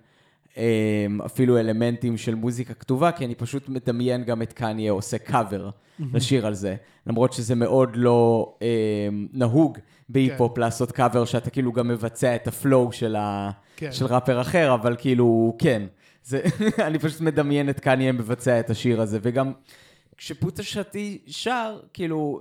אפילו 1.27 1.59
אלמנטים 1.59 2.17
של 2.17 2.35
מוזיקה 2.35 2.75
כתובה, 2.75 3.13
כי 3.13 3.25
אני 3.25 3.35
פשוט 3.35 3.69
מדמיין 3.69 4.25
גם 4.25 4.43
את 4.43 4.53
קניה 4.53 4.93
עושה 4.93 5.19
קאבר 5.19 5.71
לשיר 6.15 6.47
על 6.47 6.55
זה. 6.55 6.77
למרות 7.07 7.33
שזה 7.33 7.55
מאוד 7.55 7.91
לא 7.95 8.55
אמ, 8.63 9.29
נהוג 9.33 9.79
בהיפ-הופ 10.09 10.59
לעשות 10.59 10.93
קאבר, 10.93 11.25
שאתה 11.25 11.51
כאילו 11.51 11.73
גם 11.73 11.89
מבצע 11.89 12.35
את 12.35 12.49
ה 12.49 12.58
flow 12.58 12.93
של, 12.93 13.17
ה... 13.17 13.51
כן. 13.77 13.93
של 13.93 14.07
ראפר 14.07 14.41
אחר, 14.41 14.75
אבל 14.75 14.97
כאילו, 14.99 15.57
כן. 15.59 15.83
זה, 16.25 16.41
אני 16.87 16.99
פשוט 16.99 17.21
מדמיין 17.21 17.71
את 17.71 17.81
קניה 17.81 18.13
מבצע 18.13 18.61
את 18.61 18.71
השיר 18.71 19.01
הזה, 19.01 19.19
וגם 19.23 19.53
כשפוטה 20.17 20.63
שתי 20.63 21.19
שר, 21.27 21.81
כאילו, 21.93 22.41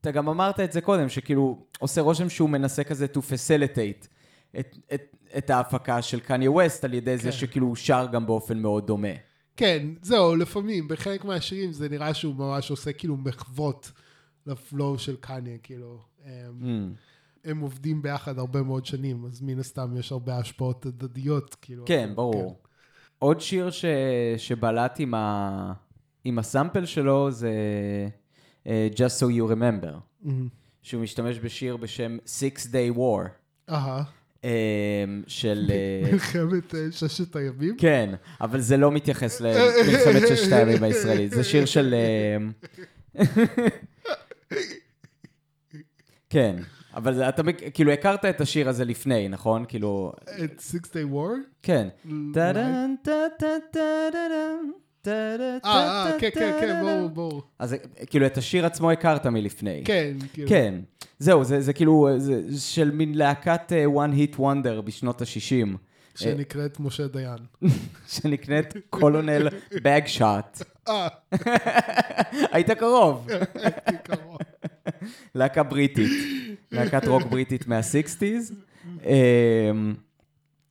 אתה 0.00 0.10
גם 0.10 0.28
אמרת 0.28 0.60
את 0.60 0.72
זה 0.72 0.80
קודם, 0.80 1.08
שכאילו 1.08 1.58
עושה 1.78 2.00
רושם 2.00 2.28
שהוא 2.28 2.50
מנסה 2.50 2.84
כזה 2.84 3.06
to 3.14 3.18
facilitate 3.18 4.06
את, 4.58 4.76
את, 4.94 5.16
את 5.38 5.50
ההפקה 5.50 6.02
של 6.02 6.20
קניה 6.20 6.50
ווסט 6.50 6.84
על 6.84 6.94
ידי 6.94 7.16
זה 7.16 7.30
כן. 7.30 7.32
שכאילו 7.36 7.66
הוא 7.66 7.76
שר 7.76 8.06
גם 8.12 8.26
באופן 8.26 8.58
מאוד 8.58 8.86
דומה. 8.86 9.08
כן, 9.56 9.86
זהו, 10.02 10.36
לפעמים, 10.36 10.88
בחלק 10.88 11.24
מהשירים 11.24 11.72
זה 11.72 11.88
נראה 11.88 12.14
שהוא 12.14 12.34
ממש 12.34 12.70
עושה 12.70 12.92
כאילו 12.92 13.16
מחוות 13.16 13.92
לפלואו 14.46 14.98
של 14.98 15.16
קניה, 15.16 15.58
כאילו. 15.58 15.98
הם, 16.24 16.60
Mm. 16.60 16.98
הם 17.50 17.60
עובדים 17.60 18.02
ביחד 18.02 18.38
הרבה 18.38 18.62
מאוד 18.62 18.86
שנים, 18.86 19.24
אז 19.24 19.42
מן 19.42 19.58
הסתם 19.58 19.96
יש 19.96 20.12
הרבה 20.12 20.38
השפעות 20.38 20.86
הדדיות, 20.86 21.54
כאילו. 21.54 21.84
כן, 21.86 22.10
ברור. 22.14 22.60
עוד 23.18 23.40
שיר 23.40 23.70
ש, 23.70 23.84
שבלט 24.36 24.96
עם, 25.00 25.14
ה, 25.14 25.72
עם 26.24 26.38
הסאמפל 26.38 26.84
שלו 26.84 27.30
זה 27.30 27.52
uh, 28.64 28.68
Just 28.94 29.22
So 29.22 29.26
You 29.26 29.52
Remember, 29.52 29.94
כן. 30.24 30.30
שהוא 30.82 31.02
משתמש 31.02 31.38
בשיר 31.38 31.76
בשם 31.76 32.16
Six 32.26 32.66
Day 32.66 32.96
War. 32.96 33.28
אהה, 33.70 33.98
אה, 33.98 34.02
של... 35.26 35.70
אה, 35.70 36.10
מלחמת 36.12 36.74
אה, 36.74 36.86
ששת 36.90 37.36
הימים? 37.36 37.76
כן, 37.78 38.14
אבל 38.40 38.60
זה 38.60 38.76
לא 38.76 38.92
מתייחס 38.92 39.40
למלחמת 39.40 40.28
ששת 40.28 40.52
הימים 40.52 40.82
הישראלית, 40.82 41.30
זה 41.30 41.44
שיר 41.44 41.64
של... 41.64 41.94
אה, 41.94 42.36
כן, 46.30 46.56
אבל 46.94 47.22
אתה 47.22 47.42
כאילו 47.74 47.92
הכרת 47.92 48.24
את 48.24 48.40
השיר 48.40 48.68
הזה 48.68 48.84
לפני, 48.84 49.28
נכון? 49.28 49.64
כאילו... 49.68 50.12
את 50.44 50.62
Six 50.70 50.86
Day 50.86 51.12
War? 51.12 51.36
כן. 51.62 51.88
טה-טה-טה-טה-טה. 52.34 53.78
אה, 55.06 55.58
אה, 55.64 56.10
כן, 56.18 56.28
כן, 56.34 56.56
כן, 56.60 56.82
ברור, 56.82 57.08
ברור. 57.08 57.42
אז 57.58 57.76
כאילו 58.06 58.26
את 58.26 58.38
השיר 58.38 58.66
עצמו 58.66 58.90
הכרת 58.90 59.26
מלפני. 59.26 59.82
כן, 59.84 60.16
כאילו. 60.32 60.48
כן. 60.48 60.74
זהו, 61.18 61.44
זה, 61.44 61.60
זה 61.60 61.72
כאילו, 61.72 62.08
זה 62.16 62.60
של 62.60 62.90
מין 62.90 63.14
להקת 63.14 63.72
אה, 63.72 63.84
one 63.84 64.34
hit 64.34 64.38
wonder 64.38 64.80
בשנות 64.84 65.22
ה-60, 65.22 65.76
שנקראת 66.14 66.80
משה 66.80 67.06
דיין. 67.06 67.38
שנקנית 68.12 68.74
קולונל 68.90 69.48
בגשוט. 69.82 70.62
אה, 70.88 71.08
היית 72.52 72.70
קרוב. 72.70 73.26
הייתי 73.64 73.92
קרוב. 74.04 74.38
להקה 75.34 75.62
בריטית, 75.62 76.10
להקת 76.72 77.08
רוק 77.08 77.22
בריטית 77.22 77.66
מה-60's. 77.66 78.52
אמ, 79.04 79.94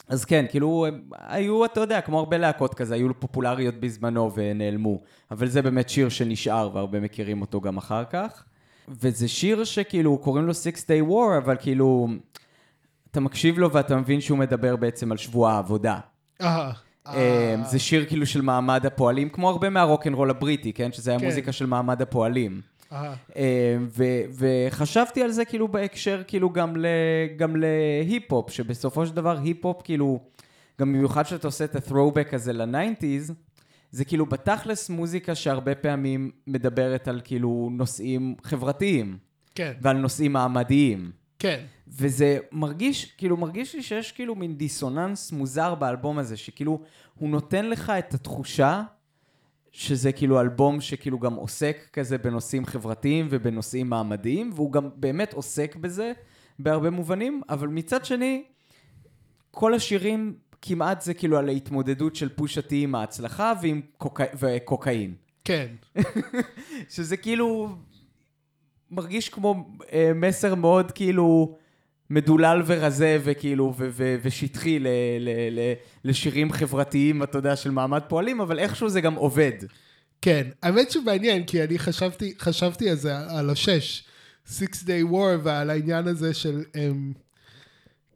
אז 0.08 0.26
כן, 0.26 0.46
כאילו, 0.50 0.86
היו, 1.12 1.66
אתה 1.66 1.80
יודע, 1.80 2.02
כמו 2.02 2.20
הרבה 2.20 2.38
להקות 2.38 2.74
כזה, 2.74 2.96
היו 2.96 3.20
פופולריות 3.20 3.76
בזמנו 3.76 4.32
ונעלמו. 4.36 5.02
אבל 5.32 5.48
זה 5.48 5.62
באמת 5.62 5.90
שיר 5.90 6.10
שנשאר, 6.10 6.70
והרבה 6.74 7.00
מכירים 7.00 7.42
אותו 7.42 7.62
גם 7.62 7.78
אחר 7.78 8.04
כך. 8.06 8.44
וזה 8.90 9.28
שיר 9.28 9.64
שכאילו, 9.64 10.18
קוראים 10.18 10.46
לו 10.46 10.54
Six 10.54 10.78
Day 10.80 11.10
War, 11.12 11.38
אבל 11.38 11.56
כאילו, 11.60 12.08
אתה 13.12 13.20
מקשיב 13.20 13.60
לו 13.60 13.72
ואתה 13.72 13.96
מבין 13.96 14.22
שהוא 14.22 14.38
מדבר 14.38 14.76
בעצם 14.76 15.12
על 15.12 15.18
שבוע 15.18 15.52
העבודה. 15.52 16.00
אה, 16.42 16.72
אמ, 17.08 17.64
זה 17.64 17.80
שיר 17.80 18.06
כאילו 18.06 18.26
של 18.26 18.42
מעמד 18.42 18.86
הפועלים, 18.86 19.30
כמו 19.30 19.50
הרבה 19.50 19.70
מהרוקנרול 19.70 20.30
הבריטי, 20.30 20.74
כן? 20.74 20.92
שזה 20.92 21.12
היה 21.12 21.20
כן. 21.20 21.26
מוזיקה 21.26 21.52
של 21.52 21.66
מעמד 21.66 22.02
הפועלים. 22.02 22.62
אה, 22.92 23.14
אה, 23.36 23.78
ו- 23.98 24.22
וחשבתי 24.70 25.24
על 25.24 25.32
זה 25.32 25.46
כאילו 25.46 25.68
בהקשר 25.68 26.22
כאילו 26.28 26.50
גם, 26.50 26.78
ל- 26.78 26.86
גם 27.38 27.56
להיפ-הופ, 27.56 28.50
שבסופו 28.52 29.06
של 29.06 29.16
דבר 29.16 29.38
היפ-הופ 29.44 29.82
כאילו, 29.84 30.20
גם 30.80 30.94
במיוחד 30.94 31.24
שאתה 31.26 31.48
עושה 31.48 31.66
את 31.66 31.76
ה-throwback 31.76 32.36
הזה 32.36 32.54
ל-90's, 32.54 33.32
זה 33.92 34.06
כאילו 34.06 34.26
בתכלס 34.26 34.90
מוזיקה 34.90 35.36
שהרבה 35.36 35.76
פעמים 35.76 36.32
מדברת 36.48 37.08
על 37.08 37.22
כאילו 37.24 37.70
נושאים 37.72 38.36
חברתיים 38.44 39.18
כן, 39.56 39.74
ועל 39.82 39.98
נושאים 39.98 40.34
מעמדיים. 40.34 41.12
כן. 41.40 41.66
וזה 41.88 42.40
מרגיש, 42.52 43.06
כאילו 43.06 43.38
מרגיש 43.38 43.76
לי 43.76 43.84
שיש 43.84 44.12
כאילו 44.12 44.36
מין 44.36 44.58
דיסוננס 44.58 45.32
מוזר 45.32 45.76
באלבום 45.76 46.18
הזה, 46.18 46.38
שכאילו 46.38 46.82
הוא 47.16 47.30
נותן 47.30 47.70
לך 47.70 47.90
את 47.90 48.14
התחושה 48.14 48.84
שזה 49.72 50.12
כאילו 50.12 50.42
אלבום 50.42 50.82
שכאילו 50.82 51.20
גם 51.20 51.34
עוסק 51.34 51.78
כזה 51.94 52.18
בנושאים 52.18 52.66
חברתיים 52.66 53.28
ובנושאים 53.30 53.90
מעמדיים, 53.90 54.52
והוא 54.56 54.72
גם 54.72 54.90
באמת 54.96 55.34
עוסק 55.34 55.76
בזה 55.76 56.14
בהרבה 56.60 56.90
מובנים, 56.90 57.42
אבל 57.50 57.68
מצד 57.68 58.06
שני, 58.06 58.44
כל 59.52 59.74
השירים 59.74 60.36
כמעט 60.62 61.02
זה 61.02 61.14
כאילו 61.14 61.38
על 61.38 61.50
ההתמודדות 61.50 62.16
של 62.16 62.30
פושה 62.30 62.62
טי 62.62 62.84
עם 62.84 62.96
ההצלחה 62.96 63.54
ועם 63.62 63.82
קוקא... 63.98 64.26
וקוקאין. 64.40 65.14
כן, 65.46 65.68
שזה 66.96 67.18
כאילו 67.18 67.76
מרגיש 68.92 69.30
כמו 69.30 69.70
אה, 69.94 70.12
מסר 70.16 70.56
מאוד 70.56 70.92
כאילו 70.92 71.58
מדולל 72.10 72.62
ורזה 72.66 73.18
וכאילו 73.24 73.74
ו- 73.78 73.90
ו- 73.92 74.16
ושטחי 74.22 74.80
ל- 74.80 74.88
ל- 75.20 75.60
ל- 75.60 75.74
לשירים 76.04 76.52
חברתיים, 76.52 77.24
אתה 77.24 77.38
יודע, 77.38 77.56
של 77.56 77.72
מעמד 77.72 78.02
פועלים, 78.08 78.42
אבל 78.42 78.60
איכשהו 78.60 78.90
זה 78.90 79.02
גם 79.02 79.16
עובד. 79.16 79.52
כן. 80.22 80.48
האמת 80.64 80.92
שמעניין, 80.92 81.44
כי 81.44 81.64
אני 81.64 81.80
חשבתי, 81.80 82.34
חשבתי 82.40 82.90
על 82.90 82.96
זה, 82.96 83.18
על 83.18 83.50
השש, 83.50 84.04
Six 84.48 84.74
Day 84.86 85.12
War, 85.12 85.40
ועל 85.44 85.70
העניין 85.70 86.08
הזה 86.08 86.34
של, 86.34 86.64
um, 86.74 87.18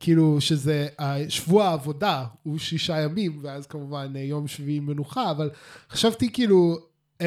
כאילו, 0.02 0.42
שזה, 0.42 0.88
שבוע 1.30 1.66
העבודה 1.66 2.26
הוא 2.44 2.58
שישה 2.58 3.02
ימים, 3.02 3.40
ואז 3.42 3.68
כמובן 3.68 4.14
אה, 4.16 4.22
יום 4.22 4.48
שביעי 4.48 4.80
מנוחה, 4.80 5.32
אבל 5.32 5.50
חשבתי 5.90 6.32
כאילו, 6.34 6.78
um, 7.24 7.26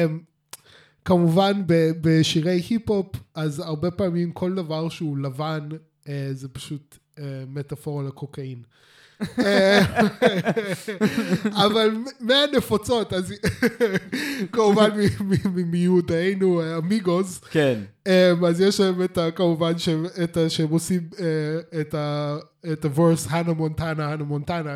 כמובן 1.05 1.61
בשירי 2.01 2.61
היפ-הופ, 2.69 3.15
אז 3.35 3.59
הרבה 3.59 3.91
פעמים 3.91 4.31
כל 4.31 4.55
דבר 4.55 4.89
שהוא 4.89 5.17
לבן, 5.17 5.69
אה, 6.07 6.29
זה 6.31 6.49
פשוט 6.49 6.97
אה, 7.19 7.43
מטאפורה 7.47 8.03
לקוקאין. 8.03 8.63
אה, 9.39 9.81
אבל 11.65 11.91
מהנפוצות, 12.19 13.13
אז 13.13 13.33
כמובן 14.51 14.89
מיהודינו 15.65 16.61
אמיגוס, 16.77 17.41
כן. 17.51 17.79
אמ, 18.07 18.45
אז 18.45 18.61
יש 18.61 18.79
להם 18.79 19.03
את. 19.03 19.17
כמובן 19.35 19.77
שהם, 19.77 20.05
את 20.23 20.37
שהם 20.47 20.69
עושים 20.69 21.09
אה, 21.19 21.79
את 22.73 22.85
הוורס 22.85 23.27
הנה 23.29 23.53
מונטנה, 23.53 24.11
הנה 24.11 24.23
מונטנה. 24.23 24.75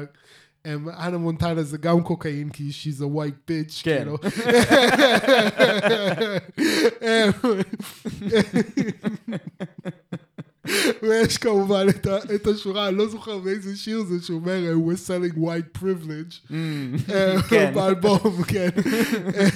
הנה 0.66 1.18
מונטנה 1.18 1.64
זה 1.64 1.78
גם 1.78 2.04
קוקאין, 2.04 2.50
כי 2.50 2.70
she's 2.70 3.02
a 3.02 3.06
white 3.06 3.52
bitch, 3.52 3.84
כן. 3.84 3.98
כאילו. 3.98 4.18
ויש 11.03 11.38
כמובן 11.38 11.86
את, 11.89 12.05
ה, 12.05 12.17
את 12.36 12.47
השורה, 12.47 12.88
אני 12.88 12.97
לא 12.97 13.07
זוכר 13.09 13.38
באיזה 13.38 13.78
שיר 13.78 14.03
זה, 14.03 14.15
שהוא 14.26 14.39
אומר, 14.39 14.63
"Uh, 14.74 14.89
we're 14.89 15.07
selling 15.07 15.38
white 15.38 15.82
privilege. 15.82 16.53
אה, 17.13 17.41
כן. 17.49 17.72
באלבום, 17.76 18.43
כן. 18.47 18.70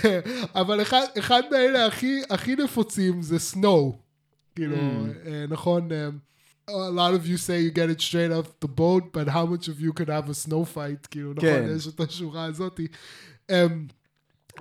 אה, 0.06 0.20
אבל 0.56 0.82
אחד, 0.82 1.06
אחד 1.20 1.42
מהאלה 1.52 1.86
הכי, 1.86 2.22
הכי 2.30 2.56
נפוצים 2.56 3.22
זה 3.22 3.40
סנואו. 3.40 3.98
כאילו, 4.56 4.76
אה, 5.26 5.46
נכון, 5.50 5.92
אה, 5.92 6.10
a 6.70 6.72
lot 6.72 7.14
of 7.14 7.26
you 7.28 7.38
say 7.38 7.60
you 7.68 7.72
get 7.72 7.90
it 7.90 8.02
straight 8.02 8.32
off 8.32 8.48
the 8.66 8.68
boat, 8.68 9.04
but 9.12 9.28
how 9.28 9.46
much 9.46 9.68
of 9.68 9.82
you 9.82 9.92
could 9.94 10.10
have 10.10 10.30
a 10.30 10.48
snow 10.48 10.64
fight, 10.76 11.08
כאילו, 11.12 11.34
נכון, 11.34 11.50
כן. 11.50 11.74
יש 11.76 11.88
את 11.88 12.00
השורה 12.00 12.46
הזאת. 12.46 12.80
אה, 13.50 13.66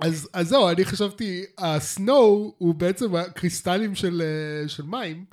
אז, 0.01 0.29
אז 0.33 0.47
זהו, 0.47 0.69
אני 0.69 0.85
חשבתי, 0.85 1.43
הסנואו 1.57 2.55
הוא 2.57 2.75
בעצם 2.75 3.15
הקריסטלים 3.15 3.95
של, 3.95 4.21
של 4.67 4.83
מים, 4.83 5.25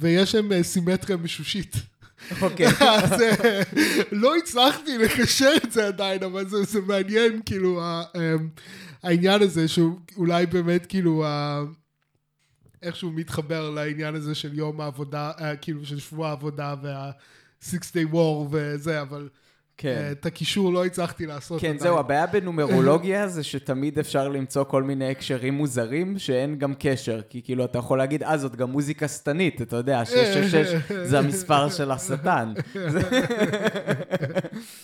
ויש 0.00 0.32
שם 0.32 0.52
אה, 0.52 0.62
סימטריה 0.62 1.16
משושית. 1.16 1.76
אוקיי. 2.40 2.66
אז 3.02 3.22
אה, 3.22 3.62
לא 4.12 4.36
הצלחתי 4.36 4.98
לקשר 4.98 5.52
את 5.64 5.72
זה 5.72 5.86
עדיין, 5.86 6.22
אבל 6.22 6.48
זה, 6.48 6.62
זה 6.62 6.80
מעניין, 6.80 7.40
כאילו, 7.46 7.82
אמ, 8.16 8.48
העניין 9.02 9.42
הזה, 9.42 9.68
שהוא 9.68 9.98
אולי 10.16 10.46
באמת, 10.46 10.86
כאילו, 10.86 11.24
איכשהו 12.82 13.10
מתחבר 13.10 13.70
לעניין 13.70 14.14
הזה 14.14 14.34
של 14.34 14.58
יום 14.58 14.80
העבודה, 14.80 15.32
אה, 15.40 15.56
כאילו, 15.56 15.86
של 15.86 15.98
שבוע 15.98 16.28
העבודה 16.28 16.74
וה-six 16.82 17.80
day 17.80 18.12
war 18.12 18.48
וזה, 18.50 19.02
אבל 19.02 19.28
כן. 19.82 20.08
את 20.12 20.26
הקישור 20.26 20.72
לא 20.72 20.84
הצלחתי 20.84 21.26
לעשות 21.26 21.60
כן, 21.60 21.66
עדיין. 21.66 21.80
זהו, 21.82 21.98
הבעיה 21.98 22.26
בנומרולוגיה 22.26 23.28
זה 23.34 23.42
שתמיד 23.42 23.98
אפשר 23.98 24.28
למצוא 24.28 24.64
כל 24.64 24.82
מיני 24.82 25.10
הקשרים 25.10 25.54
מוזרים 25.54 26.18
שאין 26.18 26.58
גם 26.58 26.74
קשר, 26.78 27.20
כי 27.28 27.42
כאילו 27.42 27.64
אתה 27.64 27.78
יכול 27.78 27.98
להגיד, 27.98 28.22
אה, 28.22 28.38
זאת 28.38 28.56
גם 28.56 28.70
מוזיקה 28.70 29.08
שטנית, 29.08 29.62
אתה 29.62 29.76
יודע, 29.76 30.04
666 30.04 30.92
זה 31.04 31.18
המספר 31.18 31.68
של 31.68 31.90
השטן. 31.90 32.52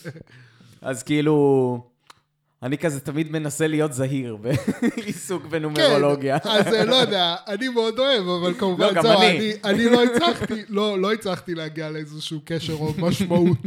אז 0.82 1.02
כאילו, 1.02 1.95
אני 2.62 2.78
כזה 2.78 3.00
תמיד 3.00 3.32
מנסה 3.32 3.66
להיות 3.66 3.92
זהיר 3.92 4.36
בעיסוק 4.36 5.46
בנומרולוגיה. 5.46 6.38
כן, 6.40 6.48
אז 6.48 6.66
אה, 6.66 6.84
לא 6.84 6.94
יודע, 6.94 7.36
אני 7.46 7.68
מאוד 7.68 7.98
אוהב, 7.98 8.28
אבל 8.28 8.54
כמובן, 8.54 8.86
לא, 8.86 8.92
גם 8.92 9.02
זהו, 9.02 9.20
אני. 9.20 9.28
אני, 9.38 9.54
אני 9.64 9.84
לא 9.84 10.04
הצלחתי, 10.04 10.62
לא, 10.68 11.00
לא 11.00 11.12
הצלחתי 11.12 11.54
להגיע 11.54 11.90
לאיזשהו 11.90 12.40
קשר 12.44 12.72
או 12.72 12.94
משמעות. 12.98 13.58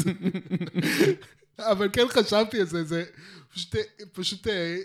אבל 1.59 1.89
כן 1.93 2.05
חשבתי 2.09 2.59
על 2.59 2.65
זה, 2.65 2.83
זה 2.83 3.03
פשוט, 3.53 3.75
פשוט 4.13 4.47
אה, 4.47 4.77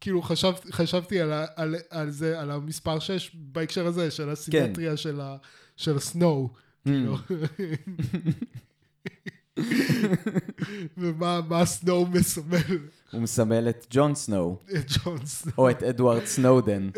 כאילו 0.00 0.22
חשבתי, 0.22 0.72
חשבתי 0.72 1.20
על, 1.20 1.32
ה- 1.32 1.46
על, 1.56 1.74
על 1.90 2.10
זה, 2.10 2.40
על 2.40 2.50
המספר 2.50 2.98
6 2.98 3.30
בהקשר 3.34 3.86
הזה, 3.86 4.10
של 4.10 4.30
הסימטריה 4.30 4.90
כן. 4.90 4.96
של, 4.96 5.20
ה, 5.20 5.36
של 5.76 5.96
ה-snow. 5.96 6.48
Mm. 6.48 6.90
כאילו. 6.90 7.16
ומה 10.98 11.40
מה 11.48 11.60
ה-snow 11.60 12.06
מסמל? 12.06 12.78
הוא 13.14 13.22
מסמל 13.22 13.68
את 13.68 13.86
ג'ון 13.90 14.14
סנואו, 14.14 14.58
את 14.76 14.90
ג'ון 14.90 15.26
סנואו. 15.26 15.56
או 15.58 15.70
את 15.70 15.82
אדוארד 15.82 16.24
סנודן. 16.24 16.90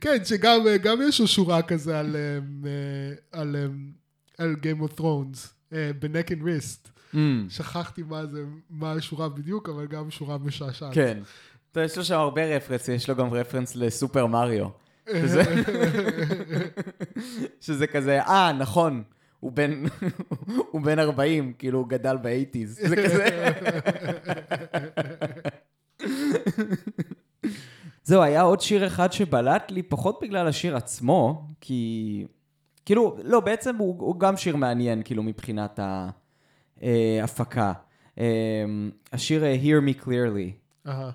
כן, 0.00 0.24
שגם 0.24 0.60
גם 0.82 0.98
יש 1.08 1.20
לו 1.20 1.26
שורה 1.26 1.62
כזה 1.62 1.98
על, 1.98 2.16
אמ, 2.16 2.64
אה, 2.66 3.40
על, 3.40 3.56
על 4.38 4.56
Game 4.62 4.82
of 4.82 5.00
Thrones, 5.00 5.48
אה, 5.72 5.90
ב-neck 5.98 6.28
and 6.28 6.42
wrist. 6.42 6.88
Mm, 7.14 7.16
שכחתי 7.48 8.02
מה 8.02 8.26
זה, 8.26 8.44
מה 8.70 8.92
השורה 8.92 9.28
בדיוק, 9.28 9.68
אבל 9.68 9.86
גם 9.86 10.10
שורה 10.10 10.38
משעשעת. 10.38 10.94
כן. 10.94 11.18
טוב, 11.72 11.84
יש 11.84 11.98
לו 11.98 12.04
שם 12.04 12.18
הרבה 12.18 12.56
רפרנס, 12.56 12.88
יש 12.88 13.08
לו 13.08 13.16
גם 13.16 13.32
רפרנס 13.32 13.76
לסופר 13.76 14.26
מריו. 14.26 14.68
שזה, 15.20 15.42
שזה 17.60 17.86
כזה, 17.86 18.22
אה, 18.22 18.52
נכון, 18.52 19.02
הוא 19.44 19.52
בן, 19.52 19.84
הוא 20.70 20.80
בן 20.80 20.98
40, 20.98 21.52
כאילו 21.58 21.78
הוא 21.78 21.88
גדל 21.88 22.16
באייטיז, 22.16 22.80
זה 22.88 22.96
כזה. 22.96 23.50
זהו, 28.04 28.22
היה 28.22 28.42
עוד 28.42 28.60
שיר 28.60 28.86
אחד 28.86 29.12
שבלט 29.12 29.70
לי, 29.70 29.82
פחות 29.82 30.18
בגלל 30.22 30.48
השיר 30.48 30.76
עצמו, 30.76 31.46
כי... 31.60 32.24
כאילו, 32.84 33.16
לא, 33.22 33.40
בעצם 33.40 33.76
הוא, 33.76 33.96
הוא 33.98 34.20
גם 34.20 34.36
שיר 34.36 34.56
מעניין, 34.56 35.02
כאילו, 35.02 35.22
מבחינת 35.22 35.80
ההפקה. 36.82 37.72
אה, 38.18 38.64
השיר 39.12 39.44
אה, 39.44 39.56
Hear 39.62 39.82
Me 39.88 40.04
Clearly. 40.04 40.50
אה, 40.88 41.10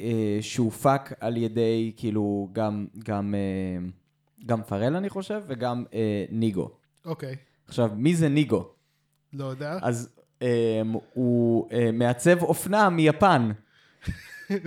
אה, 0.00 0.38
שהופק 0.40 1.12
על 1.20 1.36
ידי, 1.36 1.92
כאילו, 1.96 2.48
גם, 2.52 2.86
גם, 3.04 3.34
אה, 3.34 3.88
גם 4.46 4.62
פרל, 4.62 4.96
אני 4.96 5.08
חושב, 5.08 5.42
וגם 5.46 5.84
אה, 5.94 6.24
ניגו. 6.30 6.70
אוקיי. 7.04 7.36
עכשיו, 7.68 7.90
מי 7.96 8.14
זה 8.16 8.28
ניגו? 8.28 8.68
לא 9.32 9.44
יודע. 9.44 9.78
אז 9.82 10.08
אה, 10.42 10.82
הוא 11.14 11.68
אה, 11.72 11.90
מעצב 11.92 12.42
אופנה 12.42 12.90
מיפן, 12.90 13.50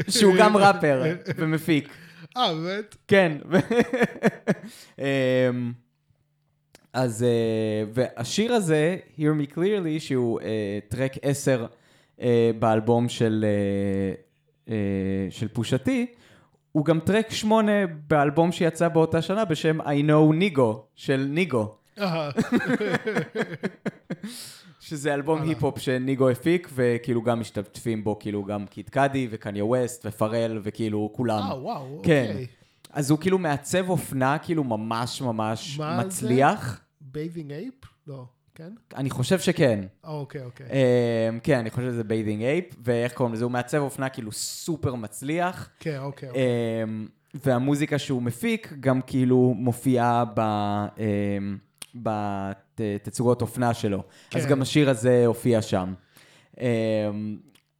שהוא 0.09 0.33
גם 0.39 0.57
ראפר 0.57 1.03
ומפיק. 1.37 1.89
אה, 2.37 2.53
באמת? 2.53 2.95
כן. 3.07 3.37
אמ, 4.99 5.73
אז, 6.93 7.23
אה, 7.23 7.83
והשיר 7.93 8.53
הזה, 8.53 8.97
Hear 9.17 9.21
Me 9.41 9.53
Clearly, 9.53 9.99
שהוא 9.99 10.41
אה, 10.41 10.79
טרק 10.89 11.11
10 11.21 11.65
אה, 12.21 12.51
באלבום 12.59 13.09
של, 13.09 13.45
אה, 13.47 14.13
אה, 14.73 15.27
של 15.29 15.47
פושטי, 15.47 16.05
הוא 16.71 16.85
גם 16.85 16.99
טרק 16.99 17.31
8 17.31 17.71
באלבום 17.87 18.51
שיצא 18.51 18.87
באותה 18.87 19.21
שנה 19.21 19.45
בשם 19.45 19.81
I 19.81 19.85
know 19.85 20.33
ניגו, 20.33 20.83
של 20.95 21.27
ניגו. 21.29 21.75
שזה 24.79 25.13
אלבום. 25.13 25.41
היפ-הופ 25.41 25.79
שניגו 25.79 26.29
הפיק, 26.29 26.69
וכאילו 26.75 27.21
גם 27.21 27.39
משתתפים 27.39 28.03
בו, 28.03 28.19
כאילו 28.19 28.43
גם 28.43 28.65
קיד 28.65 28.89
קאדי 28.89 29.27
וקניה 29.31 29.65
ווסט 29.65 30.05
ופרל, 30.05 30.59
וכאילו 30.63 31.09
כולם. 31.15 31.39
אה, 31.39 31.61
וואו, 31.61 32.01
כן. 32.03 32.25
אוקיי. 32.29 32.47
אז 32.91 33.11
הוא 33.11 33.19
כאילו 33.19 33.37
מעצב 33.37 33.89
אופנה, 33.89 34.37
כאילו 34.37 34.63
ממש 34.63 35.21
ממש 35.21 35.79
מה 35.79 36.01
זה? 36.01 36.07
מצליח. 36.07 36.81
Bathing 37.01 37.51
Ape? 37.51 37.73
לא. 38.07 38.25
כן? 38.57 38.73
אני 38.95 39.09
חושב 39.09 39.39
שכן. 39.39 39.83
אה, 40.05 40.09
אוקיי, 40.09 40.43
אוקיי. 40.43 40.65
אמ, 41.29 41.39
כן, 41.39 41.59
אני 41.59 41.69
חושב 41.69 41.87
שזה 41.87 42.03
Bathing 42.03 42.41
Ape, 42.41 42.65
ואיך 42.83 43.13
קוראים 43.13 43.33
לזה? 43.33 43.43
הוא 43.43 43.51
מעצב 43.51 43.77
אופנה 43.77 44.09
כאילו 44.09 44.31
סופר 44.31 44.95
מצליח. 44.95 45.69
כן, 45.79 45.97
אוקיי. 45.99 46.29
אוקיי. 46.29 46.43
אמ, 46.83 47.07
והמוזיקה 47.33 47.99
שהוא 47.99 48.21
מפיק 48.21 48.73
גם 48.79 49.01
כאילו 49.01 49.53
מופיעה 49.57 50.23
ב... 50.33 50.39
אמ, 50.39 51.57
בתצוגות 51.95 53.41
אופנה 53.41 53.73
שלו. 53.73 54.03
אז 54.35 54.43
כן. 54.43 54.49
גם 54.49 54.61
השיר 54.61 54.89
הזה 54.89 55.25
הופיע 55.25 55.61
שם. 55.61 55.93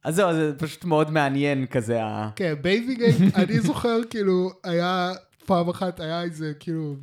אז 0.04 0.14
זהו, 0.14 0.34
זה 0.34 0.52
פשוט 0.58 0.84
מאוד 0.84 1.10
מעניין 1.10 1.66
כזה 1.66 2.02
ה... 2.04 2.30
כן, 2.36 2.54
Bathing 2.62 3.02
Ape, 3.02 3.36
אני 3.36 3.60
זוכר, 3.60 3.98
כאילו, 4.10 4.50
היה, 4.64 5.12
פעם 5.46 5.68
אחת 5.68 6.00
היה 6.00 6.22
איזה, 6.22 6.52
כאילו, 6.60 6.96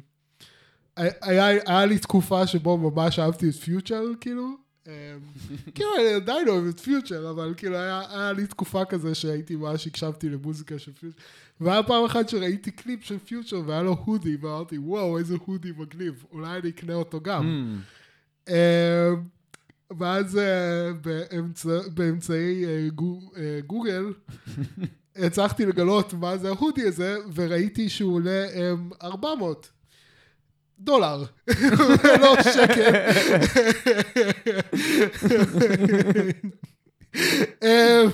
היה, 0.97 1.47
היה 1.47 1.85
לי 1.85 1.99
תקופה 1.99 2.47
שבו 2.47 2.77
ממש 2.77 3.19
אהבתי 3.19 3.49
את 3.49 3.55
Future, 3.55 4.03
כאילו. 4.21 4.57
אמ, 4.87 4.91
כאילו, 5.75 5.89
אני 5.95 6.13
עדיין 6.13 6.47
אוהב 6.47 6.65
את 6.65 6.79
Future, 6.80 7.30
אבל 7.29 7.53
כאילו, 7.57 7.77
היה, 7.77 8.01
היה 8.09 8.33
לי 8.33 8.47
תקופה 8.47 8.85
כזה 8.85 9.15
שהייתי 9.15 9.55
ממש 9.55 9.87
הקשבתי 9.87 10.29
למוזיקה 10.29 10.79
של 10.79 10.93
Future. 10.93 11.17
והיה 11.61 11.83
פעם 11.83 12.05
אחת 12.05 12.29
שראיתי 12.29 12.71
קליפ 12.71 13.03
של 13.03 13.17
Future 13.19 13.61
והיה 13.65 13.83
לו 13.83 13.97
hoodie, 14.05 14.36
ואמרתי, 14.35 14.77
וואו, 14.77 15.17
איזה 15.17 15.35
hoodie 15.45 15.71
מגניב, 15.77 16.25
אולי 16.31 16.59
אני 16.59 16.69
אקנה 16.69 16.93
אותו 16.93 17.21
גם. 17.21 17.43
אמ, 17.43 17.79
אמ, 18.49 18.55
ואז 19.99 20.37
אה, 20.37 20.93
באמצע, 21.01 21.69
באמצעי 21.93 22.65
אה, 22.65 22.87
אה, 23.37 23.59
גוגל 23.67 24.13
הצלחתי 25.15 25.65
לגלות 25.65 26.13
מה 26.13 26.37
זה 26.37 26.47
ההודי 26.47 26.87
הזה, 26.87 27.17
וראיתי 27.35 27.89
שהוא 27.89 28.15
עולה 28.15 28.45
אמ, 28.53 28.89
400 29.03 29.71
דולר, 30.80 31.23
לא 32.21 32.36
שקל. 32.43 32.91
אמ, 37.63 38.09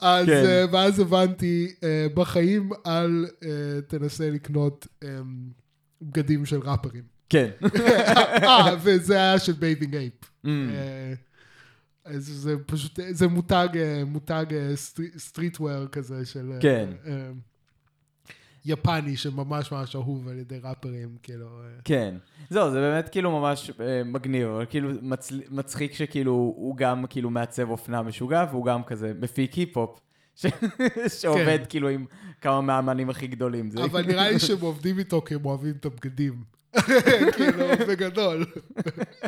אז 0.00 0.26
כן. 0.26 0.44
אה, 0.46 0.64
ואז 0.72 1.00
הבנתי, 1.00 1.74
אה, 1.84 2.06
בחיים 2.14 2.70
אל 2.86 3.26
אה, 3.44 3.80
תנסה 3.88 4.30
לקנות 4.30 4.86
אמ, 5.04 5.08
בגדים 6.02 6.46
של 6.46 6.60
ראפרים. 6.60 7.02
כן. 7.28 7.50
אה, 8.42 8.74
וזה 8.82 9.14
היה 9.14 9.38
של 9.38 9.52
Bathing 9.52 9.96
Ape. 9.96 10.14
אמ, 10.44 10.70
אה, 10.74 11.12
אז 12.04 12.24
זה 12.26 12.54
פשוט, 12.66 12.98
זה 13.10 13.28
מותג, 13.28 13.68
מותג 14.06 14.46
סטריטוור 15.16 15.86
כזה 15.86 16.26
של... 16.26 16.52
כן. 16.60 16.88
יפני 18.64 19.16
שממש 19.16 19.72
ממש 19.72 19.96
אהוב 19.96 20.28
על 20.28 20.38
ידי 20.38 20.58
ראפרים, 20.62 21.16
כאילו... 21.22 21.46
אה, 21.46 21.80
כן. 21.84 22.14
זהו, 22.50 22.70
זה 22.70 22.80
באמת 22.80 23.08
כאילו 23.08 23.40
ממש 23.40 23.70
אה, 23.80 24.04
מגניב, 24.04 24.48
אבל 24.48 24.64
כאילו. 24.70 24.90
מצחיק 25.50 25.92
שכאילו 25.94 26.32
הוא 26.32 26.76
גם 26.76 27.04
כאילו 27.10 27.30
מעצב 27.30 27.70
אופנה 27.70 28.02
משוגע, 28.02 28.46
והוא 28.50 28.66
גם 28.66 28.84
כזה 28.84 29.12
מפיק 29.20 29.52
היפ-הופ, 29.52 30.00
ש... 30.40 30.46
שעובד 31.08 31.58
כן. 31.58 31.64
כאילו 31.68 31.88
עם 31.88 32.06
כמה 32.40 32.60
מהאמנים 32.60 33.10
הכי 33.10 33.26
גדולים. 33.26 33.70
זה... 33.70 33.84
אבל 33.84 34.06
נראה 34.06 34.30
לי 34.30 34.38
שהם 34.38 34.60
עובדים 34.60 34.98
איתו 34.98 35.22
כי 35.22 35.34
הם 35.34 35.44
אוהבים 35.44 35.74
את 35.80 35.84
הבגדים. 35.84 36.52
כאילו, 37.36 37.66
בגדול. 37.88 38.44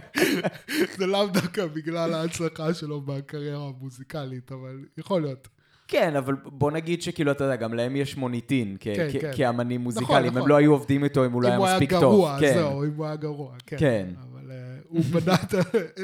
זה 0.99 1.07
לאו 1.07 1.27
דווקא 1.27 1.67
בגלל 1.67 2.15
ההצלחה 2.15 2.75
שלו 2.75 3.01
בקריירה 3.01 3.69
המוזיקלית, 3.69 4.53
אבל 4.53 4.85
יכול 4.99 5.23
להיות. 5.23 5.49
כן, 5.89 6.17
אבל 6.17 6.35
בוא 6.45 6.71
נגיד 6.71 7.03
שכאילו, 7.03 7.33
אתה 7.33 7.45
יודע, 7.45 7.57
גם 7.57 7.75
להם 7.75 7.97
יש 7.97 8.17
מוניטין, 8.17 8.77
כ- 8.81 8.85
כן, 8.85 9.09
כ- 9.13 9.21
כן. 9.21 9.31
כאמנים 9.37 9.81
מוזיקליים, 9.81 10.27
הם 10.27 10.39
נכון. 10.39 10.49
לא 10.49 10.57
היו 10.57 10.73
עובדים 10.73 11.05
איתו 11.05 11.27
אם 11.27 11.33
הוא 11.33 11.43
לא 11.43 11.49
אם 11.49 11.53
היה 11.53 11.59
הוא 11.59 11.67
היה 11.67 11.75
מספיק 11.77 11.91
טוב. 11.91 12.01
גרוע, 12.03 12.37
כן. 12.41 12.55
זהו, 12.55 12.85
אם 12.85 12.91
הוא 12.97 13.07
היה 13.07 13.17
גרוע, 13.17 13.53
כן. 13.67 13.77
כן. 13.79 14.07
אבל 14.33 14.51
אה, 14.51 14.57
הוא 14.89 15.03
בנה 15.05 15.35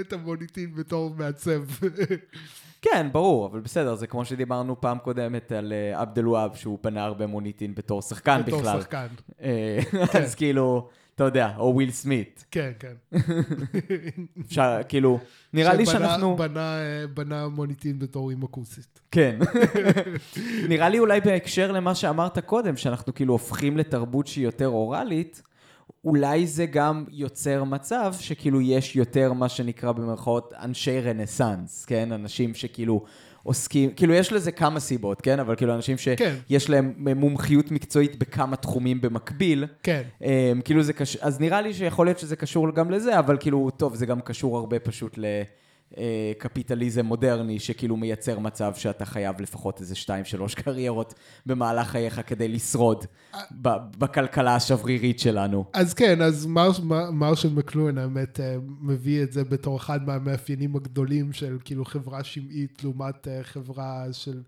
את 0.00 0.12
המוניטין 0.12 0.74
בתור 0.74 1.14
מעצב. 1.18 1.62
כן, 2.82 3.08
ברור, 3.12 3.46
אבל 3.46 3.60
בסדר, 3.60 3.94
זה 3.94 4.06
כמו 4.06 4.24
שדיברנו 4.24 4.80
פעם 4.80 4.98
קודמת 4.98 5.52
על 5.52 5.72
אה, 5.72 6.00
עבד 6.00 6.18
אל-והאב, 6.18 6.54
שהוא 6.54 6.78
פנה 6.80 7.04
הרבה 7.04 7.26
מוניטין 7.26 7.74
בתור 7.74 8.02
שחקן 8.02 8.40
בתור 8.46 8.60
בכלל. 8.60 8.80
שחקן. 8.80 9.06
אה, 9.42 9.78
אז 10.24 10.34
כאילו, 10.34 10.88
אתה 11.20 11.28
יודע, 11.28 11.50
או 11.58 11.74
וויל 11.74 11.90
סמית. 11.90 12.44
כן, 12.50 12.70
כן. 12.78 12.92
אפשר, 14.46 14.78
כאילו, 14.88 15.18
נראה 15.52 15.74
לי 15.74 15.86
שבנה- 15.86 15.98
שאנחנו... 15.98 16.36
בנה, 16.36 16.78
אה, 16.80 17.06
בנה 17.14 17.48
מוניטין 17.48 17.98
בתור 17.98 18.30
אימא 18.30 18.46
כוסית. 18.50 19.00
כן. 19.10 19.38
נראה 20.68 20.88
לי 20.88 20.98
אולי 20.98 21.20
בהקשר 21.20 21.72
למה 21.72 21.94
שאמרת 21.94 22.38
קודם, 22.38 22.76
שאנחנו 22.76 23.14
כאילו 23.14 23.34
הופכים 23.34 23.76
לתרבות 23.78 24.26
שהיא 24.26 24.44
יותר 24.44 24.68
אוראלית, 24.68 25.42
אולי 26.04 26.46
זה 26.46 26.66
גם 26.66 27.04
יוצר 27.08 27.64
מצב 27.64 28.14
שכאילו 28.20 28.60
יש 28.60 28.96
יותר 28.96 29.32
מה 29.32 29.48
שנקרא 29.48 29.92
במרכאות 29.92 30.52
אנשי 30.62 31.00
רנסאנס, 31.00 31.84
כן? 31.84 32.12
אנשים 32.12 32.54
שכאילו 32.54 33.04
עוסקים, 33.42 33.90
כאילו 33.90 34.14
יש 34.14 34.32
לזה 34.32 34.52
כמה 34.52 34.80
סיבות, 34.80 35.20
כן? 35.20 35.40
אבל 35.40 35.56
כאילו 35.56 35.74
אנשים 35.74 35.96
כן. 36.16 36.34
שיש 36.48 36.70
להם 36.70 36.94
מומחיות 37.16 37.70
מקצועית 37.70 38.18
בכמה 38.18 38.56
תחומים 38.56 39.00
במקביל. 39.00 39.66
כן. 39.82 40.02
Um, 40.22 40.24
כאילו 40.64 40.82
זה 40.82 40.92
קשור, 40.92 41.22
אז 41.24 41.40
נראה 41.40 41.60
לי 41.60 41.74
שיכול 41.74 42.06
להיות 42.06 42.18
שזה 42.18 42.36
קשור 42.36 42.70
גם 42.74 42.90
לזה, 42.90 43.18
אבל 43.18 43.36
כאילו, 43.40 43.70
טוב, 43.70 43.94
זה 43.94 44.06
גם 44.06 44.20
קשור 44.20 44.58
הרבה 44.58 44.78
פשוט 44.78 45.18
לקפיטליזם 45.96 47.06
מודרני, 47.06 47.58
שכאילו 47.58 47.96
מייצר 47.96 48.38
מצב 48.38 48.74
שאתה 48.74 49.04
חייב 49.04 49.40
לפחות 49.40 49.80
איזה 49.80 49.94
שתיים, 49.94 50.24
שלוש 50.24 50.54
קריירות 50.64 51.14
במהלך 51.46 51.88
חייך 51.88 52.20
כדי 52.26 52.48
לשרוד 52.48 53.04
בכלכלה 53.98 54.54
השברירית 54.54 55.20
שלנו. 55.20 55.64
אז 55.72 55.94
כן, 55.94 56.22
אז 56.22 56.46
מרש, 56.46 56.80
מר- 56.80 57.10
מרשל 57.10 57.52
מקלואין 57.54 57.98
האמת 57.98 58.40
אה, 58.40 58.56
מביא 58.80 59.22
את 59.22 59.32
זה 59.32 59.44
בתור 59.44 59.76
אחד 59.76 60.06
מהמאפיינים 60.06 60.76
הגדולים 60.76 61.32
של 61.32 61.58
כאילו 61.64 61.84
חברה 61.84 62.24
שמעית 62.24 62.84
לעומת 62.84 63.28
אה, 63.28 63.40
חברה 63.42 64.04
של, 64.12 64.42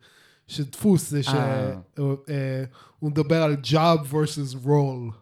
של 0.46 0.64
דפוס, 0.64 1.10
זה 1.10 1.22
שהוא 1.22 2.16
אה. 2.28 2.64
מדבר 3.02 3.42
על 3.42 3.56
job 3.64 4.12
versus 4.12 4.66
role. 4.66 5.12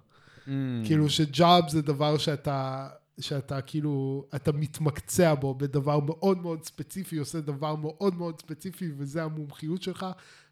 Mm. 0.46 0.50
כאילו 0.84 1.10
שג'אב 1.10 1.68
זה 1.68 1.82
דבר 1.82 2.18
שאתה, 2.18 2.88
שאתה 3.20 3.60
כאילו, 3.60 4.24
אתה 4.34 4.52
מתמקצע 4.52 5.34
בו 5.34 5.54
בדבר 5.54 6.00
מאוד 6.00 6.38
מאוד 6.42 6.64
ספציפי, 6.64 7.16
עושה 7.16 7.40
דבר 7.40 7.76
מאוד 7.76 8.14
מאוד 8.14 8.40
ספציפי, 8.40 8.90
וזה 8.96 9.22
המומחיות 9.22 9.82
שלך, 9.82 10.06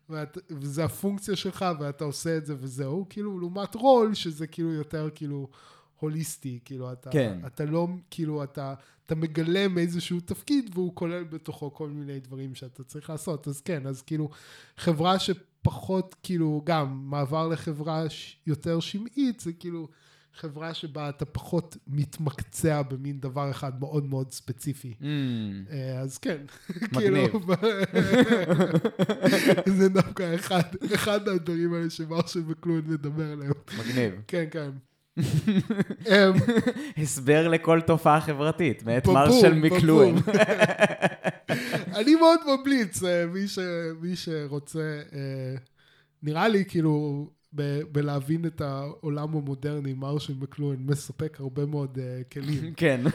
ואת, 0.09 0.39
וזה 0.51 0.85
הפונקציה 0.85 1.37
שלך, 1.37 1.65
ואתה 1.81 2.05
עושה 2.05 2.37
את 2.37 2.47
זה 2.47 2.55
וזהו, 2.59 3.07
כאילו, 3.11 3.39
לעומת 3.39 3.75
רול, 3.75 4.15
שזה 4.15 4.47
כאילו 4.47 4.73
יותר 4.73 5.09
כאילו 5.15 5.49
הוליסטי, 6.01 6.59
כאילו, 6.65 6.93
אתה, 6.93 7.11
כן. 7.11 7.41
אתה 7.47 7.65
לא, 7.65 7.89
כאילו, 8.11 8.45
אתה, 8.45 8.75
אתה 9.07 9.15
מגלם 9.15 9.79
איזשהו 9.79 10.21
תפקיד, 10.21 10.71
והוא 10.75 10.95
כולל 10.95 11.25
בתוכו 11.25 11.75
כל 11.75 11.89
מיני 11.89 12.21
דברים 12.21 12.55
שאתה 12.55 12.85
צריך 12.85 13.11
לעשות, 13.11 13.49
אז 13.49 13.61
כן, 13.61 13.87
אז 13.87 14.03
כאילו, 14.03 14.29
חברה 14.77 15.19
שפחות, 15.19 16.15
כאילו, 16.23 16.63
גם, 16.65 17.11
מעבר 17.11 17.49
לחברה 17.49 18.05
יותר 18.47 18.81
שמעית, 18.81 19.41
זה 19.41 19.53
כאילו, 19.53 19.89
חברה 20.41 20.75
שבה 20.75 21.09
אתה 21.09 21.25
פחות 21.25 21.77
מתמקצע 21.87 22.83
במין 22.83 23.21
דבר 23.21 23.51
אחד 23.51 23.81
מאוד 23.81 24.05
מאוד 24.05 24.33
ספציפי. 24.33 24.95
Mm, 25.01 25.05
אה, 25.71 26.01
אז 26.01 26.19
כן, 26.19 26.39
מגניב. 26.93 27.31
כאילו, 27.31 27.41
זה 29.79 29.89
דווקא 29.89 30.35
אחד, 30.35 30.63
אחד 30.95 31.29
מהדברים 31.29 31.75
האלה 31.75 31.91
שמרשל 31.91 32.43
מקלוין 32.47 32.85
מדבר 32.87 33.33
עליהם. 33.33 33.53
מגניב. 33.79 34.15
כן, 34.27 34.45
כן. 34.51 34.71
אמ, 36.09 36.33
הסבר 36.97 37.49
לכל 37.49 37.81
תופעה 37.81 38.21
חברתית, 38.21 38.83
מאת 38.83 39.07
מרשל 39.07 39.55
מקלואין. 39.55 40.17
בבום. 40.17 40.35
אני 41.99 42.15
מאוד 42.15 42.41
ממליץ, 42.47 43.03
אה, 43.03 43.25
מי, 44.01 44.17
שרוצה, 44.17 45.01
אה, 45.13 45.55
נראה 46.23 46.49
לי 46.49 46.65
כאילו, 46.69 47.27
בלהבין 47.93 48.47
את 48.47 48.61
העולם 48.61 49.37
המודרני, 49.37 49.93
מרשל 49.93 50.35
מקלוין 50.41 50.87
מספק 50.87 51.37
הרבה 51.41 51.67
מאוד 51.67 51.99
אה, 51.99 52.23
כלים. 52.33 52.73
כן. 52.77 53.01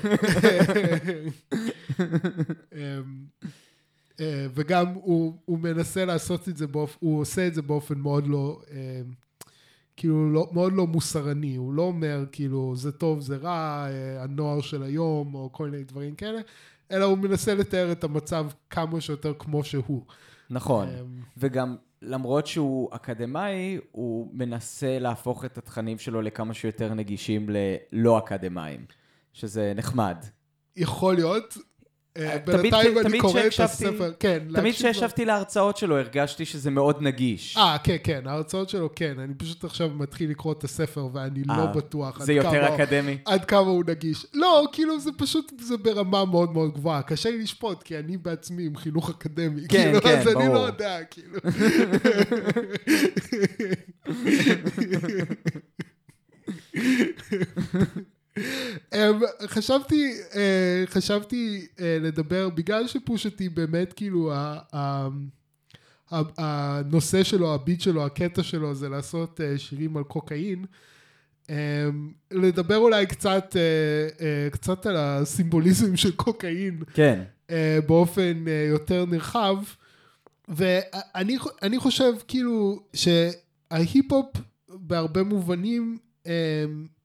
אמ, 2.73 3.25
אה, 4.19 4.47
וגם 4.53 4.87
הוא, 4.93 5.37
הוא 5.45 5.59
מנסה 5.59 6.05
לעשות 6.05 6.49
את 6.49 6.57
זה 6.57 6.67
באופן, 6.67 6.97
הוא 6.99 7.19
עושה 7.19 7.47
את 7.47 7.53
זה 7.53 7.61
באופן 7.61 7.97
מאוד 7.99 8.27
לא, 8.27 8.61
אה, 8.71 9.01
כאילו 9.97 10.31
לא, 10.31 10.49
מאוד 10.51 10.73
לא 10.73 10.87
מוסרני, 10.87 11.55
הוא 11.55 11.73
לא 11.73 11.81
אומר 11.81 12.25
כאילו 12.31 12.73
זה 12.75 12.91
טוב 12.91 13.19
זה 13.19 13.37
רע, 13.37 13.87
הנוער 14.19 14.61
של 14.61 14.83
היום 14.83 15.35
או 15.35 15.49
כל 15.51 15.69
מיני 15.69 15.83
דברים 15.83 16.15
כאלה, 16.15 16.39
אלא 16.91 17.05
הוא 17.05 17.17
מנסה 17.17 17.55
לתאר 17.55 17.91
את 17.91 18.03
המצב 18.03 18.47
כמה 18.69 19.01
שיותר 19.01 19.33
כמו 19.39 19.63
שהוא. 19.63 20.05
נכון. 20.49 20.87
אמ, 20.87 21.21
וגם 21.37 21.75
למרות 22.05 22.47
שהוא 22.47 22.89
אקדמאי, 22.95 23.79
הוא 23.91 24.29
מנסה 24.33 24.99
להפוך 24.99 25.45
את 25.45 25.57
התכנים 25.57 25.97
שלו 25.97 26.21
לכמה 26.21 26.53
שיותר 26.53 26.93
נגישים 26.93 27.49
ללא 27.49 28.17
אקדמאים, 28.17 28.85
שזה 29.33 29.73
נחמד. 29.75 30.17
יכול 30.75 31.15
להיות. 31.15 31.57
אה, 32.17 32.37
בינתיים 32.45 32.97
אני 32.97 33.19
קורא 33.19 33.41
את 33.41 33.59
הספר, 33.59 34.13
כן. 34.19 34.39
תמיד. 34.55 34.73
כשישבתי 34.73 35.25
להרצאות 35.25 35.77
שלו 35.77 35.97
הרגשתי 35.97 36.45
שזה 36.45 36.71
מאוד 36.71 37.01
נגיש. 37.01 37.57
אה, 37.57 37.77
כן, 37.83 37.95
כן, 38.03 38.21
ההרצאות 38.25 38.69
שלו, 38.69 38.89
כן. 38.95 39.19
אני 39.19 39.33
פשוט 39.33 39.63
עכשיו 39.63 39.89
מתחיל 39.89 40.29
לקרוא 40.29 40.53
את 40.53 40.63
הספר 40.63 41.07
ואני 41.13 41.43
לא 41.43 41.53
אה, 41.53 41.67
בטוח 41.67 42.21
עד 42.21 42.25
זה 42.25 42.33
יותר 42.33 42.75
אקדמי. 42.75 43.17
עד 43.25 43.45
כמה 43.45 43.59
הוא 43.59 43.83
נגיש. 43.87 44.25
לא, 44.33 44.65
כאילו 44.71 44.99
זה 44.99 45.11
פשוט, 45.17 45.53
זה 45.59 45.77
ברמה 45.77 46.25
מאוד 46.25 46.53
מאוד 46.53 46.73
גבוהה. 46.73 47.01
קשה 47.01 47.29
לי 47.29 47.37
לשפוט, 47.37 47.83
כי 47.83 47.99
אני 47.99 48.17
בעצמי 48.17 48.65
עם 48.65 48.75
חינוך 48.75 49.09
אקדמי. 49.09 49.61
כן, 49.69 49.83
כאילו, 49.83 50.01
כן, 50.01 50.19
אז 50.19 50.27
אני 50.27 50.35
ברור. 50.35 50.53
לא 50.53 50.59
יודע, 50.59 50.99
כאילו. 51.03 51.39
אמ, 58.93 59.19
חשבתי, 59.47 60.13
אה, 60.35 60.83
חשבתי 60.85 61.67
אה, 61.79 61.97
לדבר, 62.01 62.49
בגלל 62.49 62.87
שפושטי 62.87 63.49
באמת 63.49 63.93
כאילו, 63.93 64.31
הנושא 66.11 67.23
שלו, 67.23 67.53
הביט 67.53 67.81
שלו, 67.81 68.05
הקטע 68.05 68.43
שלו 68.43 68.75
זה 68.75 68.89
לעשות 68.89 69.41
אה, 69.41 69.57
שירים 69.57 69.97
על 69.97 70.03
קוקאין. 70.03 70.65
אמ, 71.49 71.55
לדבר 72.31 72.77
אולי 72.77 73.05
קצת, 73.05 73.55
קצת 74.51 74.85
על 74.85 74.95
הסימבוליזם 74.97 75.95
של 75.97 76.11
קוקאין 76.11 76.83
כן. 76.93 77.23
באופן 77.87 78.45
יותר 78.69 79.05
נרחב. 79.05 79.55
ואני 80.47 81.37
אני 81.61 81.79
חושב 81.79 82.13
כאילו 82.27 82.83
שההיפ-הופ 82.93 84.37
בהרבה 84.69 85.23
מובנים 85.23 85.97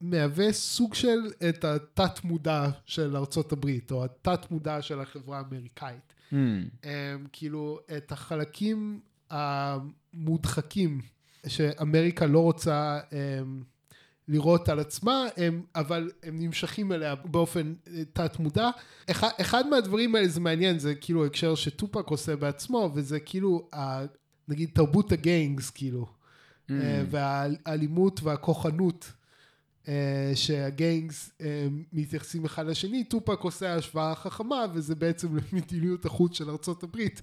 מהווה 0.01 0.53
סוג 0.53 0.95
של 0.95 1.19
את 1.49 1.65
התת 1.65 2.25
מודע 2.25 2.69
של 2.87 3.17
ארצות 3.17 3.53
הברית, 3.53 3.91
או 3.91 4.05
התת 4.05 4.51
מודע 4.51 4.83
של 4.83 5.01
החברה 5.01 5.39
האמריקאית. 5.39 6.13
אה, 6.85 7.17
כאילו 7.33 7.79
את 7.97 8.13
החלקים 8.13 9.01
המודחקים 9.31 11.01
שאמריקה 11.47 12.27
לא 12.27 12.41
רוצה 12.41 13.01
אה, 13.13 13.41
לראות 14.29 14.69
על 14.69 14.79
עצמה, 14.79 15.27
הם, 15.37 15.63
אבל 15.75 16.11
הם 16.23 16.39
נמשכים 16.39 16.93
אליה 16.93 17.15
באופן 17.15 17.75
אה, 17.87 18.03
תת 18.13 18.39
מודע. 18.39 18.71
אחד, 19.11 19.29
אחד 19.41 19.67
מהדברים 19.67 20.15
האלה 20.15 20.29
זה 20.29 20.41
מעניין, 20.41 20.79
זה 20.79 20.95
כאילו 20.95 21.27
הקשר 21.27 21.55
שטופק 21.55 22.07
עושה 22.07 22.37
בעצמו, 22.37 22.91
וזה 22.95 23.21
כאילו, 23.21 23.69
ה, 23.75 24.01
נגיד 24.49 24.71
תרבות 24.73 25.13
הגיינגס, 25.13 25.71
כאילו, 25.71 26.07
אה, 26.71 27.03
והאלימות 27.11 28.23
והכוחנות. 28.23 29.13
אה, 29.89 30.33
שהגיינגס 30.35 31.31
אה, 31.41 31.69
מתייחסים 31.93 32.45
אחד 32.45 32.67
לשני, 32.67 33.05
טופק 33.05 33.41
עושה 33.41 33.75
השוואה 33.75 34.15
חכמה 34.15 34.67
וזה 34.75 34.95
בעצם 34.95 35.29
למדיניות 35.53 36.05
החוץ 36.05 36.39
של 36.39 36.51
ארצות 36.51 36.83
הברית. 36.83 37.23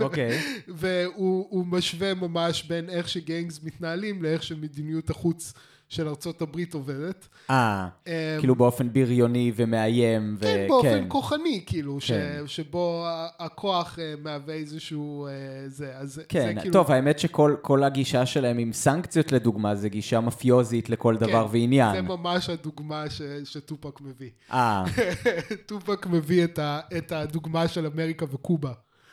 אוקיי. 0.00 0.38
והוא 0.68 1.46
הוא 1.50 1.66
משווה 1.66 2.14
ממש 2.14 2.62
בין 2.62 2.90
איך 2.90 3.08
שגיינגס 3.08 3.60
מתנהלים 3.62 4.22
לאיך 4.22 4.42
שמדיניות 4.42 5.10
החוץ 5.10 5.52
של 5.92 6.08
ארצות 6.08 6.42
הברית 6.42 6.74
עובדת. 6.74 7.28
אה, 7.50 7.88
אה, 8.08 8.36
כאילו 8.38 8.54
באופן 8.54 8.92
בריוני 8.92 9.52
ומאיים. 9.56 10.36
ו- 10.38 10.42
כן, 10.42 10.66
באופן 10.68 11.04
כוחני, 11.08 11.62
כאילו, 11.66 12.00
ש- 12.00 12.12
כן. 12.12 12.42
שבו 12.46 13.04
ה- 13.06 13.28
הכוח 13.38 13.98
אה, 13.98 14.14
מהווה 14.22 14.54
איזשהו... 14.54 15.26
אה, 15.26 15.32
זה, 15.68 15.92
אז 15.96 16.14
זה 16.14 16.22
כן, 16.28 16.54
כאילו... 16.60 16.72
טוב, 16.72 16.90
האמת 16.90 17.18
שכל 17.18 17.56
כל 17.62 17.84
הגישה 17.84 18.26
שלהם 18.26 18.58
עם 18.58 18.72
סנקציות 18.72 19.32
לדוגמה, 19.32 19.74
זה 19.74 19.88
גישה 19.88 20.20
מאפיוזית 20.20 20.90
לכל 20.90 21.16
דבר 21.16 21.46
כן, 21.48 21.52
ועניין. 21.58 21.94
זה 21.94 22.02
ממש 22.02 22.50
הדוגמה 22.50 23.04
ש- 23.10 23.22
שטופק 23.44 24.00
מביא. 24.00 24.30
אה, 24.52 24.84
טופק 25.66 26.06
מביא 26.06 26.44
את, 26.44 26.58
ה, 26.58 26.80
את 26.96 27.12
הדוגמה 27.12 27.68
של 27.68 27.86
אמריקה 27.86 28.26
וקובה. 28.32 28.72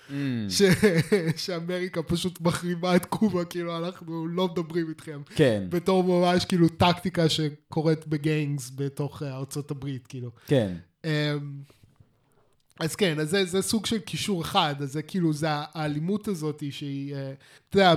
Mm, 0.09 0.13
ש, 0.49 0.61
שאמריקה 1.45 2.03
פשוט 2.03 2.41
מחרימה 2.41 2.95
את 2.95 3.05
קובה, 3.05 3.45
כאילו 3.45 3.77
אנחנו 3.77 4.27
לא 4.27 4.47
מדברים 4.47 4.89
איתכם. 4.89 5.21
כן, 5.35 5.63
בתור 5.69 6.03
ממש 6.03 6.45
כאילו 6.45 6.69
טקטיקה 6.69 7.29
שקורית 7.29 8.07
בגיינגס 8.07 8.71
בתוך 8.75 9.23
אה, 9.23 9.35
ארצות 9.35 9.71
הברית, 9.71 10.07
כאילו. 10.07 10.29
כן. 10.47 10.75
אמ, 11.05 11.09
אז 12.79 12.95
כן, 12.95 13.19
אז 13.19 13.29
זה, 13.29 13.45
זה 13.45 13.61
סוג 13.61 13.85
של 13.85 13.99
קישור 13.99 14.41
אחד, 14.41 14.75
אז 14.81 14.91
זה 14.91 15.01
כאילו, 15.01 15.33
זה 15.33 15.47
האלימות 15.49 16.27
הזאת 16.27 16.63
שהיא, 16.71 17.15
אה, 17.15 17.33
אתה 17.69 17.77
יודע, 17.77 17.95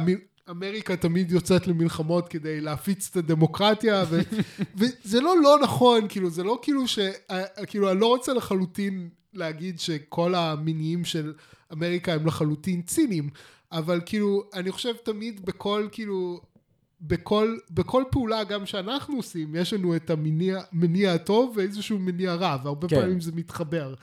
אמריקה 0.51 0.97
תמיד 0.97 1.32
יוצאת 1.32 1.66
למלחמות 1.66 2.28
כדי 2.28 2.61
להפיץ 2.61 3.09
את 3.11 3.16
הדמוקרטיה, 3.16 4.05
ו, 4.11 4.20
וזה 4.78 5.20
לא 5.20 5.34
לא 5.43 5.59
נכון, 5.62 6.09
כאילו, 6.09 6.30
זה 6.30 6.43
לא 6.43 6.59
כאילו 6.62 6.88
ש... 6.88 6.99
אה, 7.30 7.66
כאילו, 7.66 7.90
אני 7.90 8.01
לא 8.01 8.07
רוצה 8.07 8.32
לחלוטין 8.32 9.09
להגיד 9.34 9.80
שכל 9.80 10.34
המניעים 10.34 11.05
של 11.05 11.32
אמריקה 11.72 12.14
הם 12.14 12.26
לחלוטין 12.26 12.82
ציניים, 12.82 13.30
אבל 13.72 14.01
כאילו, 14.07 14.45
אני 14.55 14.72
חושב 14.72 14.93
תמיד 15.05 15.47
בכל, 15.47 15.88
כאילו, 15.93 16.40
בכל, 17.01 17.57
בכל 17.70 18.05
פעולה 18.11 18.45
גם 18.45 18.66
שאנחנו 18.66 19.16
עושים, 19.16 19.55
יש 19.55 19.72
לנו 19.72 19.97
את 19.97 20.11
המניע 20.11 20.61
מניע 20.72 21.12
הטוב 21.12 21.53
ואיזשהו 21.57 21.99
מניע 21.99 22.34
רע, 22.34 22.57
והרבה. 22.64 22.88
כן. 22.88 23.01
פעמים 23.01 23.20
זה 23.20 23.32
מתחבר. 23.34 23.95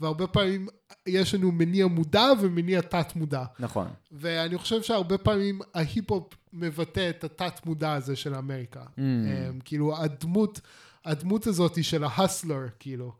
והרבה 0.00 0.26
פעמים 0.26 0.66
יש 1.06 1.34
לנו 1.34 1.52
מניע 1.52 1.86
מודע 1.86 2.26
ומניע 2.40 2.80
תת 2.80 3.16
מודע. 3.16 3.44
נכון. 3.58 3.86
ואני 4.12 4.58
חושב 4.58 4.82
שהרבה 4.82 5.18
פעמים 5.18 5.60
ההיפ-הופ 5.74 6.34
מבטא 6.52 7.10
את 7.10 7.24
התת 7.24 7.66
מודע 7.66 7.92
הזה 7.92 8.16
של 8.16 8.34
אמריקה. 8.34 8.82
Mm. 8.96 9.00
כאילו 9.64 9.96
הדמות, 9.96 10.60
הדמות 11.04 11.46
הזאת 11.46 11.84
של 11.84 12.04
ההסלר, 12.04 12.66
כאילו. 12.78 13.12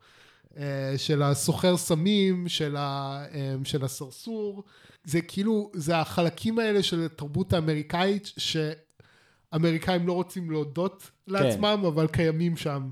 אה, 0.57 0.93
של 0.97 1.23
הסוחר 1.23 1.77
סמים, 1.77 2.47
של, 2.47 2.75
ה, 2.75 3.23
אה, 3.33 3.55
של 3.63 3.85
הסרסור. 3.85 4.63
זה 5.03 5.21
כאילו, 5.21 5.71
זה 5.73 5.97
החלקים 5.97 6.59
האלה 6.59 6.83
של 6.83 7.05
התרבות 7.05 7.53
האמריקאית, 7.53 8.31
שאמריקאים 8.37 10.07
לא 10.07 10.13
רוצים 10.13 10.51
להודות 10.51 11.11
לעצמם, 11.27 11.83
אבל 11.87 12.07
קיימים 12.07 12.57
שם. 12.57 12.89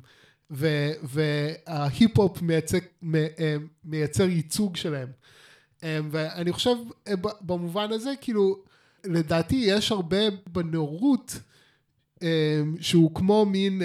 וההיפ-הופ 1.04 2.42
מייצג, 2.42 2.80
מ- 3.02 3.16
אה, 3.16 3.56
מייצר 3.86 4.24
ייצוג 4.30 4.76
שלהם. 4.76 5.08
אה, 5.84 6.00
ואני 6.12 6.52
חושב, 6.52 6.76
אה, 7.08 7.14
במובן 7.42 7.92
הזה, 7.92 8.14
כאילו, 8.22 8.60
לדעתי 9.06 9.56
יש 9.56 9.92
הרבה 9.92 10.18
בנאורות, 10.48 11.40
שהוא 12.80 13.16
כמו 13.16 13.46
מין, 13.46 13.82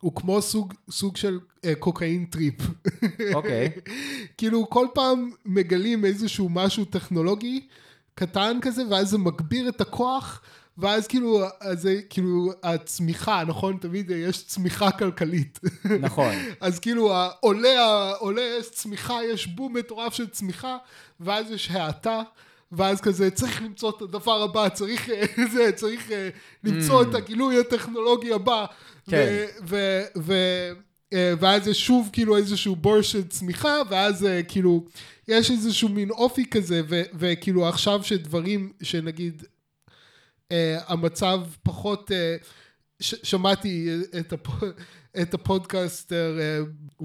הוא 0.00 0.12
כמו 0.14 0.42
סוג, 0.42 0.74
סוג 0.90 1.16
של 1.16 1.38
cocaine 1.78 2.24
trip. 2.24 2.54
אוקיי. 3.34 3.70
כאילו 4.38 4.70
כל 4.70 4.86
פעם 4.94 5.30
מגלים 5.44 6.04
איזשהו 6.04 6.48
משהו 6.48 6.84
טכנולוגי 6.84 7.66
קטן 8.14 8.58
כזה, 8.62 8.82
ואז 8.90 9.10
זה 9.10 9.18
מגביר 9.18 9.68
את 9.68 9.80
הכוח, 9.80 10.42
ואז 10.78 11.06
כאילו, 11.06 11.40
אז 11.60 11.80
זה 11.82 12.00
כאילו 12.10 12.52
הצמיחה, 12.62 13.44
נכון? 13.46 13.76
תמיד 13.80 14.10
יש 14.10 14.44
צמיחה 14.46 14.90
כלכלית. 14.90 15.60
נכון. 16.00 16.34
אז 16.60 16.78
כאילו 16.78 17.12
עולה, 17.40 18.10
עולה, 18.18 18.42
יש 18.60 18.70
צמיחה, 18.70 19.18
יש 19.32 19.46
בום 19.46 19.76
מטורף 19.76 20.14
של 20.14 20.26
צמיחה, 20.26 20.76
ואז 21.20 21.50
יש 21.50 21.70
האטה, 21.70 22.22
ואז 22.72 23.00
כזה, 23.00 23.30
צריך 23.30 23.62
למצוא 23.62 23.90
את 23.96 24.02
הדבר 24.02 24.42
הבא, 24.42 24.68
צריך, 24.68 25.10
אה, 25.10 25.24
זה, 25.54 25.72
צריך 25.72 26.10
אה, 26.10 26.28
למצוא 26.64 27.04
Mm. 27.04 27.08
את 27.08 27.14
הגילוי 27.14 27.60
הטכנולוגי 27.60 28.32
הבא. 28.32 28.64
כן. 29.10 29.26
ו- 29.62 29.68
ו- 29.68 30.02
ו- 30.22 30.72
אה, 31.12 31.32
ואז 31.40 31.68
יש 31.68 31.86
שוב 31.86 32.10
כאילו 32.12 32.36
איזשהו 32.36 32.76
בור 32.76 33.02
של 33.02 33.28
צמיחה, 33.28 33.76
ואז 33.90 34.26
כאילו, 34.48 34.84
יש 35.28 35.50
איזשהו 35.50 35.88
מין 35.88 36.10
אופי 36.10 36.44
כזה, 36.50 36.80
ו- 36.88 37.02
וכאילו 37.14 37.68
עכשיו 37.68 38.00
שדברים, 38.04 38.72
שנגיד, 38.82 39.42
המצב 40.86 41.40
פחות... 41.62 42.12
אה, 42.12 42.36
ש- 43.00 43.14
שמעתי 43.22 43.88
את, 44.20 44.32
הפ- 44.32 44.64
את 45.22 45.34
ה-podcaster 45.34 46.38
אה, 46.40 46.58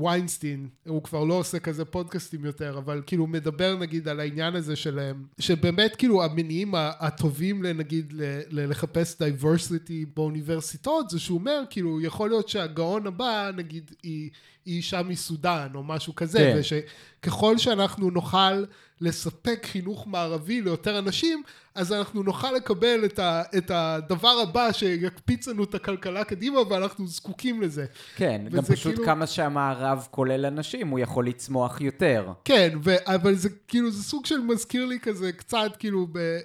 ויינסטין, 0.03 0.67
הוא 0.87 1.03
כבר 1.03 1.23
לא 1.23 1.33
עושה 1.33 1.59
כזה 1.59 1.85
פודקאסטים 1.85 2.45
יותר, 2.45 2.77
אבל 2.77 3.01
כאילו 3.05 3.27
מדבר 3.27 3.75
נגיד 3.77 4.07
על 4.07 4.19
העניין 4.19 4.55
הזה 4.55 4.75
שלהם, 4.75 5.25
שבאמת 5.39 5.95
כאילו 5.95 6.23
המניעים 6.23 6.73
הטובים 6.77 7.63
לנגיד 7.63 8.13
ל- 8.13 8.21
ל- 8.49 8.69
לחפש 8.69 9.17
diversity 9.19 10.05
באוניברסיטאות, 10.15 11.09
זה 11.09 11.19
שהוא 11.19 11.37
אומר 11.39 11.63
כאילו 11.69 12.01
יכול 12.01 12.29
להיות 12.29 12.49
שהגאון 12.49 13.07
הבא 13.07 13.51
נגיד 13.55 13.91
היא, 14.03 14.29
היא 14.65 14.75
אישה 14.77 15.03
מסודאן 15.03 15.67
או 15.75 15.83
משהו 15.83 16.15
כזה, 16.15 16.37
כן. 16.37 16.55
ושככל 16.59 17.57
שאנחנו 17.57 18.09
נוכל 18.09 18.63
לספק 19.01 19.65
חינוך 19.71 20.07
מערבי 20.07 20.61
ליותר 20.61 20.99
אנשים, 20.99 21.43
אז 21.75 21.93
אנחנו 21.93 22.23
נוכל 22.23 22.51
לקבל 22.51 23.05
את, 23.05 23.19
ה, 23.19 23.41
את 23.57 23.71
הדבר 23.73 24.29
הבא 24.43 24.71
שיקפיץ 24.71 25.47
לנו 25.47 25.63
את 25.63 25.75
הכלכלה 25.75 26.23
קדימה, 26.23 26.59
ואנחנו 26.69 27.07
זקוקים 27.07 27.61
לזה. 27.61 27.85
כן, 28.15 28.41
גם 28.51 28.63
פשוט 28.63 28.93
כאילו- 28.93 29.05
כמה 29.05 29.27
שהמערב 29.27 30.07
כולל 30.11 30.45
אנשים, 30.45 30.87
הוא 30.87 30.99
יכול 30.99 31.27
לצמוח 31.27 31.81
יותר. 31.81 32.27
כן, 32.45 32.77
ו- 32.83 33.15
אבל 33.15 33.35
זה 33.35 33.49
כאילו, 33.67 33.91
זה 33.91 34.03
סוג 34.03 34.25
של 34.25 34.39
מזכיר 34.39 34.85
לי 34.85 34.99
כזה 34.99 35.31
קצת, 35.31 35.71
כאילו, 35.79 36.07
ב- 36.11 36.39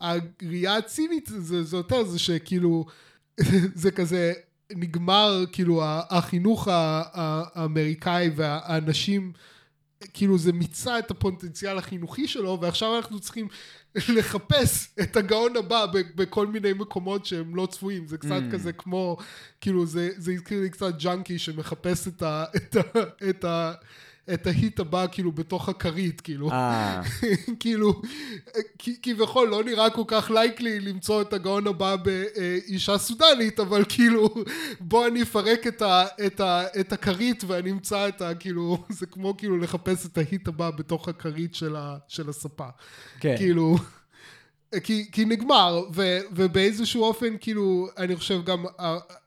הראייה 0.00 0.76
הצינית 0.76 1.26
זה, 1.26 1.62
זה 1.62 1.76
יותר, 1.76 2.04
זה 2.04 2.18
שכאילו, 2.18 2.84
זה 3.74 3.90
כזה 3.90 4.32
נגמר, 4.76 5.44
כאילו, 5.52 5.82
החינוך 5.84 6.68
האמריקאי 6.70 8.30
והאנשים, 8.36 9.32
כאילו, 10.14 10.38
זה 10.38 10.52
מיצה 10.52 10.98
את 10.98 11.10
הפוטנציאל 11.10 11.78
החינוכי 11.78 12.28
שלו, 12.28 12.58
ועכשיו 12.60 12.96
אנחנו 12.96 13.20
צריכים 13.20 13.48
לחפש 14.08 14.88
את 15.00 15.16
הגאון 15.16 15.56
הבא 15.56 15.86
בכל 16.14 16.46
מיני 16.46 16.72
מקומות 16.72 17.26
שהם 17.26 17.56
לא 17.56 17.66
צפויים. 17.66 18.06
זה 18.06 18.18
קצת 18.18 18.42
Mm. 18.48 18.52
כזה 18.52 18.72
כמו, 18.72 19.16
כאילו, 19.60 19.86
זה, 19.86 20.10
זה 20.16 20.32
הזכיר 20.32 20.60
לי 20.60 20.70
קצת 20.70 20.94
ג'אנקי 20.98 21.38
שמחפש 21.38 22.08
את 22.08 22.22
ה... 22.22 22.44
את 22.56 22.76
ה, 22.76 22.80
את 23.30 23.44
ה 23.44 23.72
את 24.34 24.46
ההיט 24.46 24.80
הבא 24.80 25.06
כאילו 25.12 25.32
בתוך 25.32 25.68
הכרית 25.68 26.20
כאילו. 26.20 26.50
אה, 26.50 27.02
כאילו 27.60 28.02
כביכול 29.02 29.48
לא 29.48 29.64
נראה 29.64 29.90
כל 29.90 30.02
כך 30.06 30.30
לייקלי 30.30 30.80
למצוא 30.80 31.22
את 31.22 31.32
הגאון 31.32 31.66
הבא 31.66 31.96
באישה 31.96 32.98
סודנית 32.98 33.60
אבל 33.60 33.84
כאילו 33.88 34.34
בוא 34.80 35.06
אני 35.06 35.22
אפרק 35.22 35.66
את, 35.66 35.82
ה, 35.82 36.04
את, 36.26 36.40
ה, 36.40 36.62
את 36.80 36.92
הכרית 36.92 37.44
ואני 37.46 37.70
אמצא 37.70 38.08
את 38.08 38.22
ה... 38.22 38.34
כאילו 38.34 38.78
זה 38.98 39.06
כמו 39.06 39.36
כאילו 39.36 39.58
לחפש 39.58 40.06
את 40.06 40.18
ההיט 40.18 40.48
הבא 40.48 40.70
בתוך 40.70 41.08
הכרית 41.08 41.54
של, 41.54 41.76
ה, 41.76 41.96
של 42.08 42.28
הספה. 42.28 42.68
כן. 43.20 43.36
כאילו 43.36 43.76
כי, 44.82 45.10
כי 45.12 45.24
נגמר, 45.24 45.84
ו, 45.94 46.18
ובאיזשהו 46.32 47.04
אופן, 47.04 47.34
כאילו, 47.40 47.88
אני 47.98 48.16
חושב 48.16 48.44
גם, 48.44 48.64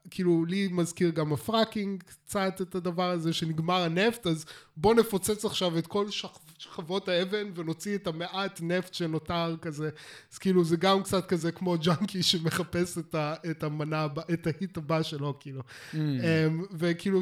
כאילו, 0.09 0.45
לי 0.45 0.67
מזכיר 0.71 1.09
גם 1.09 1.33
ה-fracking 1.33 2.03
קצת 2.03 2.61
את 2.61 2.75
הדבר 2.75 3.09
הזה 3.09 3.33
שנגמר 3.33 3.81
הנפט, 3.83 4.27
אז 4.27 4.45
בוא 4.77 4.95
נפוצץ 4.95 5.45
עכשיו 5.45 5.77
את 5.77 5.87
כל 5.87 6.11
שכ, 6.11 6.39
שכבות 6.57 7.07
האבן 7.07 7.51
ונוציא 7.55 7.95
את 7.95 8.07
המעט 8.07 8.59
נפט 8.63 8.93
שנותר 8.93 9.55
כזה. 9.61 9.89
אז 10.33 10.37
כאילו, 10.37 10.63
זה 10.63 10.77
גם 10.77 11.03
קצת 11.03 11.25
כזה 11.25 11.51
כמו 11.51 11.75
ג'אנקי 11.77 12.23
שמחפש 12.23 12.97
את, 12.97 13.15
ה, 13.15 13.33
את 13.51 13.63
המנה, 13.63 14.07
את 14.33 14.47
ה-hit 14.47 14.77
הבא 14.77 15.03
שלו, 15.03 15.37
כאילו. 15.39 15.61
Mm. 15.61 15.95
אמ, 15.95 16.63
וכאילו 16.71 17.21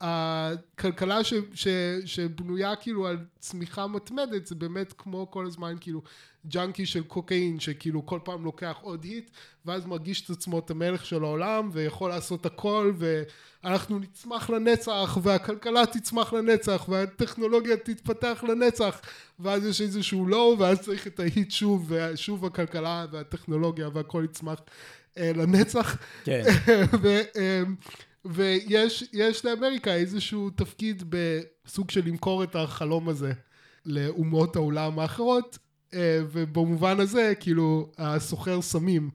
שהכלכלה 0.00 1.24
ש, 1.24 1.34
ש, 1.54 1.68
שבנויה 2.04 2.76
כאילו 2.76 3.06
על 3.06 3.18
צמיחה 3.38 3.86
מתמדת 3.86 4.46
זה 4.46 4.54
באמת 4.54 4.94
כמו 4.98 5.30
כל 5.30 5.46
הזמן 5.46 5.74
כאילו 5.80 6.02
ג'אנקי 6.48 6.86
של 6.86 7.02
קוקאין 7.02 7.60
שכאילו 7.60 8.06
כל 8.06 8.18
פעם 8.24 8.44
לוקח 8.44 8.76
עוד 8.80 9.04
היט 9.04 9.30
ואז 9.66 9.86
מרגיש 9.86 10.24
את 10.24 10.30
עצמו 10.30 10.58
את 10.58 10.70
המלך 10.70 11.06
של 11.06 11.24
העולם 11.24 11.70
ויכול 11.72 12.10
לעשות 12.10 12.46
הכל 12.46 12.92
ואנחנו 12.98 13.98
נצמח 13.98 14.50
לנצח 14.50 15.18
והכלכלה 15.22 15.86
תצמח 15.86 16.32
לנצח 16.32 16.84
והטכנולוגיה 16.88 17.76
תתפתח 17.76 18.44
לנצח 18.48 19.00
ואז 19.38 19.66
יש 19.66 19.80
איזשהו 19.80 20.26
לא 20.26 20.56
ואז 20.58 20.80
צריך 20.80 21.06
את 21.06 21.20
ההיט 21.20 21.50
שוב 21.50 21.86
ושוב 21.88 22.44
הכלכלה 22.44 23.06
והטכנולוגיה 23.10 23.88
והכל 23.92 24.22
יצמח 24.24 24.58
אה, 25.18 25.32
לנצח 25.34 25.96
כן. 26.24 26.42
ו, 27.02 27.20
אמ, 27.36 27.74
ויש 28.24 29.04
יש 29.12 29.44
לאמריקה 29.44 29.94
איזשהו 29.94 30.50
תפקיד 30.50 31.02
בסוג 31.08 31.90
של 31.90 32.06
למכור 32.06 32.44
את 32.44 32.56
החלום 32.56 33.08
הזה 33.08 33.32
לאומות 33.86 34.56
העולם 34.56 34.98
האחרות, 34.98 35.58
אה, 35.58 35.67
ובמובן 36.32 37.00
הזה, 37.00 37.32
כאילו, 37.40 37.90
הסוחר 37.98 38.62
סמים 38.62 39.10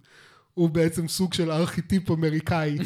הוא 0.53 0.69
בעצם 0.69 1.07
סוג 1.07 1.33
של 1.33 1.51
ארכיטיפ 1.51 2.11
אמריקאי 2.11 2.77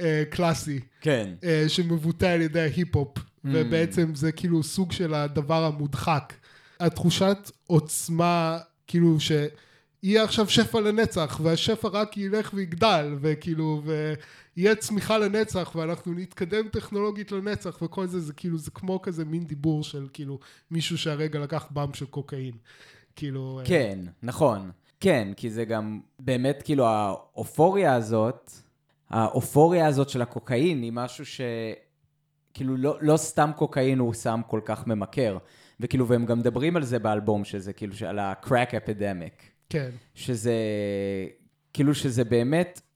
אה, 0.00 0.22
קלאסי. 0.30 0.80
כן. 1.00 1.30
אה, 1.44 1.64
שמבוטא 1.68 2.26
על 2.26 2.40
ידי 2.40 2.60
ההיפ-הופ, 2.60 3.18
Mm. 3.38 3.48
ובעצם 3.52 4.14
זה 4.14 4.32
כאילו 4.32 4.62
סוג 4.62 4.92
של 4.92 5.14
הדבר 5.14 5.64
המודחק. 5.64 6.32
התחושת 6.80 7.50
עוצמה, 7.66 8.58
כאילו 8.86 9.16
שיהיה 9.20 10.24
עכשיו 10.24 10.48
שפע 10.48 10.80
לנצח, 10.80 11.40
והשפע 11.42 11.88
רק 11.88 12.16
ילך 12.16 12.50
ויגדל, 12.54 13.14
וכאילו, 13.20 13.82
ויהיה 14.58 14.74
צמיחה 14.74 15.18
לנצח, 15.18 15.72
ואנחנו 15.74 16.14
נתקדם 16.14 16.68
טכנולוגית 16.68 17.32
לנצח, 17.32 17.78
וכל 17.82 18.06
זה, 18.06 18.20
זה 18.20 18.32
כאילו, 18.32 18.58
זה 18.58 18.70
כמו 18.70 19.02
כזה 19.02 19.24
מין 19.24 19.44
דיבור 19.44 19.82
של 19.82 20.06
כאילו 20.12 20.38
מישהו 20.70 20.98
שהרגע 20.98 21.38
לקח 21.38 21.66
באם 21.70 21.94
של 21.94 22.06
קוקאין. 22.06 22.52
כאילו... 23.16 23.58
אה, 23.60 23.64
כן, 23.64 23.98
נכון. 24.22 24.70
כן, 25.00 25.32
כי 25.36 25.50
זה 25.50 25.64
גם 25.64 26.00
באמת, 26.18 26.62
כאילו, 26.62 26.86
האופוריה 26.86 27.94
הזאת, 27.94 28.50
האופוריה 29.10 29.86
הזאת 29.86 30.08
של 30.08 30.22
הקוקאין 30.22 30.82
היא 30.82 30.92
משהו 30.92 31.26
ש... 31.26 31.40
כאילו, 32.54 32.76
לא, 32.76 32.98
לא 33.00 33.16
סתם 33.16 33.50
קוקאין 33.56 33.98
הוא 33.98 34.14
סם 34.14 34.40
כל 34.46 34.60
כך 34.64 34.86
ממכר. 34.86 35.38
וכאילו, 35.80 36.08
והם 36.08 36.26
גם 36.26 36.38
מדברים 36.38 36.76
על 36.76 36.84
זה 36.84 36.98
באלבום, 36.98 37.44
שזה 37.44 37.72
כאילו, 37.72 37.94
על 38.06 38.18
ה-crack 38.18 38.70
epidemic. 38.70 39.42
כן. 39.68 39.90
שזה, 40.14 40.54
כאילו 41.72 41.94
שזה 41.94 42.24
באמת 42.24 42.80
אה, 42.80 42.87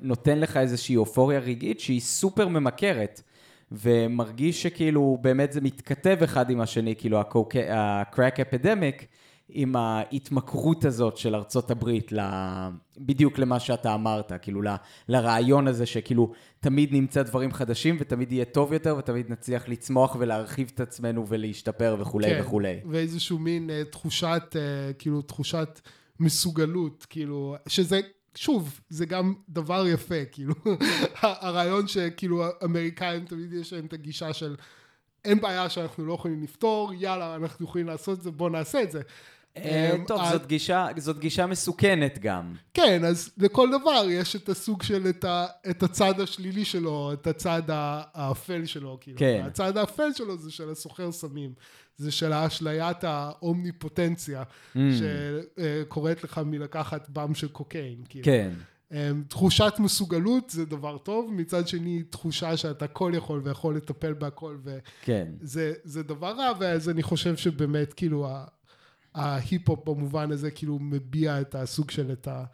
נותן 0.00 0.38
לך 0.38 0.56
איזושהי 0.56 0.96
אופוריה 0.96 1.38
רגעית 1.38 1.80
שהיא 1.80 2.00
סופר 2.00 2.48
ממכרת. 2.48 3.22
ומרגיש 3.72 4.62
שכאילו 4.62 5.18
באמת 5.20 5.52
זה 5.52 5.60
מתכתב 5.60 6.18
אחד 6.24 6.50
עם 6.50 6.60
השני, 6.60 6.94
כאילו 6.96 7.18
ה-crack 7.18 8.36
epidemic, 8.36 9.04
עם 9.48 9.76
ההתמכרות 9.76 10.84
הזאת 10.84 11.16
של 11.16 11.34
ארצות 11.34 11.70
הברית, 11.70 12.12
בדיוק 12.98 13.38
למה 13.38 13.60
שאתה 13.60 13.94
אמרת, 13.94 14.32
כאילו 14.42 14.62
ל- 14.62 14.74
לרעיון 15.08 15.68
הזה 15.68 15.86
שכאילו 15.86 16.32
תמיד 16.60 16.92
נמצא 16.92 17.22
דברים 17.22 17.52
חדשים 17.52 17.96
ותמיד 18.00 18.32
יהיה 18.32 18.44
טוב 18.44 18.72
יותר 18.72 18.96
ותמיד 18.98 19.30
נצליח 19.30 19.68
לצמוח 19.68 20.16
ולהרחיב 20.18 20.70
את 20.74 20.80
עצמנו 20.80 21.26
ולהשתפר 21.28 21.96
וכולי 21.98 22.28
כן, 22.30 22.40
וכולי. 22.40 22.76
ואיזשהו 22.90 23.38
מין 23.38 23.70
אה, 23.70 23.82
תחושת, 23.90 24.56
אה, 24.56 24.92
כאילו, 24.92 25.22
תחושת 25.22 25.80
מסוגלות, 26.20 27.06
כאילו, 27.10 27.56
שזה, 27.66 28.00
שוב, 28.34 28.80
זה 28.88 29.06
גם 29.06 29.34
דבר 29.48 29.86
יפה, 29.86 30.24
כאילו, 30.32 30.54
הרעיון 31.20 31.88
שכאילו 31.88 32.44
האמריקאים 32.44 33.24
תמיד 33.24 33.52
יש 33.52 33.72
להם 33.72 33.86
את 33.86 33.92
הגישה 33.92 34.32
של 34.32 34.56
אין 35.24 35.40
בעיה 35.40 35.68
שאנחנו 35.68 36.06
לא 36.06 36.12
יכולים 36.12 36.42
לפתור, 36.42 36.92
יאללה, 36.94 37.36
אנחנו 37.36 37.64
יכולים 37.64 37.86
לעשות 37.86 38.18
את 38.18 38.22
זה, 38.22 38.30
בואו 38.30 38.48
נעשה 38.48 38.82
את 38.82 38.90
זה. 38.90 39.00
אה, 39.56 39.94
אמ, 39.94 40.04
טוב, 40.06 40.20
זאת 40.32 40.46
גישה, 40.46 40.86
זאת 40.96 41.18
גישה 41.18 41.46
מסוכנת 41.46 42.18
גם. 42.18 42.54
כן, 42.74 43.04
אז 43.04 43.30
לכל 43.38 43.68
דבר 43.80 44.06
יש 44.10 44.36
את 44.36 44.48
הסוג 44.48 44.82
של 44.82 45.06
את, 45.08 45.24
ה, 45.24 45.46
את 45.70 45.82
הצד 45.82 46.20
השלילי 46.20 46.64
שלו, 46.64 47.12
את 47.12 47.26
הצד 47.26 47.62
האפל 47.68 48.66
שלו, 48.66 48.98
כאילו. 49.00 49.18
כן. 49.18 49.42
הצד 49.46 49.76
האפל 49.76 50.12
שלו 50.12 50.36
זה 50.36 50.50
של 50.50 50.70
הסוחר 50.70 51.12
סמים. 51.12 51.52
זה 52.00 52.10
של 52.10 52.32
האשליית 52.32 53.04
האומניפוטנציה, 53.04 54.42
Mm. 54.74 54.78
שקוראת 54.98 56.24
לך 56.24 56.40
מלקחת 56.46 57.08
באם 57.08 57.34
של 57.34 57.48
קוקאין. 57.48 57.96
כאילו. 58.08 58.24
כן. 58.24 58.50
אמ, 58.92 59.22
תחושת 59.28 59.72
מסוגלות 59.78 60.50
זה 60.50 60.64
דבר 60.64 60.98
טוב, 60.98 61.30
מצד 61.32 61.68
שני 61.68 62.02
תחושה 62.02 62.56
שאתה 62.56 62.86
כל 62.86 63.12
יכול 63.14 63.40
ויכול 63.44 63.76
לטפל 63.76 64.12
בהכל, 64.12 64.56
כן. 65.02 65.28
וזה 65.40 65.72
זה 65.84 66.02
דבר 66.02 66.32
רע, 66.36 66.52
ואז 66.60 66.88
אני 66.88 67.02
חושב 67.02 67.36
שבאמת 67.36 67.92
כאילו 67.92 68.28
ההיפ-הופ 69.14 69.88
במובן 69.88 70.32
הזה 70.32 70.50
כאילו 70.50 70.78
מביע 70.78 71.40
את 71.40 71.54
הסוג 71.54 71.90
של 71.90 72.12
את, 72.12 72.28
ה, 72.28 72.44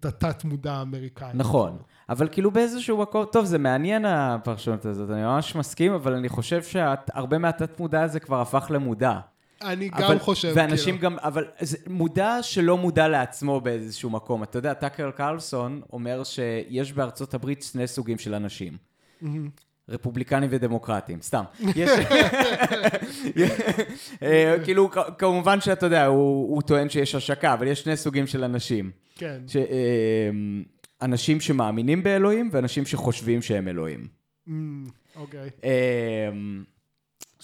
את 0.00 0.04
התת 0.04 0.44
מודע 0.44 0.72
האמריקאי. 0.72 1.30
נכון, 1.34 1.78
אבל 2.08 2.28
כאילו 2.32 2.50
באיזשהו 2.50 2.98
מקום, 2.98 3.24
טוב, 3.24 3.44
זה 3.44 3.58
מעניין 3.58 4.04
הפרשנות 4.04 4.84
הזאת, 4.86 5.10
אני 5.10 5.22
ממש 5.22 5.54
מסכים, 5.56 5.92
אבל 5.92 6.14
אני 6.14 6.28
חושב 6.28 6.62
שהרבה 6.62 7.38
מהתת 7.38 7.80
מודע 7.80 8.02
הזה 8.02 8.20
כבר 8.20 8.40
הפך 8.40 8.66
למודע. 8.70 9.18
אני 9.62 9.90
אבל- 9.92 10.12
גם 10.14 10.18
חושב, 10.18 10.52
ואנשים 10.56 10.98
כאילו. 10.98 11.10
גם, 11.10 11.18
אבל 11.18 11.44
זה 11.60 11.76
מודע 11.86 12.38
שלא 12.42 12.76
מודע 12.76 13.08
לעצמו 13.08 13.60
באיזשהו 13.60 14.10
מקום. 14.10 14.42
אתה 14.42 14.58
יודע, 14.58 14.74
טאקר 14.74 15.10
קרלסון 15.10 15.80
אומר 15.92 16.24
שיש 16.24 16.92
בארצות 16.92 17.34
הברית 17.34 17.62
שני 17.62 17.86
סוגים 17.86 18.18
של 18.18 18.34
אנשים. 18.34 18.76
רפובליקנים 19.88 20.48
ודמוקרטים, 20.52 21.18
סתם. 21.22 21.44
יש... 21.76 21.90
אה, 24.22 24.56
כאילו, 24.64 24.90
כמובן 25.18 25.60
שאתה 25.60 25.86
יודע, 25.86 26.06
הוא, 26.06 26.54
הוא 26.54 26.62
טוען 26.62 26.88
שיש 26.88 27.14
השקה, 27.14 27.54
אבל 27.54 27.66
יש 27.66 27.80
שני 27.80 27.96
סוגים 27.96 28.26
של 28.26 28.44
אנשים. 28.44 28.90
כן, 29.14 29.40
ש... 29.46 29.56
אה, 29.56 30.30
אנשים 31.02 31.40
שמאמינים 31.40 32.02
באלוהים 32.02 32.48
ואנשים 32.52 32.86
שחושבים 32.86 33.42
שהם 33.42 33.68
אלוהים. 33.68 34.06
אמ, 34.48 34.84
אוקיי. 35.16 35.50
אמ, 35.64 36.64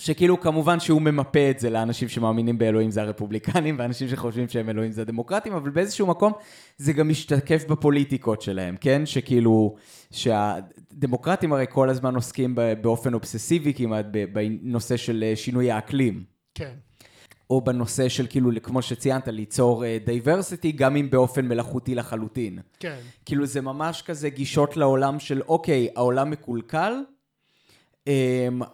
שכאילו 0.02 0.40
כמובן 0.40 0.80
שהוא 0.80 1.02
ממפה 1.02 1.50
את 1.50 1.58
זה 1.58 1.70
לאנשים 1.70 2.08
שמאמינים 2.08 2.58
באלוהים 2.58 2.90
זה 2.90 3.02
הרפובליקנים 3.02 3.76
ואנשים 3.78 4.08
שחושבים 4.08 4.48
שהם 4.48 4.68
אלוהים 4.68 4.92
זה 4.92 5.02
הדמוקרטים, 5.02 5.52
אבל 5.52 5.70
באיזשהו 5.70 6.06
מקום 6.06 6.32
זה 6.76 6.92
גם 6.92 7.08
משתקף 7.08 7.64
בפוליטיקות 7.68 8.42
שלהם, 8.42 8.76
כן? 8.80 9.06
שכאילו, 9.06 9.76
שהדמוקרטים 10.10 11.52
הרי 11.52 11.66
כל 11.70 11.88
הזמן 11.90 12.14
עוסקים 12.14 12.54
באופן 12.80 13.14
אובססיבי 13.14 13.74
כמעט 13.74 14.06
בנושא 14.32 14.96
של 14.96 15.24
אה, 15.26 15.36
שינוי 15.36 15.70
האקלים. 15.70 16.24
כן, 16.54 16.74
או 17.50 17.60
בנושא 17.60 18.08
של 18.08 18.26
כאילו, 18.30 18.50
כמו 18.62 18.82
שציינת, 18.82 19.28
ליצור 19.28 19.84
diversity, 20.04 20.72
גם 20.72 20.96
אם 20.96 21.10
באופן 21.10 21.48
מלאכותי 21.48 21.94
לחלוטין. 21.94 22.58
כן, 22.80 22.98
כאילו 23.24 23.46
זה 23.46 23.60
ממש 23.60 24.02
כזה 24.02 24.28
גישות 24.28 24.76
לעולם 24.76 25.18
של 25.18 25.42
אוקיי, 25.42 25.88
העולם 25.96 26.30
מקולקל, 26.30 26.92
אמ, 28.06 28.12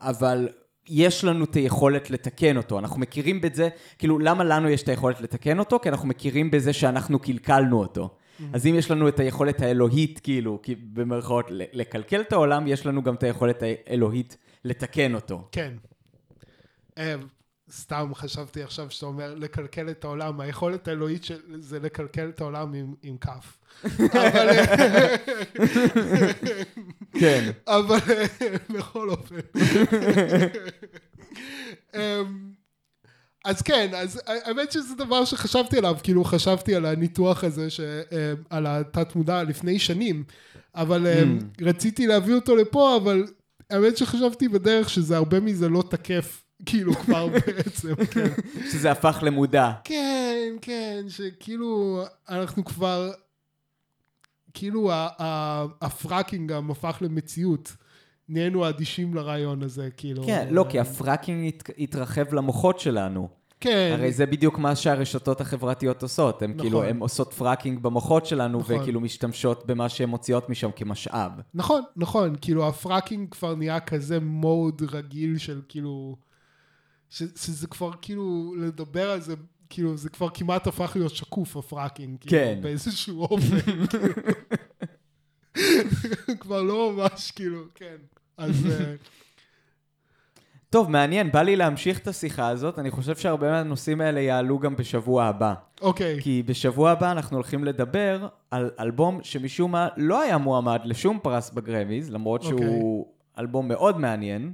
אבל 0.00 0.48
יש 0.88 1.24
לנו 1.24 1.44
את 1.44 1.54
היכולת 1.54 2.10
לתקן 2.10 2.56
אותו. 2.56 2.78
אנחנו 2.78 3.00
מכירים 3.00 3.40
בזה, 3.40 3.68
כאילו 3.98 4.18
למה 4.18 4.44
לנו 4.44 4.68
יש 4.68 4.82
את 4.82 4.88
היכולת 4.88 5.20
לתקן 5.20 5.58
אותו? 5.58 5.78
כי 5.82 5.88
אנחנו 5.88 6.08
מכירים 6.08 6.50
בזה 6.50 6.72
שאנחנו 6.72 7.18
קלקלנו 7.18 7.78
אותו. 7.78 8.10
אז 8.52 8.66
אם 8.66 8.74
יש 8.74 8.90
לנו 8.90 9.08
את 9.08 9.20
היכולת 9.20 9.60
האלוהית, 9.62 10.20
כאילו, 10.22 10.58
במרכאות, 10.92 11.46
לקלקל 11.50 12.20
את 12.20 12.32
העולם, 12.32 12.66
יש 12.66 12.86
לנו 12.86 13.02
גם 13.02 13.14
את 13.14 13.22
היכולת 13.22 13.62
האלוהית 13.62 14.36
לתקן 14.64 15.14
אותו. 15.14 15.48
כן. 15.52 15.72
סתם 17.70 18.10
חשבתי 18.14 18.62
עכשיו 18.62 18.90
שאתה 18.90 19.06
אומר 19.06 19.34
לקלקל 19.34 19.90
את 19.90 20.04
העולם, 20.04 20.40
היכולת 20.40 20.88
האלוהית 20.88 21.24
של 21.24 21.40
זה 21.58 21.78
לקלקל 21.78 22.28
את 22.28 22.40
העולם 22.40 22.74
עם, 22.74 22.94
עם 23.02 23.16
כף. 23.16 23.58
אבל, 24.00 24.48
כן. 27.20 27.50
אבל 27.66 27.98
בכל 28.70 29.10
אופן. 29.10 29.36
אמ, 31.94 32.58
אז 33.44 33.62
כן, 33.62 33.90
אז 33.96 34.20
האמת 34.26 34.72
שזה 34.72 34.94
דבר 34.94 35.24
שחשבתי 35.24 35.78
עליו, 35.78 35.96
כאילו 36.02 36.24
חשבתי 36.24 36.74
על 36.74 36.86
הניתוח 36.86 37.44
הזה, 37.44 37.70
ש, 37.70 37.80
אה, 37.80 38.32
על 38.50 38.66
התת 38.66 39.16
מודע 39.16 39.42
לפני 39.42 39.78
שנים, 39.78 40.24
אבל 40.74 41.06
אה, 41.06 41.24
רציתי 41.60 42.06
להביא 42.06 42.34
אותו 42.34 42.56
לפה, 42.56 42.96
אבל 42.96 43.26
האמת 43.70 43.96
שחשבתי 43.96 44.48
בדרך 44.48 44.90
שזה 44.90 45.16
הרבה 45.16 45.40
מזה 45.40 45.68
לא 45.68 45.84
תקף, 45.90 46.44
כאילו 46.66 46.94
כבר 46.94 47.28
בעצם, 47.46 47.94
כן. 48.10 48.28
שזה 48.70 48.90
הפך 48.90 49.18
למודע. 49.22 49.72
כן, 49.84 50.56
כן, 50.60 51.04
שכאילו 51.08 52.02
אנחנו 52.28 52.64
כבר, 52.64 53.10
כאילו 54.54 54.90
ה-fracking 55.80 56.52
גם 56.52 56.70
הפך 56.70 56.98
למציאות. 57.00 57.76
נהיינו 58.28 58.68
אדישים 58.68 59.14
לרעיון 59.14 59.62
הזה, 59.62 59.88
כאילו. 59.96 60.24
כן, 60.24 60.48
לא, 60.50 60.66
כי 60.68 60.80
ה-fracking 60.80 61.52
התרחב 61.78 62.34
למוחות 62.34 62.80
שלנו. 62.80 63.28
כן, 63.60 63.90
הרי 63.98 64.12
זה 64.12 64.26
בדיוק 64.26 64.58
מה 64.58 64.76
שהרשתות 64.76 65.40
החברתיות 65.40 66.02
עושות. 66.02 66.42
הן 66.42 66.50
נכון. 66.50 66.60
כאילו, 66.60 66.84
הן 66.84 66.98
עושות 66.98 67.32
fracking 67.32 67.82
במוחות 67.82 68.26
שלנו, 68.26 68.58
נכון. 68.58 68.76
וכאילו 68.76 69.00
משתמשות 69.00 69.66
במה 69.66 69.88
שהן 69.88 70.08
מוציאות 70.08 70.50
משם 70.50 70.70
כמשאב. 70.76 71.32
נכון, 71.54 71.82
נכון, 71.96 72.34
כאילו 72.40 72.68
ה-fracking 72.68 73.28
כבר 73.30 73.54
נהיה 73.54 73.80
כזה 73.80 74.20
mode 74.20 74.82
רגיל 74.90 75.38
של 75.38 75.60
כאילו, 75.68 76.16
ש, 77.10 77.22
שזה 77.36 77.66
כבר 77.66 77.90
כאילו, 78.02 78.54
לדבר 78.58 79.10
על 79.10 79.20
זה, 79.20 79.34
כאילו 79.70 79.96
זה 79.96 80.08
כבר 80.08 80.28
כמעט 80.34 80.66
הפך 80.66 80.92
להיות 80.94 81.14
שקוף 81.14 81.56
ה-fracking, 81.56 82.16
כאילו, 82.20 82.30
כן. 82.42 82.58
באיזשהו 82.62 83.22
אופן, 83.22 83.86
כאילו. 83.86 84.14
כבר 86.40 86.62
לא 86.62 86.92
ממש 86.92 87.30
כאילו, 87.30 87.60
כן, 87.74 87.96
אז 88.36 88.66
אה, 88.70 88.94
טוב, 90.70 90.90
מעניין, 90.90 91.32
בא 91.32 91.42
לי 91.42 91.56
להמשיך 91.56 91.98
את 91.98 92.08
השיחה 92.08 92.48
הזאת. 92.48 92.78
אני 92.78 92.90
חושב 92.90 93.16
שהרבה 93.16 93.50
מהנושאים 93.50 94.00
האלה 94.00 94.20
יעלו 94.20 94.58
גם 94.58 94.76
בשבוע 94.76 95.24
הבא. 95.24 95.54
אוקיי, 95.80 96.20
כי 96.20 96.42
בשבוע 96.46 96.90
הבא 96.90 97.12
אנחנו 97.12 97.36
הולכים 97.36 97.64
לדבר 97.64 98.28
על 98.50 98.70
אלבום 98.80 99.20
שמשום 99.22 99.72
מה 99.72 99.88
לא 99.96 100.20
היה 100.20 100.38
מועמד 100.38 100.80
לשום 100.84 101.18
פרס 101.22 101.50
בגרמיז, 101.50 102.10
למרות 102.10 102.42
שהוא 102.42 103.00
אוקיי. 103.00 103.12
אלבום 103.38 103.68
מאוד 103.68 103.98
מעניין, 103.98 104.52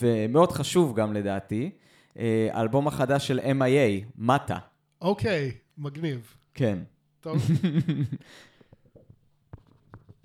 ומאוד 0.00 0.52
חשוב 0.52 0.94
גם 0.96 1.12
לדעתי. 1.12 1.70
אה, 2.18 2.48
האלבום 2.52 2.88
החדש 2.88 3.26
של 3.26 3.40
MIA, 3.40 4.04
מטה. 4.18 4.58
אוקיי, 5.00 5.52
מגניב, 5.78 6.34
כן. 6.54 6.78
טוב, 7.20 7.36